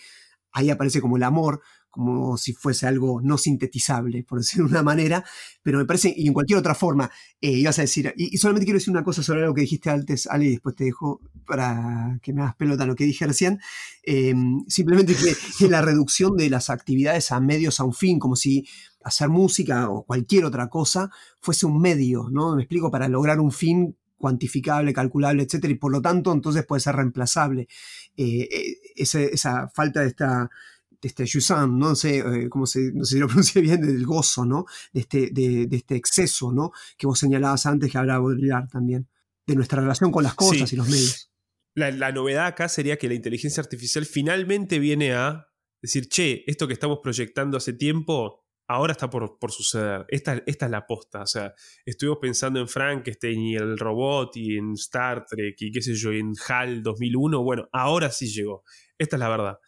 Ahí 0.53 0.71
aparece 0.71 1.01
como 1.01 1.17
el 1.17 1.25
amor, 1.25 1.63
como 1.95 2.37
si 2.37 2.53
fuese 2.53 2.89
algo 2.89 3.21
no 3.23 3.39
sintetizable, 3.39 4.25
por 4.25 4.41
decirlo 4.41 4.67
de 4.67 4.73
una 4.73 4.83
manera, 4.83 5.25
pero 5.63 5.79
me 5.79 5.85
parece, 5.85 6.13
y 6.17 6.27
en 6.27 6.33
cualquier 6.33 6.59
otra 6.59 6.75
forma, 6.75 7.09
eh, 7.41 7.53
ibas 7.53 7.79
a 7.79 7.83
decir, 7.83 8.13
y, 8.17 8.37
solamente 8.37 8.67
quiero 8.67 8.79
decir 8.79 8.91
una 8.91 9.05
cosa 9.05 9.23
sobre 9.23 9.43
algo 9.43 9.55
que 9.55 9.61
dijiste 9.61 9.91
antes, 9.91 10.27
Ale, 10.27 10.47
y 10.47 10.51
después 10.51 10.75
te 10.75 10.85
dejo 10.85 11.21
para 11.47 12.19
que 12.21 12.33
me 12.33 12.43
hagas 12.43 12.57
pelota 12.57 12.85
lo 12.85 12.97
que 12.97 13.05
dije 13.05 13.27
recién, 13.27 13.61
em, 14.03 14.65
simplemente 14.67 15.15
que, 15.15 15.69
la 15.69 15.83
reducción 15.83 16.37
de 16.37 16.51
las 16.51 16.69
actividades 16.69 17.31
a 17.31 17.39
medios 17.39 17.79
a 17.79 17.85
un 17.85 17.95
fin, 17.95 18.19
como 18.19 18.35
si 18.35 18.67
hacer 19.05 19.29
música 19.29 19.89
o 19.89 20.05
cualquier 20.05 20.45
otra 20.45 20.69
cosa 20.69 21.11
fuese 21.41 21.67
un 21.67 21.81
medio, 21.81 22.29
¿no? 22.31 22.57
Me 22.57 22.63
explico, 22.63 22.91
para 22.91 23.09
lograr 23.09 23.39
un 23.39 23.53
fin 23.53 23.97
cuantificable, 24.19 24.93
calculable, 24.93 25.43
etcétera, 25.43 25.73
y 25.73 25.77
por 25.77 25.93
lo 25.93 26.01
tanto 26.01 26.33
entonces 26.33 26.65
puede 26.67 26.81
ser 26.81 26.97
reemplazable. 26.97 27.69
Eh, 28.17 28.49
eh, 28.51 28.77
esa 28.97 29.69
falta 29.69 30.01
de 30.01 30.09
esta 30.09 30.51
este 31.05 31.27
Yusan, 31.27 31.79
no 31.79 31.95
sé 31.95 32.19
eh, 32.19 32.49
cómo 32.49 32.67
se, 32.67 32.93
no 32.93 33.05
sé 33.05 33.17
si 33.17 33.21
lo 33.21 33.27
pronuncié 33.29 33.61
bien, 33.63 33.81
del 33.81 34.05
gozo, 34.07 34.45
¿no? 34.45 34.65
De 34.93 35.01
este, 35.01 35.31
de, 35.31 35.69
este 35.71 35.97
exceso, 35.97 36.53
¿no? 36.53 36.73
Que 36.97 37.07
vos 37.07 37.19
señalabas 37.19 37.67
antes 37.67 37.91
que 37.91 37.99
hablaba 37.99 38.21
Baudrillard 38.21 38.69
también, 38.69 39.09
de 39.47 39.55
nuestra 39.55 39.81
relación 39.81 40.11
con 40.11 40.25
las 40.25 40.35
cosas 40.35 40.73
y 40.73 40.77
los 40.77 40.89
medios. 40.89 41.31
La, 41.75 42.13
novedad 42.13 42.47
acá 42.47 42.69
sería 42.69 42.97
que 42.97 43.09
la 43.09 43.15
inteligencia 43.15 43.61
artificial 43.61 44.07
finalmente 44.07 44.79
viene 44.79 45.13
a 45.15 45.49
decir, 45.83 46.09
che, 46.09 46.45
esto 46.47 46.67
que 46.67 46.73
estamos 46.73 47.01
proyectando 47.03 47.57
hace 47.57 47.73
tiempo, 47.73 48.47
ahora 48.69 48.93
está 48.93 49.11
por, 49.11 49.39
por 49.39 49.51
suceder. 49.51 50.07
Esta, 50.09 50.41
esta, 50.47 50.67
es 50.67 50.71
la 50.71 50.87
posta. 50.87 51.23
O 51.23 51.27
sea, 51.27 51.53
estuvimos 51.85 52.19
pensando 52.23 52.61
en 52.61 52.69
Frankenstein 52.69 53.41
y 53.41 53.57
el 53.57 53.77
robot 53.77 54.37
y 54.37 54.57
en 54.57 54.75
Star 54.75 55.27
Trek 55.27 55.57
y 55.59 55.73
qué 55.73 55.83
sé 55.83 55.95
yo, 55.95 56.13
y 56.13 56.21
en 56.21 56.33
HAL 56.49 56.83
2001. 56.83 57.43
Bueno, 57.43 57.69
ahora 57.73 58.11
sí 58.11 58.29
llegó. 58.29 58.63
Esta 58.97 59.17
es 59.17 59.21
la 59.21 59.29
verdad 59.29 59.59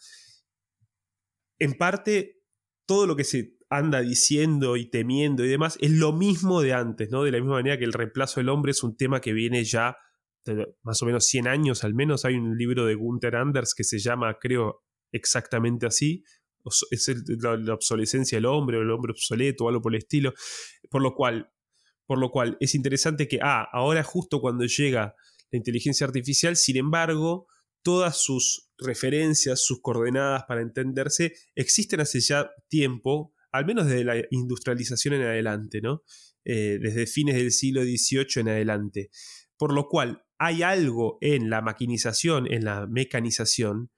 en 1.58 1.74
parte, 1.74 2.42
todo 2.86 3.06
lo 3.06 3.16
que 3.16 3.24
se 3.24 3.56
anda 3.68 4.00
diciendo 4.00 4.76
y 4.76 4.88
temiendo 4.88 5.44
y 5.44 5.48
demás 5.48 5.76
es 5.80 5.90
lo 5.90 6.12
mismo 6.12 6.62
de 6.62 6.72
antes, 6.72 7.10
¿no? 7.10 7.24
De 7.24 7.32
la 7.32 7.38
misma 7.38 7.54
manera 7.54 7.78
que 7.78 7.84
el 7.84 7.92
reemplazo 7.92 8.40
del 8.40 8.48
hombre 8.48 8.70
es 8.70 8.82
un 8.82 8.96
tema 8.96 9.20
que 9.20 9.32
viene 9.32 9.64
ya 9.64 9.96
de 10.44 10.66
más 10.82 11.02
o 11.02 11.06
menos 11.06 11.26
100 11.26 11.48
años 11.48 11.84
al 11.84 11.94
menos. 11.94 12.24
Hay 12.24 12.34
un 12.34 12.56
libro 12.56 12.86
de 12.86 12.94
Gunther 12.94 13.36
Anders 13.36 13.74
que 13.74 13.84
se 13.84 13.98
llama, 13.98 14.38
creo, 14.40 14.84
exactamente 15.12 15.86
así. 15.86 16.22
Es 16.90 17.12
la, 17.42 17.74
obsolescencia 17.74 18.38
del 18.38 18.46
hombre 18.46 18.78
o 18.78 18.82
el 18.82 18.90
hombre 18.90 19.12
obsoleto 19.12 19.64
o 19.64 19.68
algo 19.68 19.82
por 19.82 19.94
el 19.94 19.98
estilo. 19.98 20.32
Por 20.90 21.02
lo 21.02 21.14
cual, 21.14 21.50
por 22.06 22.18
lo 22.18 22.30
cual 22.30 22.56
es 22.60 22.74
interesante 22.74 23.26
que, 23.26 23.38
ah, 23.42 23.68
ahora 23.72 24.02
justo 24.04 24.40
cuando 24.40 24.64
llega 24.64 25.14
la 25.50 25.56
inteligencia 25.56 26.06
artificial, 26.06 26.56
sin 26.56 26.76
embargo, 26.76 27.46
todas 27.82 28.20
sus 28.20 28.65
referencias, 28.78 29.64
sus 29.64 29.80
coordenadas 29.80 30.44
para 30.44 30.62
entenderse, 30.62 31.34
existen 31.54 32.00
hace 32.00 32.20
ya 32.20 32.50
tiempo, 32.68 33.34
al 33.52 33.66
menos 33.66 33.86
desde 33.86 34.04
la 34.04 34.16
industrialización 34.30 35.14
en 35.14 35.22
adelante, 35.22 35.80
¿no? 35.80 36.02
Eh, 36.44 36.78
desde 36.80 37.06
fines 37.06 37.34
del 37.36 37.52
siglo 37.52 37.82
XVIII 37.82 38.42
en 38.42 38.48
adelante. 38.48 39.10
Por 39.56 39.72
lo 39.72 39.88
cual 39.88 40.22
hay 40.38 40.62
algo 40.62 41.18
en 41.20 41.50
la 41.50 41.62
maquinización, 41.62 42.52
en 42.52 42.64
la 42.64 42.86
mecanización, 42.86 43.90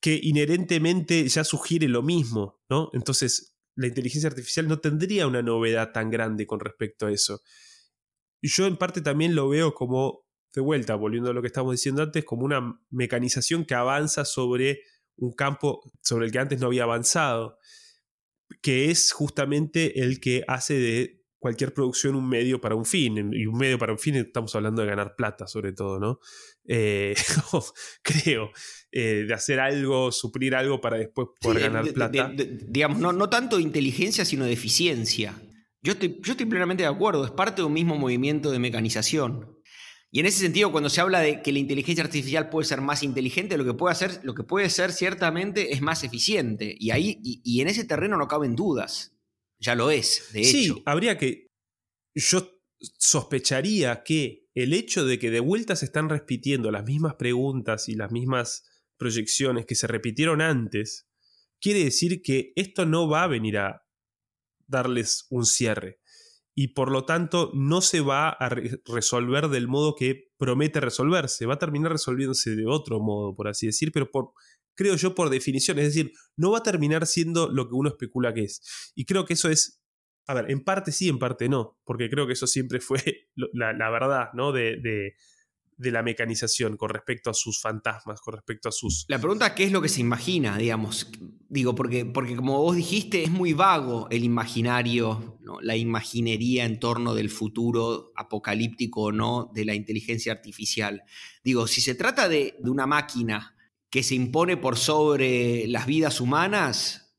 que 0.00 0.18
inherentemente 0.22 1.28
ya 1.28 1.44
sugiere 1.44 1.88
lo 1.88 2.02
mismo, 2.02 2.60
¿no? 2.68 2.90
Entonces, 2.92 3.54
la 3.76 3.86
inteligencia 3.86 4.28
artificial 4.28 4.66
no 4.66 4.80
tendría 4.80 5.26
una 5.26 5.42
novedad 5.42 5.92
tan 5.92 6.10
grande 6.10 6.46
con 6.46 6.60
respecto 6.60 7.06
a 7.06 7.12
eso. 7.12 7.42
Yo 8.42 8.66
en 8.66 8.76
parte 8.76 9.00
también 9.00 9.34
lo 9.34 9.48
veo 9.48 9.74
como 9.74 10.26
de 10.52 10.60
vuelta, 10.60 10.94
volviendo 10.94 11.30
a 11.30 11.32
lo 11.32 11.40
que 11.40 11.46
estábamos 11.46 11.74
diciendo 11.74 12.02
antes, 12.02 12.24
como 12.24 12.44
una 12.44 12.80
mecanización 12.90 13.64
que 13.64 13.74
avanza 13.74 14.24
sobre 14.24 14.82
un 15.16 15.32
campo 15.32 15.80
sobre 16.02 16.26
el 16.26 16.32
que 16.32 16.38
antes 16.38 16.60
no 16.60 16.68
había 16.68 16.84
avanzado, 16.84 17.58
que 18.62 18.90
es 18.90 19.12
justamente 19.12 20.00
el 20.02 20.20
que 20.20 20.44
hace 20.48 20.74
de 20.74 21.20
cualquier 21.38 21.72
producción 21.72 22.14
un 22.14 22.28
medio 22.28 22.60
para 22.60 22.74
un 22.74 22.84
fin, 22.84 23.32
y 23.32 23.46
un 23.46 23.56
medio 23.56 23.78
para 23.78 23.92
un 23.92 23.98
fin 23.98 24.14
estamos 24.16 24.54
hablando 24.54 24.82
de 24.82 24.88
ganar 24.88 25.14
plata 25.16 25.46
sobre 25.46 25.72
todo, 25.72 25.98
¿no? 25.98 26.20
Eh, 26.66 27.14
creo, 28.02 28.50
eh, 28.92 29.24
de 29.26 29.34
hacer 29.34 29.58
algo, 29.58 30.12
suplir 30.12 30.54
algo 30.54 30.80
para 30.80 30.98
después 30.98 31.28
poder 31.40 31.62
ganar 31.62 31.92
plata. 31.92 32.32
digamos, 32.34 32.98
no, 32.98 33.12
no 33.12 33.30
tanto 33.30 33.56
de 33.56 33.62
inteligencia, 33.62 34.24
sino 34.24 34.44
de 34.44 34.52
eficiencia. 34.52 35.34
Yo 35.82 35.92
estoy, 35.92 36.20
yo 36.22 36.32
estoy 36.32 36.46
plenamente 36.46 36.82
de 36.82 36.88
acuerdo, 36.88 37.24
es 37.24 37.30
parte 37.30 37.62
de 37.62 37.66
un 37.66 37.72
mismo 37.72 37.96
movimiento 37.96 38.50
de 38.50 38.58
mecanización. 38.58 39.59
Y 40.12 40.20
en 40.20 40.26
ese 40.26 40.40
sentido, 40.40 40.72
cuando 40.72 40.90
se 40.90 41.00
habla 41.00 41.20
de 41.20 41.40
que 41.40 41.52
la 41.52 41.60
inteligencia 41.60 42.02
artificial 42.02 42.50
puede 42.50 42.66
ser 42.66 42.80
más 42.80 43.02
inteligente, 43.02 43.56
lo 43.56 43.64
que 43.64 43.74
puede 43.74 43.92
hacer, 43.92 44.20
lo 44.24 44.34
que 44.34 44.42
puede 44.42 44.68
ser 44.68 44.92
ciertamente 44.92 45.72
es 45.72 45.82
más 45.82 46.02
eficiente. 46.02 46.74
Y 46.78 46.90
ahí, 46.90 47.20
y, 47.22 47.60
en 47.60 47.68
ese 47.68 47.84
terreno 47.84 48.16
no 48.16 48.26
caben 48.26 48.56
dudas. 48.56 49.14
Ya 49.60 49.74
lo 49.74 49.90
es, 49.90 50.30
de 50.32 50.40
hecho. 50.40 50.50
Sí, 50.50 50.82
habría 50.84 51.16
que. 51.16 51.46
Yo 52.14 52.60
sospecharía 52.98 54.02
que 54.02 54.48
el 54.54 54.72
hecho 54.72 55.04
de 55.04 55.18
que 55.18 55.30
de 55.30 55.40
vuelta 55.40 55.76
se 55.76 55.84
están 55.84 56.08
repitiendo 56.08 56.72
las 56.72 56.84
mismas 56.84 57.14
preguntas 57.14 57.88
y 57.88 57.94
las 57.94 58.10
mismas 58.10 58.64
proyecciones 58.96 59.64
que 59.64 59.76
se 59.76 59.86
repitieron 59.86 60.40
antes, 60.40 61.08
quiere 61.60 61.84
decir 61.84 62.20
que 62.22 62.52
esto 62.56 62.84
no 62.84 63.08
va 63.08 63.24
a 63.24 63.28
venir 63.28 63.58
a 63.58 63.86
darles 64.66 65.26
un 65.30 65.46
cierre. 65.46 65.99
Y 66.60 66.74
por 66.74 66.92
lo 66.92 67.06
tanto 67.06 67.50
no 67.54 67.80
se 67.80 68.02
va 68.02 68.28
a 68.28 68.50
resolver 68.84 69.48
del 69.48 69.66
modo 69.66 69.94
que 69.94 70.30
promete 70.36 70.78
resolverse. 70.78 71.46
Va 71.46 71.54
a 71.54 71.58
terminar 71.58 71.90
resolviéndose 71.90 72.54
de 72.54 72.66
otro 72.66 73.00
modo, 73.00 73.34
por 73.34 73.48
así 73.48 73.64
decir, 73.64 73.92
pero 73.92 74.10
por, 74.10 74.32
creo 74.76 74.94
yo, 74.96 75.14
por 75.14 75.30
definición. 75.30 75.78
Es 75.78 75.86
decir, 75.86 76.12
no 76.36 76.50
va 76.50 76.58
a 76.58 76.62
terminar 76.62 77.06
siendo 77.06 77.50
lo 77.50 77.66
que 77.66 77.76
uno 77.76 77.88
especula 77.88 78.34
que 78.34 78.42
es. 78.42 78.92
Y 78.94 79.06
creo 79.06 79.24
que 79.24 79.32
eso 79.32 79.48
es 79.48 79.80
a 80.26 80.34
ver, 80.34 80.50
en 80.50 80.62
parte 80.62 80.92
sí, 80.92 81.08
en 81.08 81.18
parte 81.18 81.48
no, 81.48 81.78
porque 81.82 82.10
creo 82.10 82.26
que 82.26 82.34
eso 82.34 82.46
siempre 82.46 82.78
fue 82.80 82.98
la, 83.54 83.88
verdad, 83.88 84.28
¿no? 84.34 84.52
De, 84.52 84.76
de, 84.82 85.14
la 85.80 86.02
mecanización 86.02 86.76
con 86.76 86.90
respecto 86.90 87.30
a 87.30 87.34
sus 87.34 87.60
fantasmas, 87.60 88.20
con 88.20 88.34
respecto 88.34 88.68
a 88.68 88.72
sus... 88.72 89.06
La 89.08 89.18
pregunta, 89.18 89.54
¿qué 89.54 89.64
es 89.64 89.72
lo 89.72 89.80
que 89.80 89.88
se 89.88 90.00
imagina, 90.00 90.58
digamos? 90.58 91.10
Digo, 91.48 91.74
porque, 91.74 92.04
porque 92.04 92.36
como 92.36 92.58
vos 92.58 92.76
dijiste, 92.76 93.22
es 93.22 93.30
muy 93.30 93.52
vago 93.52 94.06
el 94.10 94.24
imaginario, 94.24 95.38
la 95.62 95.76
imaginería 95.76 96.64
en 96.64 96.78
torno 96.78 97.14
del 97.14 97.30
futuro 97.30 98.12
apocalíptico 98.16 99.04
o 99.04 99.12
no 99.12 99.50
de 99.54 99.64
la 99.64 99.74
inteligencia 99.74 100.32
artificial. 100.32 101.02
Digo, 101.42 101.66
si 101.66 101.80
se 101.80 101.94
trata 101.94 102.28
de, 102.28 102.56
de 102.58 102.70
una 102.70 102.86
máquina 102.86 103.56
que 103.88 104.02
se 104.02 104.14
impone 104.14 104.56
por 104.56 104.76
sobre 104.76 105.66
las 105.66 105.86
vidas 105.86 106.20
humanas, 106.20 107.09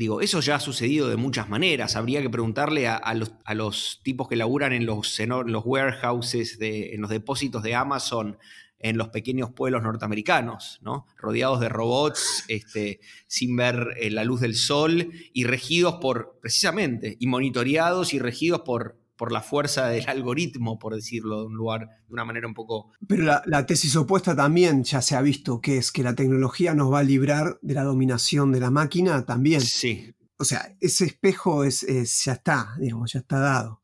Digo, 0.00 0.22
eso 0.22 0.40
ya 0.40 0.54
ha 0.54 0.60
sucedido 0.60 1.10
de 1.10 1.18
muchas 1.18 1.50
maneras. 1.50 1.94
Habría 1.94 2.22
que 2.22 2.30
preguntarle 2.30 2.88
a, 2.88 3.12
los, 3.52 4.00
tipos 4.02 4.28
que 4.28 4.34
laburan 4.34 4.72
en 4.72 4.86
los, 4.86 5.20
los 5.44 5.62
warehouses, 5.66 6.58
de, 6.58 6.94
en 6.94 7.02
los 7.02 7.10
depósitos 7.10 7.62
de 7.62 7.74
Amazon, 7.74 8.38
en 8.78 8.96
los 8.96 9.10
pequeños 9.10 9.50
pueblos 9.50 9.82
norteamericanos, 9.82 10.78
¿no? 10.80 11.06
rodeados 11.18 11.60
de 11.60 11.68
robots, 11.68 12.46
este, 12.48 13.00
sin 13.26 13.54
ver 13.56 13.88
eh, 14.00 14.08
la 14.08 14.24
luz 14.24 14.40
del 14.40 14.54
sol 14.54 15.12
y 15.34 15.44
regidos 15.44 15.96
por, 15.96 16.38
precisamente, 16.40 17.18
y 17.20 17.26
monitoreados 17.26 18.14
y 18.14 18.20
regidos 18.20 18.62
por, 18.62 18.99
por 19.20 19.32
la 19.32 19.42
fuerza 19.42 19.88
del 19.88 20.08
algoritmo, 20.08 20.78
por 20.78 20.94
decirlo 20.94 21.40
de 21.40 21.46
un 21.48 21.54
lugar, 21.54 21.80
de 22.08 22.14
una 22.14 22.24
manera 22.24 22.46
un 22.46 22.54
poco... 22.54 22.90
Pero 23.06 23.24
la, 23.44 23.66
tesis 23.66 23.94
opuesta 23.94 24.34
también 24.34 24.82
ya 24.82 25.02
se 25.02 25.14
ha 25.14 25.20
visto, 25.20 25.60
que 25.60 25.76
es 25.76 25.92
que 25.92 26.02
la 26.02 26.14
tecnología 26.14 26.72
nos 26.72 26.90
va 26.90 27.00
a 27.00 27.02
librar 27.02 27.58
de 27.60 27.74
la 27.74 27.82
dominación 27.82 28.50
de 28.50 28.60
la 28.60 28.70
máquina 28.70 29.26
también. 29.26 29.60
Sí. 29.60 30.14
O 30.38 30.44
sea, 30.44 30.74
ese 30.80 31.04
espejo 31.04 31.64
es, 31.64 31.84
ya 32.24 32.32
está, 32.32 32.74
digamos, 32.78 33.12
ya 33.12 33.18
está 33.18 33.38
dado. 33.40 33.82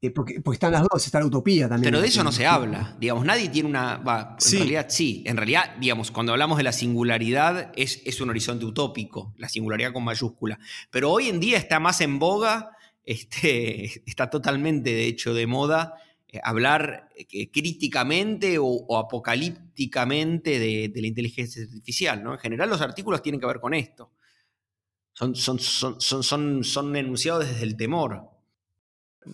Eh, 0.00 0.10
porque, 0.10 0.42
están 0.52 0.72
las 0.72 0.82
dos, 0.90 1.06
está 1.06 1.20
la 1.20 1.26
utopía 1.26 1.68
también. 1.68 1.92
Pero 1.92 2.02
de 2.02 2.08
eso 2.08 2.24
no 2.24 2.32
se 2.32 2.44
habla. 2.44 2.96
Digamos, 2.98 3.24
nadie 3.24 3.48
tiene 3.48 3.68
una. 3.68 4.02
en 4.04 4.58
realidad 4.58 4.86
sí. 4.88 5.22
En 5.24 5.36
realidad, 5.36 5.76
digamos, 5.78 6.10
cuando 6.10 6.32
hablamos 6.32 6.58
de 6.58 6.64
la 6.64 6.72
singularidad, 6.72 7.70
es, 7.76 8.02
es 8.04 8.20
un 8.20 8.30
horizonte 8.30 8.64
utópico, 8.64 9.34
la 9.36 9.48
singularidad 9.48 9.92
con 9.92 10.02
mayúscula. 10.02 10.58
Pero 10.90 11.12
hoy 11.12 11.28
en 11.28 11.38
día 11.38 11.58
está 11.58 11.78
más 11.78 12.00
en 12.00 12.18
boga 12.18 12.72
este, 13.04 14.02
está 14.06 14.30
totalmente, 14.30 14.90
de 14.90 15.06
hecho, 15.06 15.34
de 15.34 15.46
moda 15.46 15.94
eh, 16.28 16.40
hablar 16.42 17.10
eh, 17.14 17.50
críticamente 17.50 18.56
o, 18.58 18.96
apocalípticamente 18.96 20.58
de, 20.58 20.92
la 20.94 21.06
inteligencia 21.06 21.62
artificial. 21.62 22.22
¿no? 22.22 22.32
En 22.32 22.38
general 22.38 22.70
los 22.70 22.80
artículos 22.80 23.22
tienen 23.22 23.40
que 23.40 23.46
ver 23.46 23.60
con 23.60 23.74
esto. 23.74 24.12
Son, 25.14 25.36
son, 25.36 25.58
son, 25.58 26.64
son, 26.64 26.96
enunciados 26.96 27.46
desde 27.46 27.64
el 27.64 27.76
temor. 27.76 28.30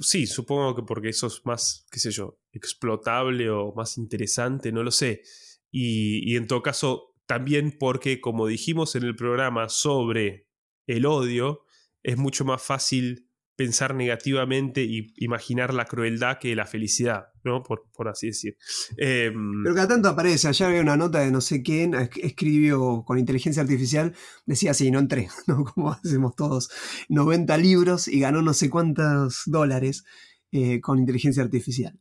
Sí, 0.01 0.27
supongo 0.27 0.75
que 0.75 0.83
porque 0.83 1.11
eso 1.11 1.29
es 1.29 1.41
más, 1.45 1.87
qué 1.91 2.01
sé 2.01 2.11
yo, 2.11 2.41
explotable 2.53 3.49
o 3.49 3.73
más 3.75 3.97
interesante, 3.97 4.73
no 4.73 4.83
lo 4.83 4.91
sé. 4.91 5.23
Y 5.71 6.37
en 6.37 6.49
todo 6.49 6.63
caso, 6.63 7.15
también 7.27 7.77
porque, 7.79 8.21
como 8.21 8.47
dijimos 8.47 8.97
en 8.97 9.05
el 9.05 9.15
programa 9.15 9.69
sobre 9.69 10.49
el 10.87 11.07
odio, 11.07 11.65
es 12.03 12.17
mucho 12.17 12.45
más 12.45 12.63
fácil 12.63 13.28
pensar 13.59 13.93
negativamente 13.93 14.85
y 14.85 15.13
imaginar 15.17 15.75
la 15.75 15.85
crueldad 15.85 16.39
que 16.39 16.55
la 16.55 16.65
felicidad, 16.65 17.31
¿no? 17.43 17.65
Por, 17.65 17.87
por 17.93 18.07
así 18.07 18.29
decir. 18.29 18.57
Em, 18.97 19.65
Pero 19.65 19.75
cada 19.75 19.89
tanto 19.89 20.09
aparece, 20.09 20.47
ayer 20.47 20.69
había 20.69 20.81
una 20.81 20.97
nota 20.97 21.19
de 21.19 21.33
no 21.33 21.41
sé 21.41 21.61
quién, 21.61 21.93
escribió 22.23 23.03
con 23.05 23.19
inteligencia 23.19 23.61
artificial, 23.61 24.15
decía 24.47 24.71
así, 24.71 24.93
no 24.93 25.01
entré, 25.01 25.29
¿no? 25.49 25.65
Como 25.65 25.91
hacemos 25.91 26.37
todos, 26.37 26.71
90 27.09 27.57
libros 27.57 28.07
y 28.07 28.21
ganó 28.21 28.43
no 28.43 28.55
sé 28.55 28.71
cuántos 28.71 29.43
dólares 29.47 30.05
eh, 30.53 30.81
con 30.81 31.01
inteligencia 31.01 31.43
artificial. 31.43 31.99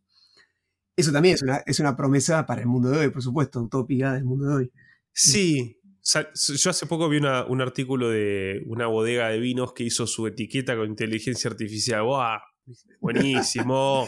Eso 0.96 1.12
también 1.12 1.34
es 1.34 1.42
una, 1.42 1.64
es 1.66 1.80
una 1.80 1.98
promesa 1.98 2.46
para 2.46 2.62
el 2.62 2.68
mundo 2.68 2.92
de 2.92 3.00
hoy, 3.00 3.10
por 3.10 3.24
supuesto, 3.24 3.60
utópica 3.64 4.14
del 4.14 4.26
mundo 4.26 4.46
de 4.46 4.54
hoy. 4.54 4.72
Sí, 5.12 5.80
yo 6.14 6.70
hace 6.70 6.86
poco 6.86 7.10
vi 7.10 7.18
un 7.18 7.62
artículo 7.62 8.10
de 8.10 8.62
una 8.66 8.88
bodega 8.88 9.30
de 9.30 9.40
vinos 9.40 9.74
que 9.74 9.84
hizo 9.84 10.08
su 10.08 10.28
etiqueta 10.28 10.76
con 10.76 10.88
inteligencia 10.88 11.50
artificial. 11.50 12.04
¡Wow! 12.04 12.40
Buenísimo. 13.02 14.08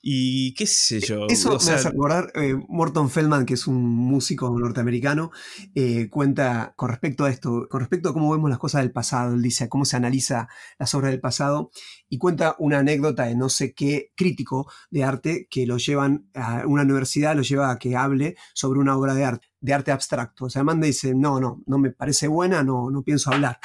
Y 0.00 0.54
qué 0.54 0.66
sé 0.66 1.00
yo. 1.00 1.26
Eso 1.28 1.58
me 1.66 1.72
hace 1.72 1.88
acordar, 1.88 2.30
eh, 2.36 2.54
Morton 2.68 3.10
Feldman, 3.10 3.44
que 3.44 3.54
es 3.54 3.66
un 3.66 3.82
músico 3.84 4.56
norteamericano, 4.56 5.32
eh, 5.74 6.08
cuenta 6.08 6.72
con 6.76 6.88
respecto 6.88 7.24
a 7.24 7.30
esto, 7.30 7.66
con 7.68 7.80
respecto 7.80 8.08
a 8.08 8.12
cómo 8.12 8.30
vemos 8.30 8.48
las 8.48 8.60
cosas 8.60 8.82
del 8.82 8.92
pasado. 8.92 9.34
Él 9.34 9.42
dice 9.42 9.68
cómo 9.68 9.84
se 9.84 9.96
analiza 9.96 10.48
las 10.78 10.94
obras 10.94 11.10
del 11.10 11.20
pasado 11.20 11.72
y 12.08 12.18
cuenta 12.18 12.54
una 12.60 12.78
anécdota 12.78 13.24
de 13.24 13.34
no 13.34 13.48
sé 13.48 13.74
qué 13.74 14.12
crítico 14.14 14.70
de 14.90 15.02
arte 15.02 15.48
que 15.50 15.66
lo 15.66 15.78
llevan 15.78 16.30
a 16.32 16.62
una 16.66 16.82
universidad, 16.82 17.34
lo 17.34 17.42
lleva 17.42 17.72
a 17.72 17.78
que 17.78 17.96
hable 17.96 18.36
sobre 18.54 18.78
una 18.78 18.96
obra 18.96 19.14
de 19.14 19.24
arte, 19.24 19.47
de 19.60 19.74
arte 19.74 19.92
abstracto. 19.92 20.46
O 20.46 20.50
sea, 20.50 20.62
Amanda 20.62 20.86
dice, 20.86 21.14
no, 21.14 21.40
no, 21.40 21.62
no 21.66 21.78
me 21.78 21.90
parece 21.90 22.28
buena, 22.28 22.62
no, 22.62 22.90
no 22.90 23.02
pienso 23.02 23.32
hablar. 23.32 23.58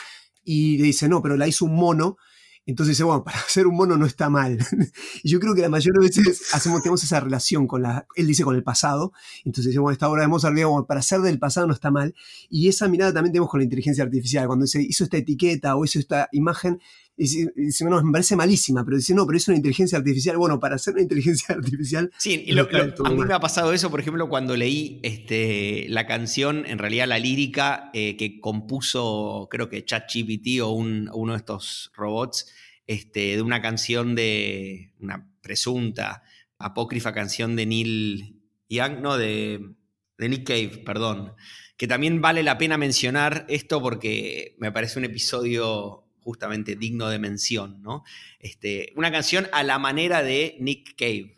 Y 0.43 0.77
le 0.77 0.85
dice, 0.85 1.07
no, 1.07 1.21
pero 1.21 1.37
la 1.37 1.47
hizo 1.47 1.65
un 1.65 1.75
mono 1.75 2.17
entonces 2.65 2.95
dice, 2.95 3.03
bueno, 3.03 3.23
para 3.25 3.39
hacer 3.39 3.67
un 3.67 3.75
mono 3.75 3.97
no 3.97 4.05
está 4.05 4.29
mal. 4.29 4.57
yo 5.23 5.39
creo 5.39 5.53
que 5.53 5.61
la 5.61 5.69
mayoría 5.69 5.99
de 5.99 6.07
veces 6.07 6.53
hacemos, 6.53 6.81
tenemos 6.81 7.03
esa 7.03 7.19
relación 7.19 7.67
con 7.67 7.81
la, 7.81 8.07
él 8.15 8.27
dice 8.27 8.43
con 8.43 8.55
el 8.55 8.63
pasado. 8.63 9.13
Entonces 9.43 9.71
dice, 9.71 9.79
bueno, 9.79 9.93
esta 9.93 10.09
obra 10.09 10.23
de 10.23 10.27
Mozart, 10.27 10.55
digamos, 10.55 10.85
para 10.85 10.99
hacer 10.99 11.21
del 11.21 11.39
pasado 11.39 11.67
no 11.67 11.73
está 11.73 11.91
mal. 11.91 12.15
Y 12.49 12.67
esa 12.67 12.87
mirada 12.87 13.13
también 13.13 13.33
tenemos 13.33 13.49
con 13.49 13.59
la 13.59 13.65
inteligencia 13.65 14.03
artificial. 14.03 14.47
Cuando 14.47 14.67
se 14.67 14.81
hizo 14.81 15.03
esta 15.03 15.17
etiqueta 15.17 15.75
o 15.75 15.83
hizo 15.85 15.99
esta 15.99 16.29
imagen, 16.31 16.79
dice, 17.15 17.51
dice, 17.55 17.85
no, 17.85 18.01
me 18.03 18.11
parece 18.11 18.35
malísima, 18.35 18.83
pero 18.83 18.97
dice, 18.97 19.13
no, 19.13 19.25
pero 19.25 19.37
es 19.37 19.47
una 19.47 19.57
inteligencia 19.57 19.97
artificial. 19.97 20.37
Bueno, 20.37 20.59
para 20.59 20.75
hacer 20.75 20.93
una 20.93 21.03
inteligencia 21.03 21.55
artificial. 21.55 22.11
Sí, 22.17 22.43
y 22.45 22.57
a 22.57 22.63
mí 22.63 23.25
me 23.25 23.33
ha 23.33 23.39
pasado 23.39 23.73
eso, 23.73 23.89
por 23.89 23.99
ejemplo, 23.99 24.29
cuando 24.29 24.55
leí 24.55 24.99
este, 25.03 25.85
la 25.89 26.05
canción, 26.05 26.65
en 26.65 26.77
realidad 26.77 27.07
la 27.07 27.19
lírica 27.19 27.89
eh, 27.93 28.17
que 28.17 28.39
compuso, 28.39 29.47
creo 29.49 29.69
que 29.69 29.85
ChatGPT 29.85 30.61
o 30.61 30.69
uno 30.71 31.33
de 31.33 31.37
estos 31.37 31.91
robots, 31.95 32.47
este, 32.87 33.35
de 33.35 33.41
una 33.41 33.61
canción 33.61 34.15
de 34.15 34.93
una 34.99 35.29
presunta 35.41 36.23
apócrifa 36.57 37.13
canción 37.13 37.55
de 37.55 37.65
Neil 37.65 38.41
Young, 38.69 38.99
no, 39.01 39.17
de, 39.17 39.75
de 40.17 40.29
Nick 40.29 40.47
Cave, 40.47 40.81
perdón, 40.85 41.33
que 41.77 41.87
también 41.87 42.21
vale 42.21 42.43
la 42.43 42.57
pena 42.57 42.77
mencionar 42.77 43.45
esto 43.49 43.81
porque 43.81 44.55
me 44.59 44.71
parece 44.71 44.99
un 44.99 45.05
episodio 45.05 46.02
justamente 46.23 46.75
digno 46.75 47.09
de 47.09 47.19
mención, 47.19 47.81
¿no? 47.81 48.03
Este, 48.39 48.93
una 48.95 49.11
canción 49.11 49.47
a 49.51 49.63
la 49.63 49.79
manera 49.79 50.23
de 50.23 50.57
Nick 50.59 50.95
Cave, 50.95 51.37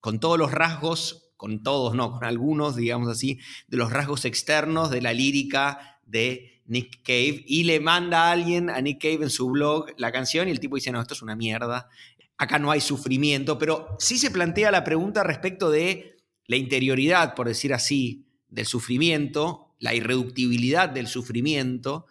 con 0.00 0.20
todos 0.20 0.38
los 0.38 0.52
rasgos, 0.52 1.32
con 1.36 1.62
todos, 1.62 1.94
no, 1.94 2.12
con 2.12 2.24
algunos, 2.24 2.76
digamos 2.76 3.08
así, 3.08 3.38
de 3.68 3.76
los 3.78 3.92
rasgos 3.92 4.24
externos 4.24 4.90
de 4.90 5.00
la 5.00 5.12
lírica 5.12 6.00
de 6.04 6.62
Nick 6.66 7.02
Cave 7.02 7.44
y 7.46 7.64
le 7.64 7.80
manda 7.80 8.28
a 8.28 8.32
alguien, 8.32 8.70
a 8.70 8.80
Nick 8.80 9.00
Cave 9.00 9.24
en 9.24 9.30
su 9.30 9.48
blog, 9.48 9.86
la 9.96 10.12
canción 10.12 10.48
y 10.48 10.50
el 10.50 10.60
tipo 10.60 10.76
dice, 10.76 10.92
no, 10.92 11.00
esto 11.00 11.14
es 11.14 11.22
una 11.22 11.34
mierda, 11.34 11.88
acá 12.36 12.58
no 12.58 12.70
hay 12.70 12.80
sufrimiento, 12.80 13.58
pero 13.58 13.96
sí 13.98 14.18
se 14.18 14.30
plantea 14.30 14.70
la 14.70 14.84
pregunta 14.84 15.22
respecto 15.22 15.70
de 15.70 16.16
la 16.46 16.56
interioridad, 16.56 17.34
por 17.34 17.48
decir 17.48 17.72
así, 17.74 18.26
del 18.48 18.66
sufrimiento, 18.66 19.74
la 19.78 19.94
irreductibilidad 19.94 20.88
del 20.88 21.06
sufrimiento, 21.06 22.06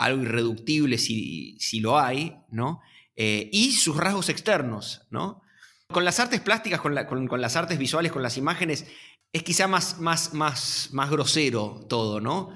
algo 0.00 0.22
irreductible 0.22 0.96
si, 0.96 1.56
si 1.60 1.80
lo 1.80 1.98
hay, 1.98 2.34
¿no? 2.50 2.80
Eh, 3.16 3.50
y 3.52 3.72
sus 3.72 3.98
rasgos 3.98 4.30
externos, 4.30 5.02
¿no? 5.10 5.42
Con 5.88 6.06
las 6.06 6.18
artes 6.20 6.40
plásticas, 6.40 6.80
con, 6.80 6.96
con, 7.26 7.40
las 7.40 7.54
artes 7.56 7.78
visuales, 7.78 8.10
con 8.10 8.22
las 8.22 8.38
imágenes, 8.38 8.86
es 9.30 9.42
quizá 9.42 9.68
más, 9.68 10.00
más, 10.00 10.32
más, 10.32 10.88
más 10.92 11.10
grosero 11.10 11.84
todo, 11.86 12.18
¿no? 12.18 12.50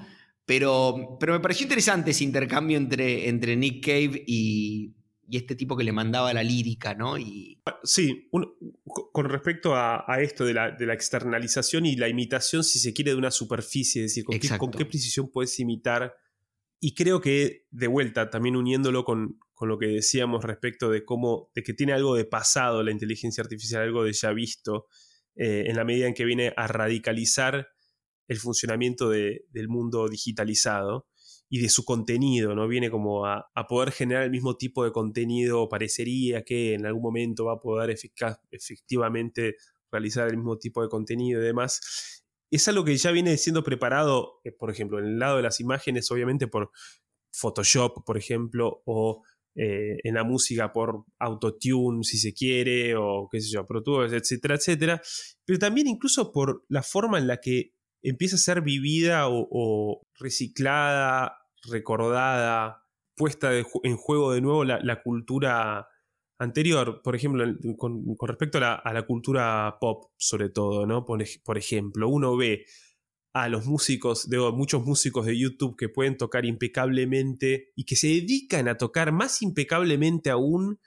Pero, 0.47 1.17
pero 1.19 1.33
me 1.33 1.39
pareció 1.39 1.65
interesante 1.65 2.11
ese 2.11 2.23
intercambio 2.23 2.77
entre, 2.77 3.29
entre 3.29 3.55
Nick 3.55 3.85
Cave 3.85 4.23
y, 4.25 4.95
este 5.31 5.55
tipo 5.55 5.75
que 5.75 5.83
le 5.83 5.91
mandaba 5.91 6.33
la 6.33 6.43
lírica, 6.43 6.95
¿no? 6.95 7.17
Y... 7.17 7.61
Sí, 7.83 8.29
con 9.11 9.25
respecto 9.25 9.75
a, 9.75 10.03
esto 10.19 10.45
de 10.45 10.53
la, 10.53 10.71
de 10.71 10.85
la, 10.85 10.93
externalización 10.93 11.85
y 11.85 11.95
la 11.95 12.07
imitación, 12.09 12.63
si 12.63 12.79
se 12.79 12.93
quiere, 12.93 13.11
de 13.11 13.17
una 13.17 13.31
superficie, 13.31 14.03
es 14.03 14.11
decir, 14.11 14.23
con, 14.23 14.39
qué, 14.39 14.57
con 14.57 14.71
qué, 14.71 14.85
precisión 14.85 15.29
puedes 15.31 15.59
imitar. 15.59 16.15
Y 16.79 16.93
creo 16.93 17.21
que, 17.21 17.65
de 17.71 17.87
vuelta, 17.87 18.29
también 18.29 18.55
uniéndolo 18.55 19.05
con, 19.05 19.39
con, 19.53 19.69
lo 19.69 19.77
que 19.77 19.87
decíamos 19.87 20.43
respecto 20.43 20.89
de 20.89 21.05
cómo, 21.05 21.49
de 21.55 21.63
que 21.63 21.73
tiene 21.73 21.93
algo 21.93 22.15
de 22.15 22.25
pasado 22.25 22.83
la 22.83 22.91
inteligencia 22.91 23.43
artificial, 23.43 23.83
algo 23.83 24.03
de 24.03 24.13
ya 24.13 24.31
visto, 24.33 24.87
eh, 25.35 25.65
en 25.67 25.75
la 25.75 25.83
medida 25.83 26.07
en 26.07 26.13
que 26.13 26.25
viene 26.25 26.53
a 26.55 26.67
radicalizar 26.67 27.67
el 28.27 28.37
funcionamiento 28.37 29.09
del 29.09 29.67
mundo 29.67 30.07
digitalizado 30.07 31.07
y 31.49 31.59
de 31.59 31.69
su 31.69 31.85
contenido, 31.85 32.55
¿no? 32.55 32.67
Viene 32.67 32.89
como 32.89 33.25
a, 33.25 33.45
poder 33.67 33.91
generar 33.91 34.23
el 34.23 34.31
mismo 34.31 34.57
tipo 34.57 34.83
de 34.83 34.91
contenido, 34.91 35.69
parecería 35.69 36.43
que 36.43 36.73
en 36.73 36.85
algún 36.85 37.03
momento 37.03 37.45
va 37.45 37.53
a 37.53 37.59
poder 37.59 37.95
efectivamente 38.51 39.55
realizar 39.91 40.27
el 40.27 40.37
mismo 40.37 40.57
tipo 40.57 40.81
de 40.81 40.89
contenido 40.89 41.41
y 41.41 41.45
demás. 41.45 42.24
Es 42.55 42.69
algo 42.69 42.85
que 42.85 42.95
ya 42.95 43.11
viene 43.11 43.35
siendo 43.35 43.65
preparado, 43.65 44.39
eh, 44.45 44.51
por 44.53 44.71
ejemplo, 44.71 44.97
en 44.99 45.05
el 45.07 45.19
lado 45.19 45.35
de 45.35 45.43
las 45.43 45.59
imágenes, 45.59 46.09
obviamente 46.09 46.47
por 46.47 46.71
Photoshop, 47.33 48.05
por 48.05 48.17
ejemplo, 48.17 48.81
o 48.85 49.23
eh, 49.55 49.97
en 50.05 50.13
la 50.13 50.23
música 50.23 50.71
por 50.71 51.03
autotune, 51.19 52.05
si 52.05 52.17
se 52.17 52.33
quiere, 52.33 52.95
o 52.95 53.27
qué 53.29 53.41
sé 53.41 53.49
yo, 53.51 53.65
Pro 53.65 53.83
Tools, 53.83 54.13
etcétera, 54.13 54.55
etcétera, 54.55 55.01
pero 55.43 55.59
también 55.59 55.87
incluso 55.87 56.31
por 56.31 56.63
la 56.69 56.81
forma 56.81 57.17
en 57.17 57.27
la 57.27 57.41
que 57.41 57.73
empieza 58.01 58.37
a 58.37 58.39
ser 58.39 58.61
vivida 58.61 59.25
o, 59.27 60.01
reciclada, 60.17 61.37
recordada, 61.69 62.85
puesta 63.17 63.51
en 63.53 63.97
juego 63.97 64.31
de 64.31 64.39
nuevo 64.39 64.63
la, 64.63 65.03
cultura 65.03 65.89
anterior, 66.37 67.01
por 67.01 67.15
ejemplo, 67.15 67.45
con, 67.77 68.15
respecto 68.27 68.57
a 68.57 68.93
la, 68.93 69.05
cultura 69.05 69.77
pop, 69.79 70.11
sobre 70.17 70.49
todo, 70.49 70.85
¿no? 70.85 71.05
Por, 71.05 71.57
ejemplo, 71.57 72.09
uno 72.09 72.35
ve 72.35 72.65
a 73.33 73.49
los 73.49 73.65
músicos, 73.65 74.29
de 74.29 74.37
muchos 74.51 74.85
músicos 74.85 75.25
de 75.25 75.37
YouTube 75.37 75.77
que 75.77 75.89
pueden 75.89 76.17
tocar 76.17 76.45
impecablemente 76.45 77.71
y 77.75 77.85
que 77.85 77.95
se 77.95 78.07
dedican 78.07 78.67
a 78.67 78.77
tocar 78.77 79.11
más 79.11 79.41
impecablemente 79.41 80.29
aún 80.29 80.79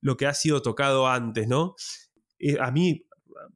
lo 0.00 0.16
que 0.16 0.26
ha 0.26 0.34
sido 0.34 0.62
tocado 0.62 1.06
antes, 1.08 1.46
¿no? 1.46 1.74
Eh, 2.38 2.56
a 2.60 2.70
mí 2.70 3.06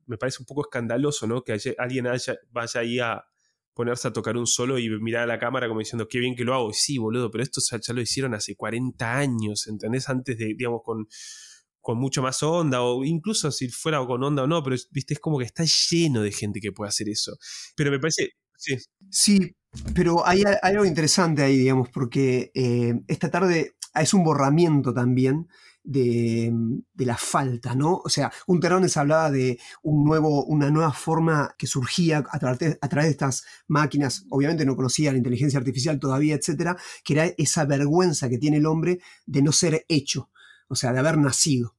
me 0.06 0.16
parece 0.16 0.38
un 0.40 0.46
poco 0.46 0.62
escandaloso, 0.62 1.26
¿no? 1.26 1.42
Que 1.42 1.58
alguien 1.78 2.06
vaya 2.50 2.80
ahí 2.80 2.98
a 2.98 3.24
ponerse 3.76 4.08
a 4.08 4.12
tocar 4.12 4.38
un 4.38 4.46
solo 4.46 4.78
y 4.78 4.88
mirar 4.88 5.24
a 5.24 5.26
la 5.26 5.38
cámara 5.38 5.68
como 5.68 5.80
diciendo, 5.80 6.08
qué 6.08 6.18
bien 6.18 6.34
que 6.34 6.44
lo 6.44 6.54
hago. 6.54 6.70
Y 6.70 6.72
sí, 6.72 6.96
boludo, 6.96 7.30
pero 7.30 7.44
esto 7.44 7.60
ya, 7.60 7.92
lo 7.92 8.00
hicieron 8.00 8.34
hace 8.34 8.56
40 8.56 9.18
años, 9.18 9.66
¿entendés? 9.66 10.08
Antes 10.08 10.38
de, 10.38 10.54
digamos, 10.56 10.80
con, 10.82 11.06
con 11.82 11.98
mucho 11.98 12.22
más 12.22 12.42
onda, 12.42 12.82
o 12.82 13.04
incluso 13.04 13.52
si 13.52 13.68
fuera 13.68 14.04
con 14.06 14.24
onda 14.24 14.44
o 14.44 14.46
no, 14.46 14.62
pero 14.62 14.76
viste, 14.90 15.12
es 15.12 15.20
como 15.20 15.38
que 15.38 15.44
está 15.44 15.64
lleno 15.90 16.22
de 16.22 16.32
gente 16.32 16.58
que 16.58 16.72
puede 16.72 16.88
hacer 16.88 17.10
eso. 17.10 17.36
Pero 17.76 17.90
me 17.90 17.98
parece, 17.98 18.30
sí. 18.56 18.78
Sí, 19.10 19.54
pero 19.94 20.26
hay, 20.26 20.42
algo 20.62 20.86
interesante 20.86 21.42
ahí, 21.42 21.58
digamos, 21.58 21.90
porque 21.90 22.50
eh, 22.54 22.94
esta 23.08 23.30
tarde 23.30 23.76
es 23.94 24.14
un 24.14 24.24
borramiento 24.24 24.94
también 24.94 25.48
de, 25.86 26.52
la 26.96 27.16
falta, 27.16 27.74
¿no? 27.74 28.02
O 28.04 28.08
sea, 28.08 28.32
un 28.46 28.60
Terrones 28.60 28.96
hablaba 28.96 29.30
de 29.30 29.58
un 29.82 30.04
nuevo, 30.04 30.44
una 30.44 30.70
nueva 30.70 30.92
forma 30.92 31.54
que 31.56 31.66
surgía 31.66 32.18
a 32.18 32.36
a 32.36 32.88
través 32.88 33.06
de 33.06 33.10
estas 33.10 33.44
máquinas, 33.68 34.26
obviamente 34.30 34.66
no 34.66 34.76
conocía 34.76 35.12
la 35.12 35.18
inteligencia 35.18 35.58
artificial 35.58 35.98
todavía, 35.98 36.34
etcétera, 36.34 36.76
que 37.04 37.14
era 37.14 37.26
esa 37.38 37.64
vergüenza 37.64 38.28
que 38.28 38.38
tiene 38.38 38.58
el 38.58 38.66
hombre 38.66 38.98
de 39.26 39.42
no 39.42 39.52
ser 39.52 39.84
hecho, 39.88 40.30
o 40.68 40.74
sea, 40.74 40.92
de 40.92 40.98
haber 40.98 41.18
nacido. 41.18 41.76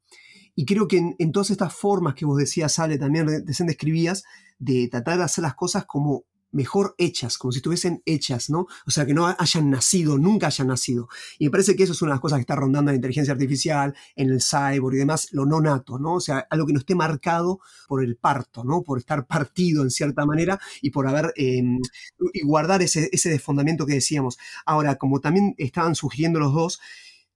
Y 0.55 0.65
creo 0.65 0.87
que 0.87 1.15
en, 1.19 1.31
todas 1.31 1.51
estas 1.51 1.73
formas 1.73 2.15
que 2.15 2.25
vos 2.25 2.37
decías, 2.37 2.79
Ale, 2.79 2.97
también 2.97 3.27
recién 3.45 3.67
describías, 3.67 4.23
de 4.57 4.87
tratar 4.87 5.17
de 5.17 5.23
hacer 5.25 5.43
las 5.43 5.53
cosas 5.53 5.85
como 5.85 6.23
mejor 6.57 6.95
hechas, 6.97 7.37
como 7.37 7.51
si 7.51 7.59
estuviesen 7.59 8.01
hechas, 8.03 8.49
¿no? 8.49 8.65
O 8.87 8.91
sea, 8.91 9.05
que 9.05 9.13
no 9.13 9.27
hayan 9.27 9.69
nacido, 9.69 10.17
nunca 10.17 10.47
hayan 10.47 10.67
nacido. 10.67 11.07
Y 11.37 11.45
me 11.45 11.51
parece 11.51 11.75
que 11.75 11.83
eso 11.83 11.93
es 11.93 12.01
una 12.01 12.11
de 12.11 12.15
las 12.15 12.21
cosas 12.21 12.37
que 12.37 12.41
está 12.41 12.55
rondando 12.55 12.89
en 12.89 12.93
la 12.93 12.95
inteligencia 12.95 13.31
artificial, 13.31 13.95
en 14.15 14.29
el 14.31 14.41
cyborg 14.41 14.95
y 14.95 14.97
demás, 14.97 15.27
lo 15.31 15.45
no 15.45 15.61
nato, 15.61 15.99
¿no? 15.99 16.15
O 16.15 16.19
sea, 16.19 16.47
algo 16.49 16.65
que 16.65 16.73
no 16.73 16.79
esté 16.79 16.95
marcado 16.95 17.59
por 17.87 18.03
el 18.03 18.17
parto, 18.17 18.63
¿no? 18.63 18.81
Por 18.81 18.97
estar 18.97 19.27
partido 19.27 19.83
en 19.83 19.91
cierta 19.91 20.25
manera 20.25 20.59
y 20.81 20.89
por 20.89 21.07
haber, 21.07 21.31
em, 21.35 21.79
y 22.33 22.43
guardar 22.43 22.81
ese, 22.81 23.07
ese 23.11 23.29
desfondamiento 23.29 23.85
que 23.85 23.93
decíamos. 23.93 24.39
Ahora, 24.65 24.95
como 24.95 25.21
también 25.21 25.53
estaban 25.59 25.93
sugiriendo 25.93 26.39
los 26.39 26.53
dos, 26.53 26.79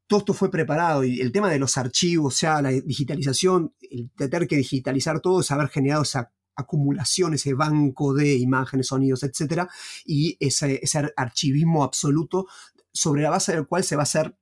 todo 0.08 0.20
esto 0.22 0.34
fue 0.34 0.50
preparado 0.50 1.04
y 1.04 1.22
el 1.22 1.32
tema 1.32 1.50
de 1.50 1.60
los 1.60 1.78
archivos, 1.78 2.34
o 2.34 2.38
sea, 2.38 2.62
la 2.62 2.72
digitalización, 2.72 3.74
el 3.80 4.10
tener 4.18 4.48
que 4.48 4.58
digitalizar 4.58 5.22
todo 5.22 5.42
es 5.42 5.52
haber 5.52 5.70
generado 5.70 6.02
esa 6.02 6.32
acumulación, 6.56 7.34
ese 7.34 7.54
banco 7.54 8.14
de 8.14 8.36
imágenes, 8.36 8.88
sonidos, 8.88 9.24
etcétera, 9.24 9.70
y 10.06 10.38
ese, 10.40 10.82
archivismo 11.16 11.84
absoluto 11.84 12.48
sobre 12.92 13.22
la 13.22 13.30
base 13.30 13.54
del 13.54 13.68
cual 13.68 13.84
se 13.84 13.96
va 13.96 14.02
a 14.02 14.04
hacer 14.04 14.36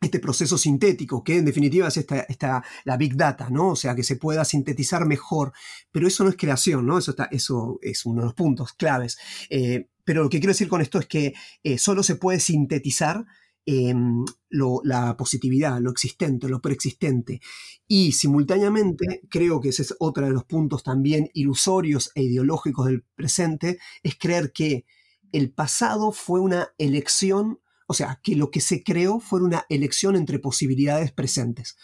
este 0.00 0.20
proceso 0.20 0.56
sintético, 0.56 1.24
que 1.24 1.38
en 1.38 1.44
definitiva 1.44 1.88
es 1.88 1.96
esta, 1.96 2.62
la 2.84 2.96
big 2.96 3.16
data, 3.16 3.50
¿no? 3.50 3.70
O 3.70 3.76
sea, 3.76 3.96
que 3.96 4.04
se 4.04 4.14
pueda 4.16 4.44
sintetizar 4.44 5.04
mejor, 5.06 5.52
pero 5.90 6.06
eso 6.06 6.22
no 6.22 6.30
es 6.30 6.36
creación, 6.36 6.86
¿no? 6.86 6.98
Eso, 6.98 7.16
eso 7.32 7.78
es 7.82 8.06
uno 8.06 8.20
de 8.20 8.26
los 8.26 8.34
puntos 8.34 8.74
claves. 8.74 9.18
Eh, 9.50 9.88
pero 10.04 10.22
lo 10.22 10.28
que 10.28 10.38
quiero 10.38 10.52
decir 10.52 10.68
con 10.68 10.80
esto 10.80 11.00
es 11.00 11.06
que 11.06 11.34
eh, 11.64 11.78
solo 11.78 12.04
se 12.04 12.14
puede 12.14 12.38
sintetizar 12.38 13.26
Em, 13.70 14.24
la 14.48 15.14
positividad, 15.18 15.78
lo 15.78 15.90
existente, 15.90 16.48
lo 16.48 16.62
preexistente. 16.62 17.42
Y 17.86 18.12
simultáneamente, 18.12 19.20
creo 19.28 19.60
que 19.60 19.68
ese 19.68 19.82
es 19.82 19.94
otro 19.98 20.24
de 20.24 20.32
los 20.32 20.44
puntos 20.44 20.82
también 20.82 21.28
ilusorios 21.34 22.10
e 22.14 22.22
ideológicos 22.22 22.86
del 22.86 23.04
presente, 23.14 23.78
es 24.02 24.16
creer 24.16 24.52
que 24.52 24.86
el 25.32 25.52
pasado 25.52 26.12
fue 26.12 26.40
una 26.40 26.70
elección, 26.78 27.60
o 27.86 27.92
sea, 27.92 28.20
que 28.22 28.36
lo 28.36 28.50
que 28.50 28.62
se 28.62 28.82
creó 28.82 29.20
fue 29.20 29.42
una 29.42 29.66
elección 29.68 30.16
entre 30.16 30.38
posibilidades 30.38 31.12
presentes. 31.12 31.76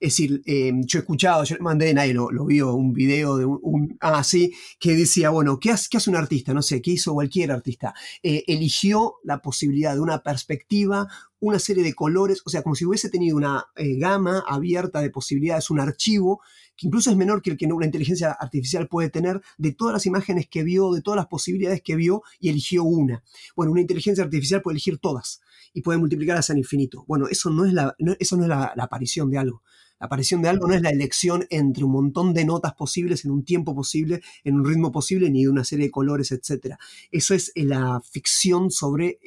Es 0.00 0.12
decir, 0.12 0.42
eh, 0.46 0.70
yo 0.84 0.98
he 0.98 1.02
escuchado, 1.02 1.42
yo 1.42 1.56
mandé, 1.58 1.92
nadie 1.92 2.14
lo, 2.14 2.30
lo 2.30 2.46
vio, 2.46 2.72
un 2.72 2.92
video 2.92 3.36
de 3.36 3.44
un, 3.44 3.96
ah, 4.00 4.22
sí, 4.22 4.52
que 4.78 4.94
decía, 4.94 5.30
bueno, 5.30 5.58
¿qué 5.58 5.72
hace, 5.72 5.96
hace 5.96 6.08
un 6.08 6.14
artista? 6.14 6.54
No 6.54 6.62
sé, 6.62 6.80
¿qué 6.80 6.92
hizo 6.92 7.14
cualquier 7.14 7.50
artista? 7.50 7.94
Eh, 8.22 8.44
eligió 8.46 9.16
la 9.24 9.42
posibilidad 9.42 9.94
de 9.94 10.00
una 10.00 10.22
perspectiva, 10.22 11.08
una 11.40 11.58
serie 11.58 11.82
de 11.82 11.94
colores, 11.94 12.42
o 12.46 12.50
sea, 12.50 12.62
como 12.62 12.76
si 12.76 12.84
hubiese 12.84 13.10
tenido 13.10 13.36
una 13.36 13.66
eh, 13.74 13.98
gama 13.98 14.44
abierta 14.46 15.00
de 15.00 15.10
posibilidades, 15.10 15.68
un 15.70 15.80
archivo 15.80 16.40
que 16.76 16.86
incluso 16.86 17.10
es 17.10 17.16
menor 17.16 17.42
que 17.42 17.50
el 17.50 17.56
que 17.56 17.66
una 17.66 17.86
inteligencia 17.86 18.30
artificial 18.30 18.86
puede 18.86 19.10
tener, 19.10 19.40
de 19.56 19.72
todas 19.72 19.92
las 19.92 20.06
imágenes 20.06 20.46
que 20.48 20.62
vio, 20.62 20.92
de 20.92 21.02
todas 21.02 21.16
las 21.16 21.26
posibilidades 21.26 21.82
que 21.82 21.96
vio, 21.96 22.22
y 22.38 22.50
eligió 22.50 22.84
una. 22.84 23.24
Bueno, 23.56 23.72
una 23.72 23.80
inteligencia 23.80 24.22
artificial 24.22 24.62
puede 24.62 24.74
elegir 24.74 24.98
todas 24.98 25.40
y 25.74 25.82
puede 25.82 25.98
multiplicarlas 25.98 26.50
al 26.50 26.58
infinito. 26.58 27.04
Bueno, 27.08 27.26
eso 27.26 27.50
no 27.50 27.64
es 27.64 27.72
la, 27.72 27.96
eso 28.20 28.36
no 28.36 28.44
es 28.44 28.48
la 28.48 28.74
aparición 28.78 29.28
de 29.28 29.38
algo. 29.38 29.64
La 30.00 30.06
aparición 30.06 30.42
de 30.42 30.48
algo 30.48 30.68
no 30.68 30.74
es 30.74 30.82
la 30.82 30.90
elección 30.90 31.46
entre 31.50 31.84
un 31.84 31.90
montón 31.90 32.32
de 32.32 32.44
notas 32.44 32.74
posibles 32.74 33.24
en 33.24 33.32
un 33.32 33.44
tiempo 33.44 33.74
posible, 33.74 34.20
en 34.44 34.54
un 34.54 34.64
ritmo 34.64 34.92
posible, 34.92 35.28
ni 35.30 35.42
de 35.42 35.48
una 35.48 35.64
serie 35.64 35.86
de 35.86 35.90
colores, 35.90 36.30
etc. 36.30 36.76
Eso 37.10 37.34
es 37.34 37.50
eh, 37.54 37.64
la 37.64 38.00
ficción 38.08 38.70
sobre 38.70 39.18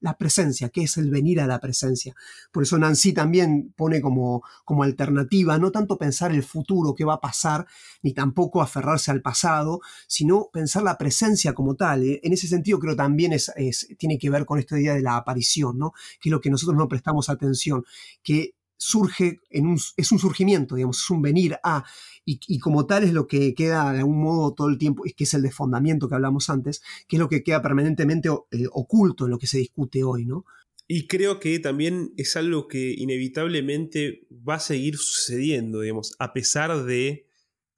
la 0.00 0.18
presencia, 0.18 0.68
que 0.70 0.82
es 0.82 0.96
el 0.96 1.10
venir 1.10 1.40
a 1.40 1.46
la 1.46 1.60
presencia. 1.60 2.14
Por 2.50 2.64
eso 2.64 2.78
Nancy 2.78 3.12
también 3.12 3.72
pone 3.76 4.00
como, 4.00 4.42
alternativa 4.82 5.58
no 5.58 5.70
tanto 5.70 5.96
pensar 5.96 6.32
el 6.32 6.42
futuro, 6.42 6.94
qué 6.94 7.04
va 7.04 7.14
a 7.14 7.20
pasar, 7.20 7.66
ni 8.02 8.12
tampoco 8.12 8.60
aferrarse 8.60 9.10
al 9.10 9.22
pasado, 9.22 9.80
sino 10.06 10.50
pensar 10.52 10.82
la 10.82 10.98
presencia 10.98 11.54
como 11.54 11.76
tal. 11.76 12.02
¿eh? 12.02 12.20
En 12.22 12.32
ese 12.32 12.48
sentido 12.48 12.78
creo 12.80 12.96
también 12.96 13.32
es, 13.32 13.52
tiene 13.98 14.18
que 14.18 14.30
ver 14.30 14.44
con 14.44 14.58
esta 14.58 14.78
idea 14.78 14.94
de 14.94 15.02
la 15.02 15.16
aparición, 15.16 15.78
¿no? 15.78 15.92
que 16.20 16.28
es 16.28 16.32
lo 16.32 16.40
que 16.40 16.50
nosotros 16.50 16.76
no 16.76 16.88
prestamos 16.88 17.28
atención, 17.28 17.84
que 18.22 18.54
surge, 18.76 19.40
en 19.50 19.66
un, 19.66 19.78
es 19.96 20.12
un 20.12 20.18
surgimiento, 20.18 20.74
digamos, 20.74 20.98
es 21.02 21.10
un 21.10 21.22
venir 21.22 21.56
a, 21.62 21.84
y, 22.24 22.58
como 22.58 22.86
tal 22.86 23.04
es 23.04 23.12
lo 23.12 23.26
que 23.26 23.54
queda 23.54 23.92
de 23.92 23.98
algún 23.98 24.22
modo 24.22 24.54
todo 24.54 24.68
el 24.68 24.78
tiempo, 24.78 25.04
que 25.16 25.24
es 25.24 25.34
el 25.34 25.42
desfondamiento 25.42 26.08
que 26.08 26.14
hablamos 26.14 26.48
antes, 26.50 26.82
que 27.06 27.16
es 27.16 27.20
lo 27.20 27.28
que 27.28 27.42
queda 27.42 27.62
permanentemente 27.62 28.28
eh, 28.28 28.64
oculto 28.72 29.24
en 29.24 29.30
lo 29.30 29.38
que 29.38 29.46
se 29.46 29.58
discute 29.58 30.04
hoy, 30.04 30.24
¿no? 30.24 30.44
Y 30.86 31.06
creo 31.06 31.40
que 31.40 31.58
también 31.60 32.12
es 32.16 32.36
algo 32.36 32.68
que 32.68 32.92
inevitablemente 32.92 34.26
va 34.30 34.56
a 34.56 34.60
seguir 34.60 34.96
sucediendo, 34.98 35.80
digamos, 35.80 36.14
a 36.18 36.32
pesar 36.34 36.84
de 36.84 37.26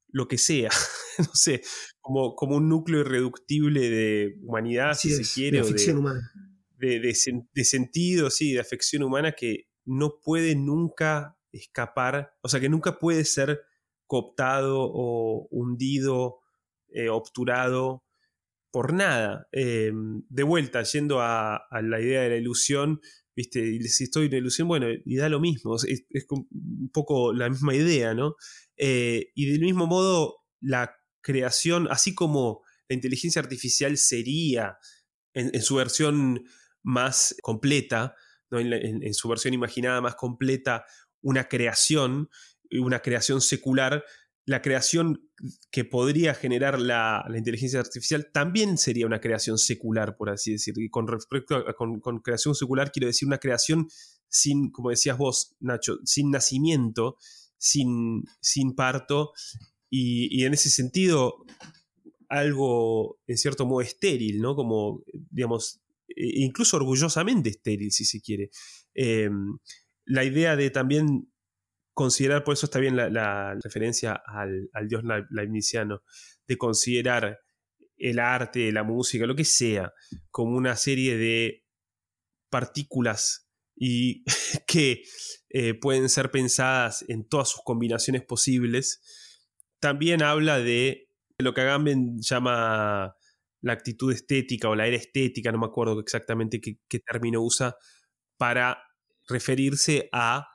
lo 0.09 0.27
que 0.27 0.37
sea, 0.37 0.69
no 1.19 1.33
sé, 1.33 1.61
como, 2.01 2.35
como 2.35 2.57
un 2.57 2.69
núcleo 2.69 3.01
irreductible 3.01 3.89
de 3.89 4.35
humanidad, 4.41 4.93
si 4.97 5.11
se 5.11 5.23
quiere, 5.23 5.57
de 5.57 5.63
afección 5.63 5.97
humana. 5.97 6.31
De, 6.77 6.99
de, 6.99 7.15
de, 7.53 7.63
sentido, 7.63 8.29
sí, 8.29 8.53
de 8.53 8.59
afección 8.59 9.03
humana 9.03 9.31
que 9.31 9.66
no 9.87 10.19
puede 10.21 10.55
nunca 10.55 11.37
escapar, 11.51 12.35
o 12.41 12.49
sea, 12.49 12.59
que 12.59 12.69
nunca 12.69 12.99
puede 12.99 13.25
ser 13.25 13.61
cooptado 14.05 14.79
o 14.79 15.47
hundido, 15.49 16.39
eh, 16.89 17.09
obturado 17.09 18.03
por 18.69 18.93
nada. 18.93 19.47
Eh, 19.51 19.91
de 20.29 20.43
vuelta, 20.43 20.83
yendo 20.83 21.21
a, 21.21 21.61
la 21.81 22.01
idea 22.01 22.21
de 22.21 22.29
la 22.29 22.35
ilusión, 22.35 23.01
¿viste? 23.35 23.81
si 23.87 24.03
estoy 24.03 24.27
en 24.27 24.33
ilusión, 24.33 24.67
bueno, 24.67 24.87
y 25.05 25.15
da 25.15 25.29
lo 25.29 25.39
mismo, 25.39 25.75
es, 25.75 26.05
un 26.29 26.89
poco 26.93 27.33
la 27.33 27.49
misma 27.49 27.73
idea, 27.73 28.13
¿no? 28.13 28.35
Eh, 28.75 29.31
y 29.35 29.49
del 29.49 29.61
mismo 29.61 29.87
modo, 29.87 30.43
la 30.59 30.95
creación, 31.21 31.87
así 31.89 32.13
como 32.13 32.61
la 32.89 32.95
inteligencia 32.95 33.41
artificial 33.41 33.97
sería 33.97 34.77
en 35.33 35.61
su 35.61 35.75
versión 35.75 36.45
más 36.81 37.35
completa, 37.43 38.15
en, 38.51 39.13
su 39.13 39.27
versión 39.27 39.53
imaginada 39.53 40.01
más 40.01 40.15
completa, 40.15 40.85
una 41.21 41.47
creación, 41.47 42.29
una 42.71 42.99
creación 42.99 43.41
secular, 43.41 44.03
la 44.45 44.61
creación 44.61 45.29
que 45.71 45.83
podría 45.83 46.33
generar 46.33 46.79
la, 46.79 47.25
inteligencia 47.35 47.81
artificial 47.81 48.29
también 48.31 48.77
sería 48.77 49.05
una 49.05 49.19
creación 49.19 49.57
secular, 49.57 50.15
por 50.15 50.29
así 50.29 50.53
decir. 50.53 50.73
Y 50.77 50.89
con 50.89 51.07
respecto 51.07 51.55
a 51.55 51.73
con, 51.73 51.99
creación 52.21 52.55
secular, 52.55 52.91
quiero 52.91 53.07
decir 53.07 53.27
una 53.27 53.39
creación 53.39 53.87
sin, 54.29 54.71
como 54.71 54.89
decías 54.89 55.17
vos, 55.17 55.55
Nacho, 55.59 55.97
sin 56.05 56.31
nacimiento, 56.31 57.17
sin, 57.57 58.23
sin 58.39 58.73
parto, 58.73 59.33
y, 59.89 60.43
en 60.45 60.53
ese 60.53 60.69
sentido, 60.69 61.45
algo 62.29 63.19
en 63.27 63.37
cierto 63.37 63.65
modo 63.65 63.81
estéril, 63.81 64.41
¿no? 64.41 64.55
Como, 64.55 65.01
digamos, 65.29 65.81
incluso 66.15 66.77
orgullosamente 66.77 67.49
estéril, 67.49 67.91
si 67.91 68.05
se 68.05 68.21
quiere. 68.21 68.49
Em, 68.93 69.57
la 70.05 70.23
idea 70.23 70.55
de 70.55 70.69
también 70.69 71.31
considerar, 71.93 72.43
por 72.43 72.53
eso 72.53 72.67
está 72.67 72.79
bien 72.79 72.95
la, 72.95 73.55
referencia 73.63 74.13
al, 74.13 74.69
dios 74.87 75.03
leibniziano, 75.31 76.03
de 76.47 76.57
considerar 76.57 77.39
el 77.97 78.19
arte, 78.19 78.71
la 78.71 78.83
música, 78.83 79.25
lo 79.25 79.35
que 79.35 79.43
sea, 79.43 79.93
como 80.29 80.55
una 80.55 80.75
serie 80.75 81.17
de 81.17 81.65
partículas 82.49 83.49
y 83.75 84.23
que 84.67 85.03
eh, 85.49 85.73
pueden 85.73 86.09
ser 86.09 86.31
pensadas 86.31 87.03
en 87.07 87.27
todas 87.27 87.49
sus 87.49 87.61
combinaciones 87.63 88.23
posibles, 88.23 89.01
también 89.79 90.21
habla 90.21 90.59
de 90.59 91.09
lo 91.39 91.53
que 91.53 91.61
Agamben 91.61 92.19
llama 92.19 93.15
la 93.61 93.73
actitud 93.73 94.11
estética 94.11 94.69
o 94.69 94.75
la 94.75 94.87
era 94.87 94.97
estética, 94.97 95.51
no 95.51 95.59
me 95.59 95.65
acuerdo 95.65 95.99
exactamente 95.99 96.61
qué 96.61 96.99
término 96.99 97.41
usa, 97.41 97.75
para 98.37 98.77
referirse 99.27 100.09
a 100.11 100.47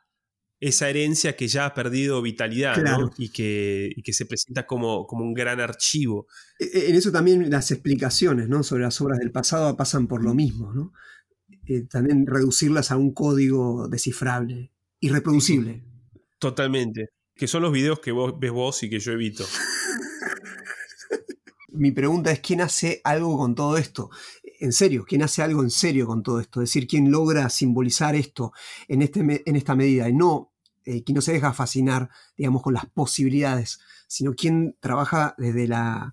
esa 0.63 0.89
herencia 0.89 1.35
que 1.35 1.49
ya 1.49 1.67
ha 1.67 1.75
perdido 1.75 2.23
vitalidad 2.23 2.77
y, 3.19 3.31
que, 3.31 3.91
que, 4.05 4.13
se 4.13 4.27
presenta 4.27 4.65
como, 4.65 5.09
como, 5.09 5.25
un 5.25 5.35
gran 5.35 5.59
archivo. 5.59 6.29
E, 6.57 6.65
e, 6.67 6.91
en 6.91 6.95
eso 6.95 7.11
también 7.11 7.51
las 7.51 7.73
explicaciones 7.73 8.49
¿no? 8.49 8.63
sobre 8.63 8.85
las 8.85 9.01
obras 9.01 9.19
del 9.19 9.33
pasado 9.33 9.77
pasan 9.77 10.07
por 10.07 10.23
lo 10.23 10.35
mismo. 10.35 10.73
¿no? 10.73 10.93
Eh, 11.67 11.83
también 11.91 12.29
reducirlas 12.29 12.93
a 12.93 12.97
un 12.97 13.13
código 13.13 13.89
descifrable, 13.89 14.71
irreproducible. 15.01 15.83
Totalmente. 16.39 17.09
Que 17.35 17.49
son 17.49 17.63
los 17.63 17.73
videos 17.73 17.99
que 17.99 18.13
vos 18.13 18.39
ves 18.39 18.53
vos 18.53 18.85
y 18.85 18.89
que 18.89 19.01
yo 19.01 19.11
evito. 19.11 19.45
Mi 21.73 21.91
pregunta 21.91 22.31
es, 22.31 22.41
¿quién 22.41 22.61
hace 22.61 23.01
algo 23.05 23.37
con 23.37 23.55
todo 23.55 23.77
esto? 23.77 24.11
En 24.61 24.73
serio, 24.73 25.05
¿quién 25.07 25.23
hace 25.23 25.43
algo 25.43 25.63
en 25.63 25.71
serio 25.71 26.07
con 26.07 26.23
todo 26.23 26.41
esto? 26.41 26.63
Es 26.63 26.71
decir, 26.71 26.87
¿quién 26.87 27.11
logra 27.11 27.49
simbolizar 27.49 28.15
esto 28.15 28.53
en, 28.89 29.03
este, 29.03 29.21
en 29.21 29.57
esta 29.57 29.75
medida? 29.75 30.09
Y 30.09 30.13
no 30.13 30.53
eh, 30.85 31.05
no 31.13 31.21
se 31.21 31.33
deja 31.33 31.53
fascinar, 31.53 32.11
digamos, 32.37 32.63
con 32.63 32.75
las 32.75 32.87
posibilidades, 32.87 33.81
sino 34.09 34.35
quien 34.35 34.77
trabaja 34.81 35.35
desde 35.39 35.69
la, 35.69 36.13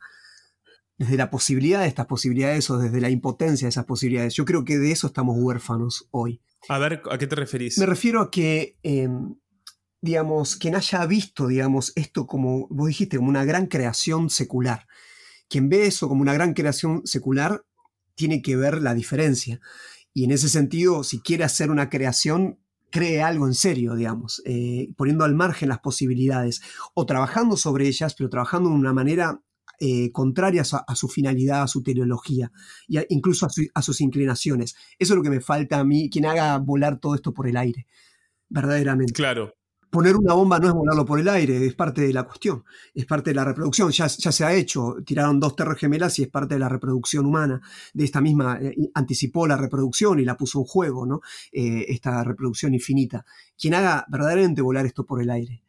desde 0.97 1.17
la 1.17 1.29
posibilidad 1.29 1.81
de 1.81 1.87
estas 1.87 2.05
posibilidades 2.05 2.69
o 2.69 2.77
desde 2.77 3.01
la 3.01 3.09
impotencia 3.09 3.65
de 3.65 3.69
esas 3.69 3.85
posibilidades. 3.85 4.35
Yo 4.35 4.45
creo 4.45 4.65
que 4.65 4.77
de 4.77 4.91
eso 4.91 5.07
estamos 5.07 5.37
huérfanos 5.39 6.07
hoy. 6.11 6.41
A 6.67 6.77
ver, 6.77 7.01
¿a 7.09 7.17
qué 7.17 7.25
te 7.25 7.35
referís? 7.35 7.77
Me 7.77 7.85
refiero 7.85 8.21
a 8.21 8.29
que, 8.29 8.77
em, 8.83 9.35
digamos, 10.01 10.55
quien 10.55 10.75
haya 10.75 11.05
visto, 11.05 11.47
digamos, 11.47 11.93
esto 11.95 12.27
como, 12.27 12.67
vos 12.69 12.87
dijiste, 12.87 13.17
como 13.17 13.29
una 13.29 13.45
gran 13.45 13.67
creación 13.67 14.29
secular. 14.29 14.87
Quien 15.49 15.67
ve 15.67 15.87
eso 15.87 16.07
como 16.07 16.21
una 16.21 16.33
gran 16.33 16.53
creación 16.53 17.01
secular 17.05 17.65
tiene 18.15 18.41
que 18.41 18.55
ver 18.55 18.81
la 18.81 18.93
diferencia. 18.93 19.59
Y 20.13 20.23
en 20.23 20.31
ese 20.31 20.49
sentido, 20.49 21.03
si 21.03 21.21
quiere 21.21 21.43
hacer 21.43 21.71
una 21.71 21.89
creación, 21.89 22.59
cree 22.89 23.21
algo 23.21 23.47
en 23.47 23.53
serio, 23.53 23.95
digamos, 23.95 24.41
eh, 24.45 24.89
poniendo 24.97 25.23
al 25.23 25.35
margen 25.35 25.69
las 25.69 25.79
posibilidades 25.79 26.61
o 26.93 27.05
trabajando 27.05 27.57
sobre 27.57 27.87
ellas, 27.87 28.15
pero 28.15 28.29
trabajando 28.29 28.69
de 28.69 28.75
una 28.75 28.93
manera 28.93 29.41
eh, 29.79 30.11
contraria 30.11 30.61
a, 30.61 30.95
su 30.95 31.07
finalidad, 31.07 31.63
a 31.63 31.67
su 31.67 31.81
teleología, 31.81 32.51
e 32.89 33.05
incluso 33.09 33.47
a, 33.73 33.81
sus 33.81 34.01
inclinaciones. 34.01 34.75
Eso 34.97 35.13
es 35.13 35.17
lo 35.17 35.23
que 35.23 35.29
me 35.29 35.41
falta 35.41 35.79
a 35.79 35.85
mí, 35.85 36.09
quien 36.09 36.25
haga 36.25 36.57
volar 36.57 36.99
todo 36.99 37.15
esto 37.15 37.33
por 37.33 37.47
el 37.47 37.55
aire, 37.55 37.87
verdaderamente. 38.49 39.13
Claro, 39.13 39.53
poner 39.89 40.15
una 40.15 40.33
bomba 40.33 40.59
no 40.59 40.67
es 40.67 40.73
volarlo 40.73 41.05
por 41.05 41.19
el 41.19 41.27
aire, 41.27 41.65
es 41.65 41.73
parte 41.73 42.01
de 42.01 42.13
la 42.13 42.23
cuestión, 42.23 42.63
es 42.93 43.05
parte 43.05 43.31
de 43.31 43.35
la 43.35 43.45
reproducción. 43.45 43.91
Ya, 43.91 44.07
se 44.09 44.45
ha 44.45 44.53
hecho, 44.53 44.97
tiraron 45.05 45.39
dos 45.39 45.55
terras 45.55 45.77
gemelas 45.77 46.17
y 46.19 46.23
es 46.23 46.29
parte 46.29 46.55
de 46.55 46.59
la 46.59 46.69
reproducción 46.69 47.25
humana. 47.25 47.61
De 47.93 48.03
esta 48.03 48.21
misma, 48.21 48.59
eh, 48.61 48.75
anticipó 48.93 49.47
la 49.47 49.57
reproducción 49.57 50.19
y 50.19 50.25
la 50.25 50.37
puso 50.37 50.59
en 50.59 50.65
juego, 50.65 51.05
¿no? 51.05 51.21
Eh, 51.51 51.85
esta 51.89 52.23
reproducción 52.23 52.73
infinita. 52.73 53.25
Quien 53.59 53.73
haga 53.73 54.05
verdaderamente 54.09 54.61
volar 54.61 54.85
esto 54.85 55.05
por 55.05 55.21
el 55.21 55.29
aire. 55.29 55.63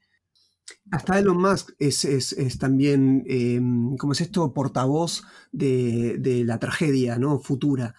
Hasta 0.93 1.19
Elon 1.19 1.41
Musk 1.41 1.71
es, 1.79 2.59
también, 2.59 3.25
eh, 3.27 3.61
¿cómo 3.99 4.13
es 4.13 4.21
esto? 4.21 4.53
Portavoz 4.53 5.25
de, 5.51 6.19
de 6.19 6.45
la 6.45 6.59
tragedia 6.59 7.19
¿no? 7.19 7.39
futura 7.39 7.95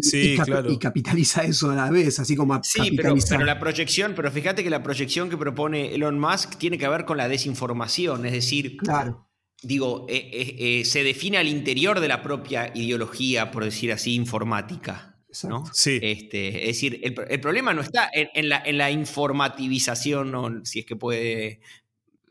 Sí, 0.00 0.38
y, 0.68 0.78
capitaliza 0.78 1.42
eso 1.44 1.70
a 1.70 1.74
la 1.74 1.90
vez, 1.90 2.18
así 2.18 2.34
como 2.34 2.54
a 2.54 2.60
Sí, 2.62 2.96
pero, 2.96 3.14
la 3.44 3.58
proyección, 3.58 4.14
pero 4.16 4.30
fíjate 4.30 4.64
que 4.64 4.70
la 4.70 4.82
proyección 4.82 5.28
que 5.28 5.36
propone 5.36 5.94
Elon 5.94 6.18
Musk 6.18 6.56
tiene 6.56 6.78
que 6.78 6.88
ver 6.88 7.04
con 7.04 7.18
la 7.18 7.28
desinformación, 7.28 8.24
es 8.24 8.32
decir, 8.32 8.78
claro. 8.78 9.28
digo, 9.62 10.06
eh, 10.08 10.30
eh, 10.32 10.56
eh, 10.58 10.84
se 10.86 11.04
define 11.04 11.36
al 11.36 11.48
interior 11.48 12.00
de 12.00 12.08
la 12.08 12.22
propia 12.22 12.72
ideología, 12.74 13.50
por 13.50 13.64
decir 13.64 13.92
así, 13.92 14.14
informática. 14.14 15.18
¿no? 15.44 15.64
Sí. 15.72 15.98
Este, 16.02 16.62
es 16.62 16.76
decir, 16.76 17.00
el, 17.02 17.40
problema 17.40 17.72
no 17.72 17.80
está 17.80 18.10
en, 18.12 18.48
la, 18.48 18.62
en 18.64 18.76
la 18.76 18.90
informativización, 18.90 20.64
si 20.64 20.80
es 20.80 20.86
que 20.86 20.96
puede 20.96 21.60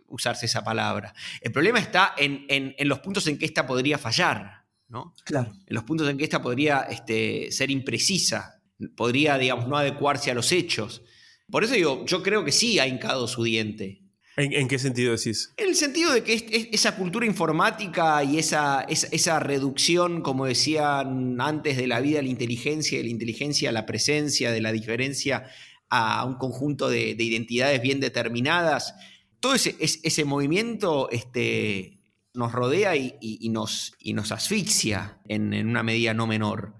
usarse 0.07 0.45
esa 0.45 0.63
palabra. 0.63 1.13
El 1.41 1.51
problema 1.51 1.79
está 1.79 2.13
en, 2.17 2.45
en 2.47 2.87
los 2.87 2.99
puntos 2.99 3.25
en 3.27 3.39
que 3.39 3.45
ésta 3.45 3.65
podría 3.65 3.97
fallar. 3.97 4.60
Claro. 5.23 5.53
En 5.65 5.75
los 5.75 5.83
puntos 5.83 6.09
en 6.09 6.17
que 6.17 6.23
esta 6.23 6.41
podría 6.41 6.81
este, 6.81 7.51
ser 7.51 7.71
imprecisa, 7.71 8.61
podría, 8.95 9.37
digamos, 9.37 9.67
no 9.67 9.77
adecuarse 9.77 10.31
a 10.31 10.33
los 10.33 10.51
hechos. 10.51 11.01
Por 11.49 11.63
eso 11.63 11.73
digo, 11.73 12.05
yo 12.05 12.23
creo 12.23 12.43
que 12.43 12.51
sí 12.51 12.79
ha 12.79 12.87
hincado 12.87 13.27
su 13.27 13.43
diente. 13.43 14.01
¿En, 14.37 14.67
qué 14.69 14.79
sentido 14.79 15.15
decís? 15.15 15.53
En 15.57 15.67
el 15.67 15.75
sentido 15.75 16.13
de 16.13 16.23
que 16.23 16.69
esa 16.71 16.95
cultura 16.95 17.25
informática 17.25 18.23
y 18.23 18.39
esa, 18.39 18.81
esa, 18.83 19.39
reducción, 19.39 20.21
como 20.21 20.45
decían 20.45 21.39
antes, 21.41 21.75
de 21.75 21.85
la 21.85 21.99
vida 21.99 22.19
a 22.19 22.21
la 22.21 22.29
inteligencia, 22.29 22.97
de 22.97 23.03
la 23.03 23.09
inteligencia 23.09 23.69
a 23.69 23.73
la 23.73 23.85
presencia, 23.85 24.51
de 24.51 24.61
la 24.61 24.71
diferencia 24.71 25.47
a 25.89 26.23
un 26.25 26.35
conjunto 26.35 26.89
de, 26.89 27.09
identidades 27.09 27.81
bien 27.81 27.99
determinadas, 27.99 28.95
todo 29.41 29.53
ese, 29.53 29.75
ese 29.79 30.23
movimiento 30.23 31.09
este, 31.11 32.00
nos 32.33 32.51
rodea 32.51 32.95
y, 32.95 33.49
nos, 33.49 33.93
y 33.99 34.13
nos, 34.13 34.31
asfixia 34.31 35.19
en, 35.27 35.53
una 35.67 35.83
medida 35.83 36.13
no 36.13 36.27
menor. 36.27 36.75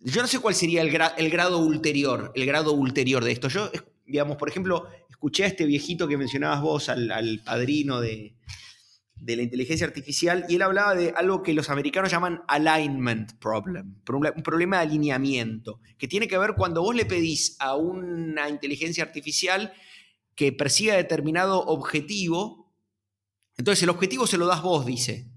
Yo 0.00 0.22
no 0.22 0.28
sé 0.28 0.38
cuál 0.38 0.54
sería 0.54 0.80
el, 0.80 0.90
grado 1.30 1.58
ulterior, 1.58 2.32
el 2.34 2.46
grado 2.46 2.72
ulterior 2.72 3.22
de 3.22 3.32
esto. 3.32 3.48
Yo, 3.48 3.70
digamos, 4.06 4.36
por 4.36 4.48
ejemplo, 4.48 4.88
escuché 5.08 5.44
a 5.44 5.48
este 5.48 5.66
viejito 5.66 6.08
que 6.08 6.16
mencionabas 6.16 6.62
vos, 6.62 6.88
al, 6.88 7.42
padrino 7.44 8.00
de, 8.00 8.34
la 9.26 9.42
inteligencia 9.42 9.86
artificial, 9.86 10.46
y 10.48 10.54
él 10.54 10.62
hablaba 10.62 10.94
de 10.94 11.12
algo 11.14 11.42
que 11.42 11.52
los 11.52 11.68
americanos 11.68 12.10
llaman 12.10 12.40
alignment 12.48 13.34
problem, 13.38 13.96
un 14.08 14.42
problema 14.42 14.78
de 14.78 14.82
alineamiento, 14.84 15.80
que 15.98 16.08
tiene 16.08 16.26
que 16.26 16.38
ver 16.38 16.54
cuando 16.56 16.82
vos 16.82 16.94
le 16.94 17.04
pedís 17.04 17.56
a 17.58 17.76
una 17.76 18.48
inteligencia 18.48 19.04
artificial 19.04 19.74
que 20.34 20.52
persiga 20.52 20.96
determinado 20.96 21.60
objetivo, 21.66 22.59
entonces 23.60 23.82
el 23.82 23.90
objetivo 23.90 24.26
se 24.26 24.38
lo 24.38 24.46
das 24.46 24.62
vos, 24.62 24.86
dice. 24.86 25.28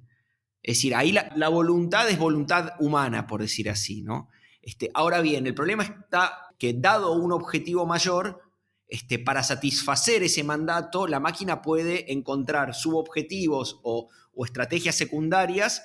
Es 0.61 0.77
decir, 0.77 0.95
ahí 0.95 1.11
la, 1.11 1.49
voluntad 1.49 2.09
es 2.09 2.17
voluntad 2.17 2.69
humana, 2.79 3.27
por 3.27 3.41
decir 3.41 3.69
así, 3.69 4.01
¿no? 4.01 4.29
Este, 4.61 4.89
ahora 4.93 5.19
bien, 5.19 5.45
el 5.45 5.53
problema 5.53 5.83
está 5.83 6.31
que 6.57 6.73
dado 6.73 7.11
un 7.11 7.33
objetivo 7.33 7.85
mayor, 7.85 8.39
este, 8.87 9.19
para 9.19 9.43
satisfacer 9.43 10.23
ese 10.23 10.41
mandato, 10.45 11.05
la 11.05 11.19
máquina 11.19 11.61
puede 11.61 12.13
encontrar 12.13 12.73
subobjetivos 12.73 13.81
o, 13.83 14.07
o 14.33 14.45
estrategias 14.45 14.95
secundarias 14.95 15.83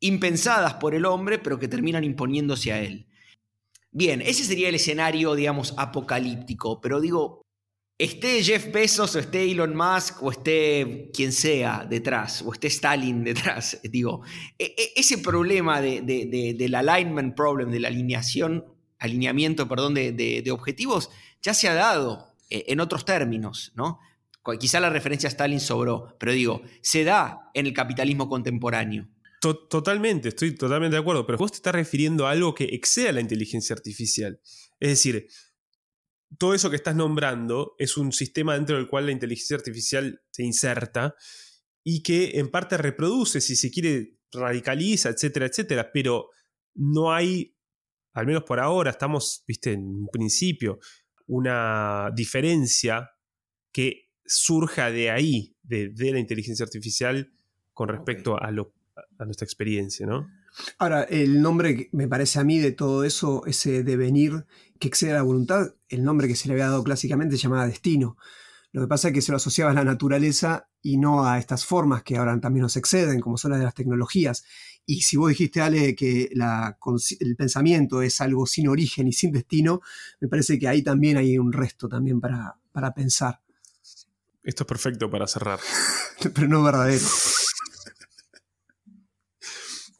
impensadas 0.00 0.74
por 0.74 0.96
el 0.96 1.04
hombre, 1.04 1.38
pero 1.38 1.60
que 1.60 1.68
terminan 1.68 2.02
imponiéndose 2.02 2.72
a 2.72 2.80
él. 2.80 3.06
Bien, 3.92 4.22
ese 4.22 4.42
sería 4.42 4.70
el 4.70 4.74
escenario, 4.74 5.36
digamos, 5.36 5.72
apocalíptico, 5.76 6.80
pero 6.80 7.00
digo, 7.00 7.42
esté 8.04 8.42
Jeff 8.42 8.72
Bezos 8.72 9.14
o 9.14 9.18
esté 9.18 9.44
Elon 9.44 9.76
Musk 9.76 10.22
o 10.22 10.30
esté 10.30 11.10
quien 11.12 11.32
sea 11.32 11.86
detrás, 11.88 12.42
o 12.42 12.52
esté 12.52 12.68
Stalin 12.68 13.22
detrás, 13.30 13.78
digo, 13.84 14.22
e, 14.58 14.74
e, 14.76 14.92
ese 14.96 15.18
problema 15.18 15.80
del 15.82 16.74
alignment 16.74 17.34
problem, 17.36 17.70
de 17.70 17.80
la 17.80 17.88
alineación, 17.88 18.64
alineamiento, 18.98 19.68
perdón, 19.68 19.94
de, 19.94 20.50
objetivos, 20.50 21.10
ya 21.42 21.52
se 21.52 21.68
ha 21.68 21.74
dado 21.74 22.34
e, 22.48 22.64
en 22.68 22.80
otros 22.80 23.04
términos, 23.04 23.72
¿no? 23.74 23.98
Quizá 24.58 24.80
la 24.80 24.88
referencia 24.88 25.28
a 25.28 25.30
Stalin 25.30 25.60
sobró, 25.60 26.16
pero 26.18 26.32
digo, 26.32 26.62
se 26.80 27.04
da 27.04 27.50
en 27.52 27.66
el 27.66 27.74
capitalismo 27.74 28.28
contemporáneo. 28.28 29.06
Totalmente, 29.40 30.30
estoy 30.30 30.54
totalmente 30.54 30.96
de 30.96 31.00
acuerdo, 31.00 31.26
pero 31.26 31.38
vos 31.38 31.52
te 31.52 31.56
estás 31.56 31.74
refiriendo 31.74 32.26
a 32.26 32.30
algo 32.30 32.54
que 32.54 32.64
excede 32.64 33.10
a 33.10 33.12
la 33.12 33.20
inteligencia 33.20 33.74
artificial. 33.74 34.40
Es 34.80 34.88
decir, 34.88 35.28
todo 36.38 36.54
eso 36.54 36.70
que 36.70 36.76
estás 36.76 36.94
nombrando 36.94 37.74
es 37.78 37.96
un 37.96 38.12
sistema 38.12 38.54
dentro 38.54 38.76
del 38.76 38.86
cual 38.86 39.06
la 39.06 39.12
inteligencia 39.12 39.56
artificial 39.56 40.22
se 40.30 40.44
inserta 40.44 41.14
y 41.82 42.02
que 42.02 42.38
en 42.38 42.50
parte 42.50 42.76
reproduce, 42.76 43.40
si 43.40 43.56
se 43.56 43.70
quiere, 43.70 44.18
radicaliza, 44.32 45.08
etcétera, 45.08 45.46
etcétera, 45.46 45.90
pero 45.92 46.28
no 46.74 47.12
hay, 47.12 47.56
al 48.12 48.26
menos 48.26 48.44
por 48.44 48.60
ahora, 48.60 48.90
estamos, 48.90 49.44
viste, 49.46 49.72
en 49.72 49.86
un 49.86 50.08
principio, 50.08 50.78
una 51.26 52.10
diferencia 52.14 53.10
que 53.72 54.10
surja 54.24 54.90
de 54.90 55.10
ahí, 55.10 55.56
de, 55.62 55.92
la 56.12 56.18
inteligencia 56.18 56.64
artificial, 56.64 57.32
con 57.72 57.88
respecto 57.88 58.40
a, 58.40 58.50
lo, 58.50 58.74
a 59.18 59.24
nuestra 59.24 59.44
experiencia, 59.44 60.06
¿no? 60.06 60.28
Ahora, 60.78 61.04
el 61.04 61.40
nombre 61.40 61.88
me 61.92 62.08
parece 62.08 62.40
a 62.40 62.44
mí 62.44 62.58
de 62.58 62.72
todo 62.72 63.04
eso, 63.04 63.44
ese 63.46 63.84
devenir 63.84 64.44
que 64.80 64.88
excede 64.88 65.12
la 65.12 65.22
voluntad, 65.22 65.74
el 65.88 66.02
nombre 66.02 66.26
que 66.26 66.34
se 66.34 66.48
le 66.48 66.54
había 66.54 66.68
dado 66.68 66.82
clásicamente 66.82 67.36
se 67.36 67.42
llamaba 67.42 67.66
destino. 67.66 68.16
Lo 68.72 68.80
que 68.80 68.88
pasa 68.88 69.08
es 69.08 69.14
que 69.14 69.20
se 69.20 69.30
lo 69.30 69.36
asociaba 69.36 69.72
a 69.72 69.74
la 69.74 69.84
naturaleza 69.84 70.68
y 70.80 70.96
no 70.96 71.26
a 71.26 71.38
estas 71.38 71.66
formas 71.66 72.02
que 72.02 72.16
ahora 72.16 72.40
también 72.40 72.62
nos 72.62 72.76
exceden, 72.76 73.20
como 73.20 73.36
son 73.36 73.50
las 73.50 73.60
de 73.60 73.66
las 73.66 73.74
tecnologías. 73.74 74.44
Y 74.86 75.02
si 75.02 75.18
vos 75.18 75.28
dijiste, 75.28 75.60
Ale, 75.60 75.94
que 75.94 76.30
el 76.32 77.36
pensamiento 77.36 78.00
es 78.00 78.20
algo 78.22 78.46
sin 78.46 78.68
origen 78.68 79.06
y 79.06 79.12
sin 79.12 79.32
destino, 79.32 79.82
me 80.18 80.28
parece 80.28 80.58
que 80.58 80.66
ahí 80.66 80.82
también 80.82 81.18
hay 81.18 81.36
un 81.36 81.52
resto 81.52 81.86
también 81.86 82.20
para, 82.20 82.56
para 82.72 82.94
pensar. 82.94 83.40
Esto 84.42 84.62
es 84.62 84.66
perfecto 84.66 85.10
para 85.10 85.26
cerrar. 85.26 85.60
Pero 86.34 86.48
no 86.48 86.62
verdadero. 86.62 87.06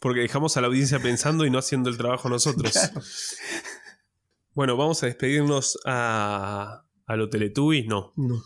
Porque 0.00 0.20
dejamos 0.20 0.56
a 0.56 0.62
la 0.62 0.68
audiencia 0.68 0.98
pensando 1.00 1.44
y 1.44 1.50
no 1.50 1.58
haciendo 1.58 1.90
el 1.90 1.98
trabajo 1.98 2.30
nosotros. 2.30 2.74
Bueno, 4.54 4.76
vamos 4.76 5.02
a 5.02 5.06
despedirnos 5.06 5.78
a, 5.84 6.84
a 7.06 7.16
no. 7.86 8.12
No. 8.16 8.42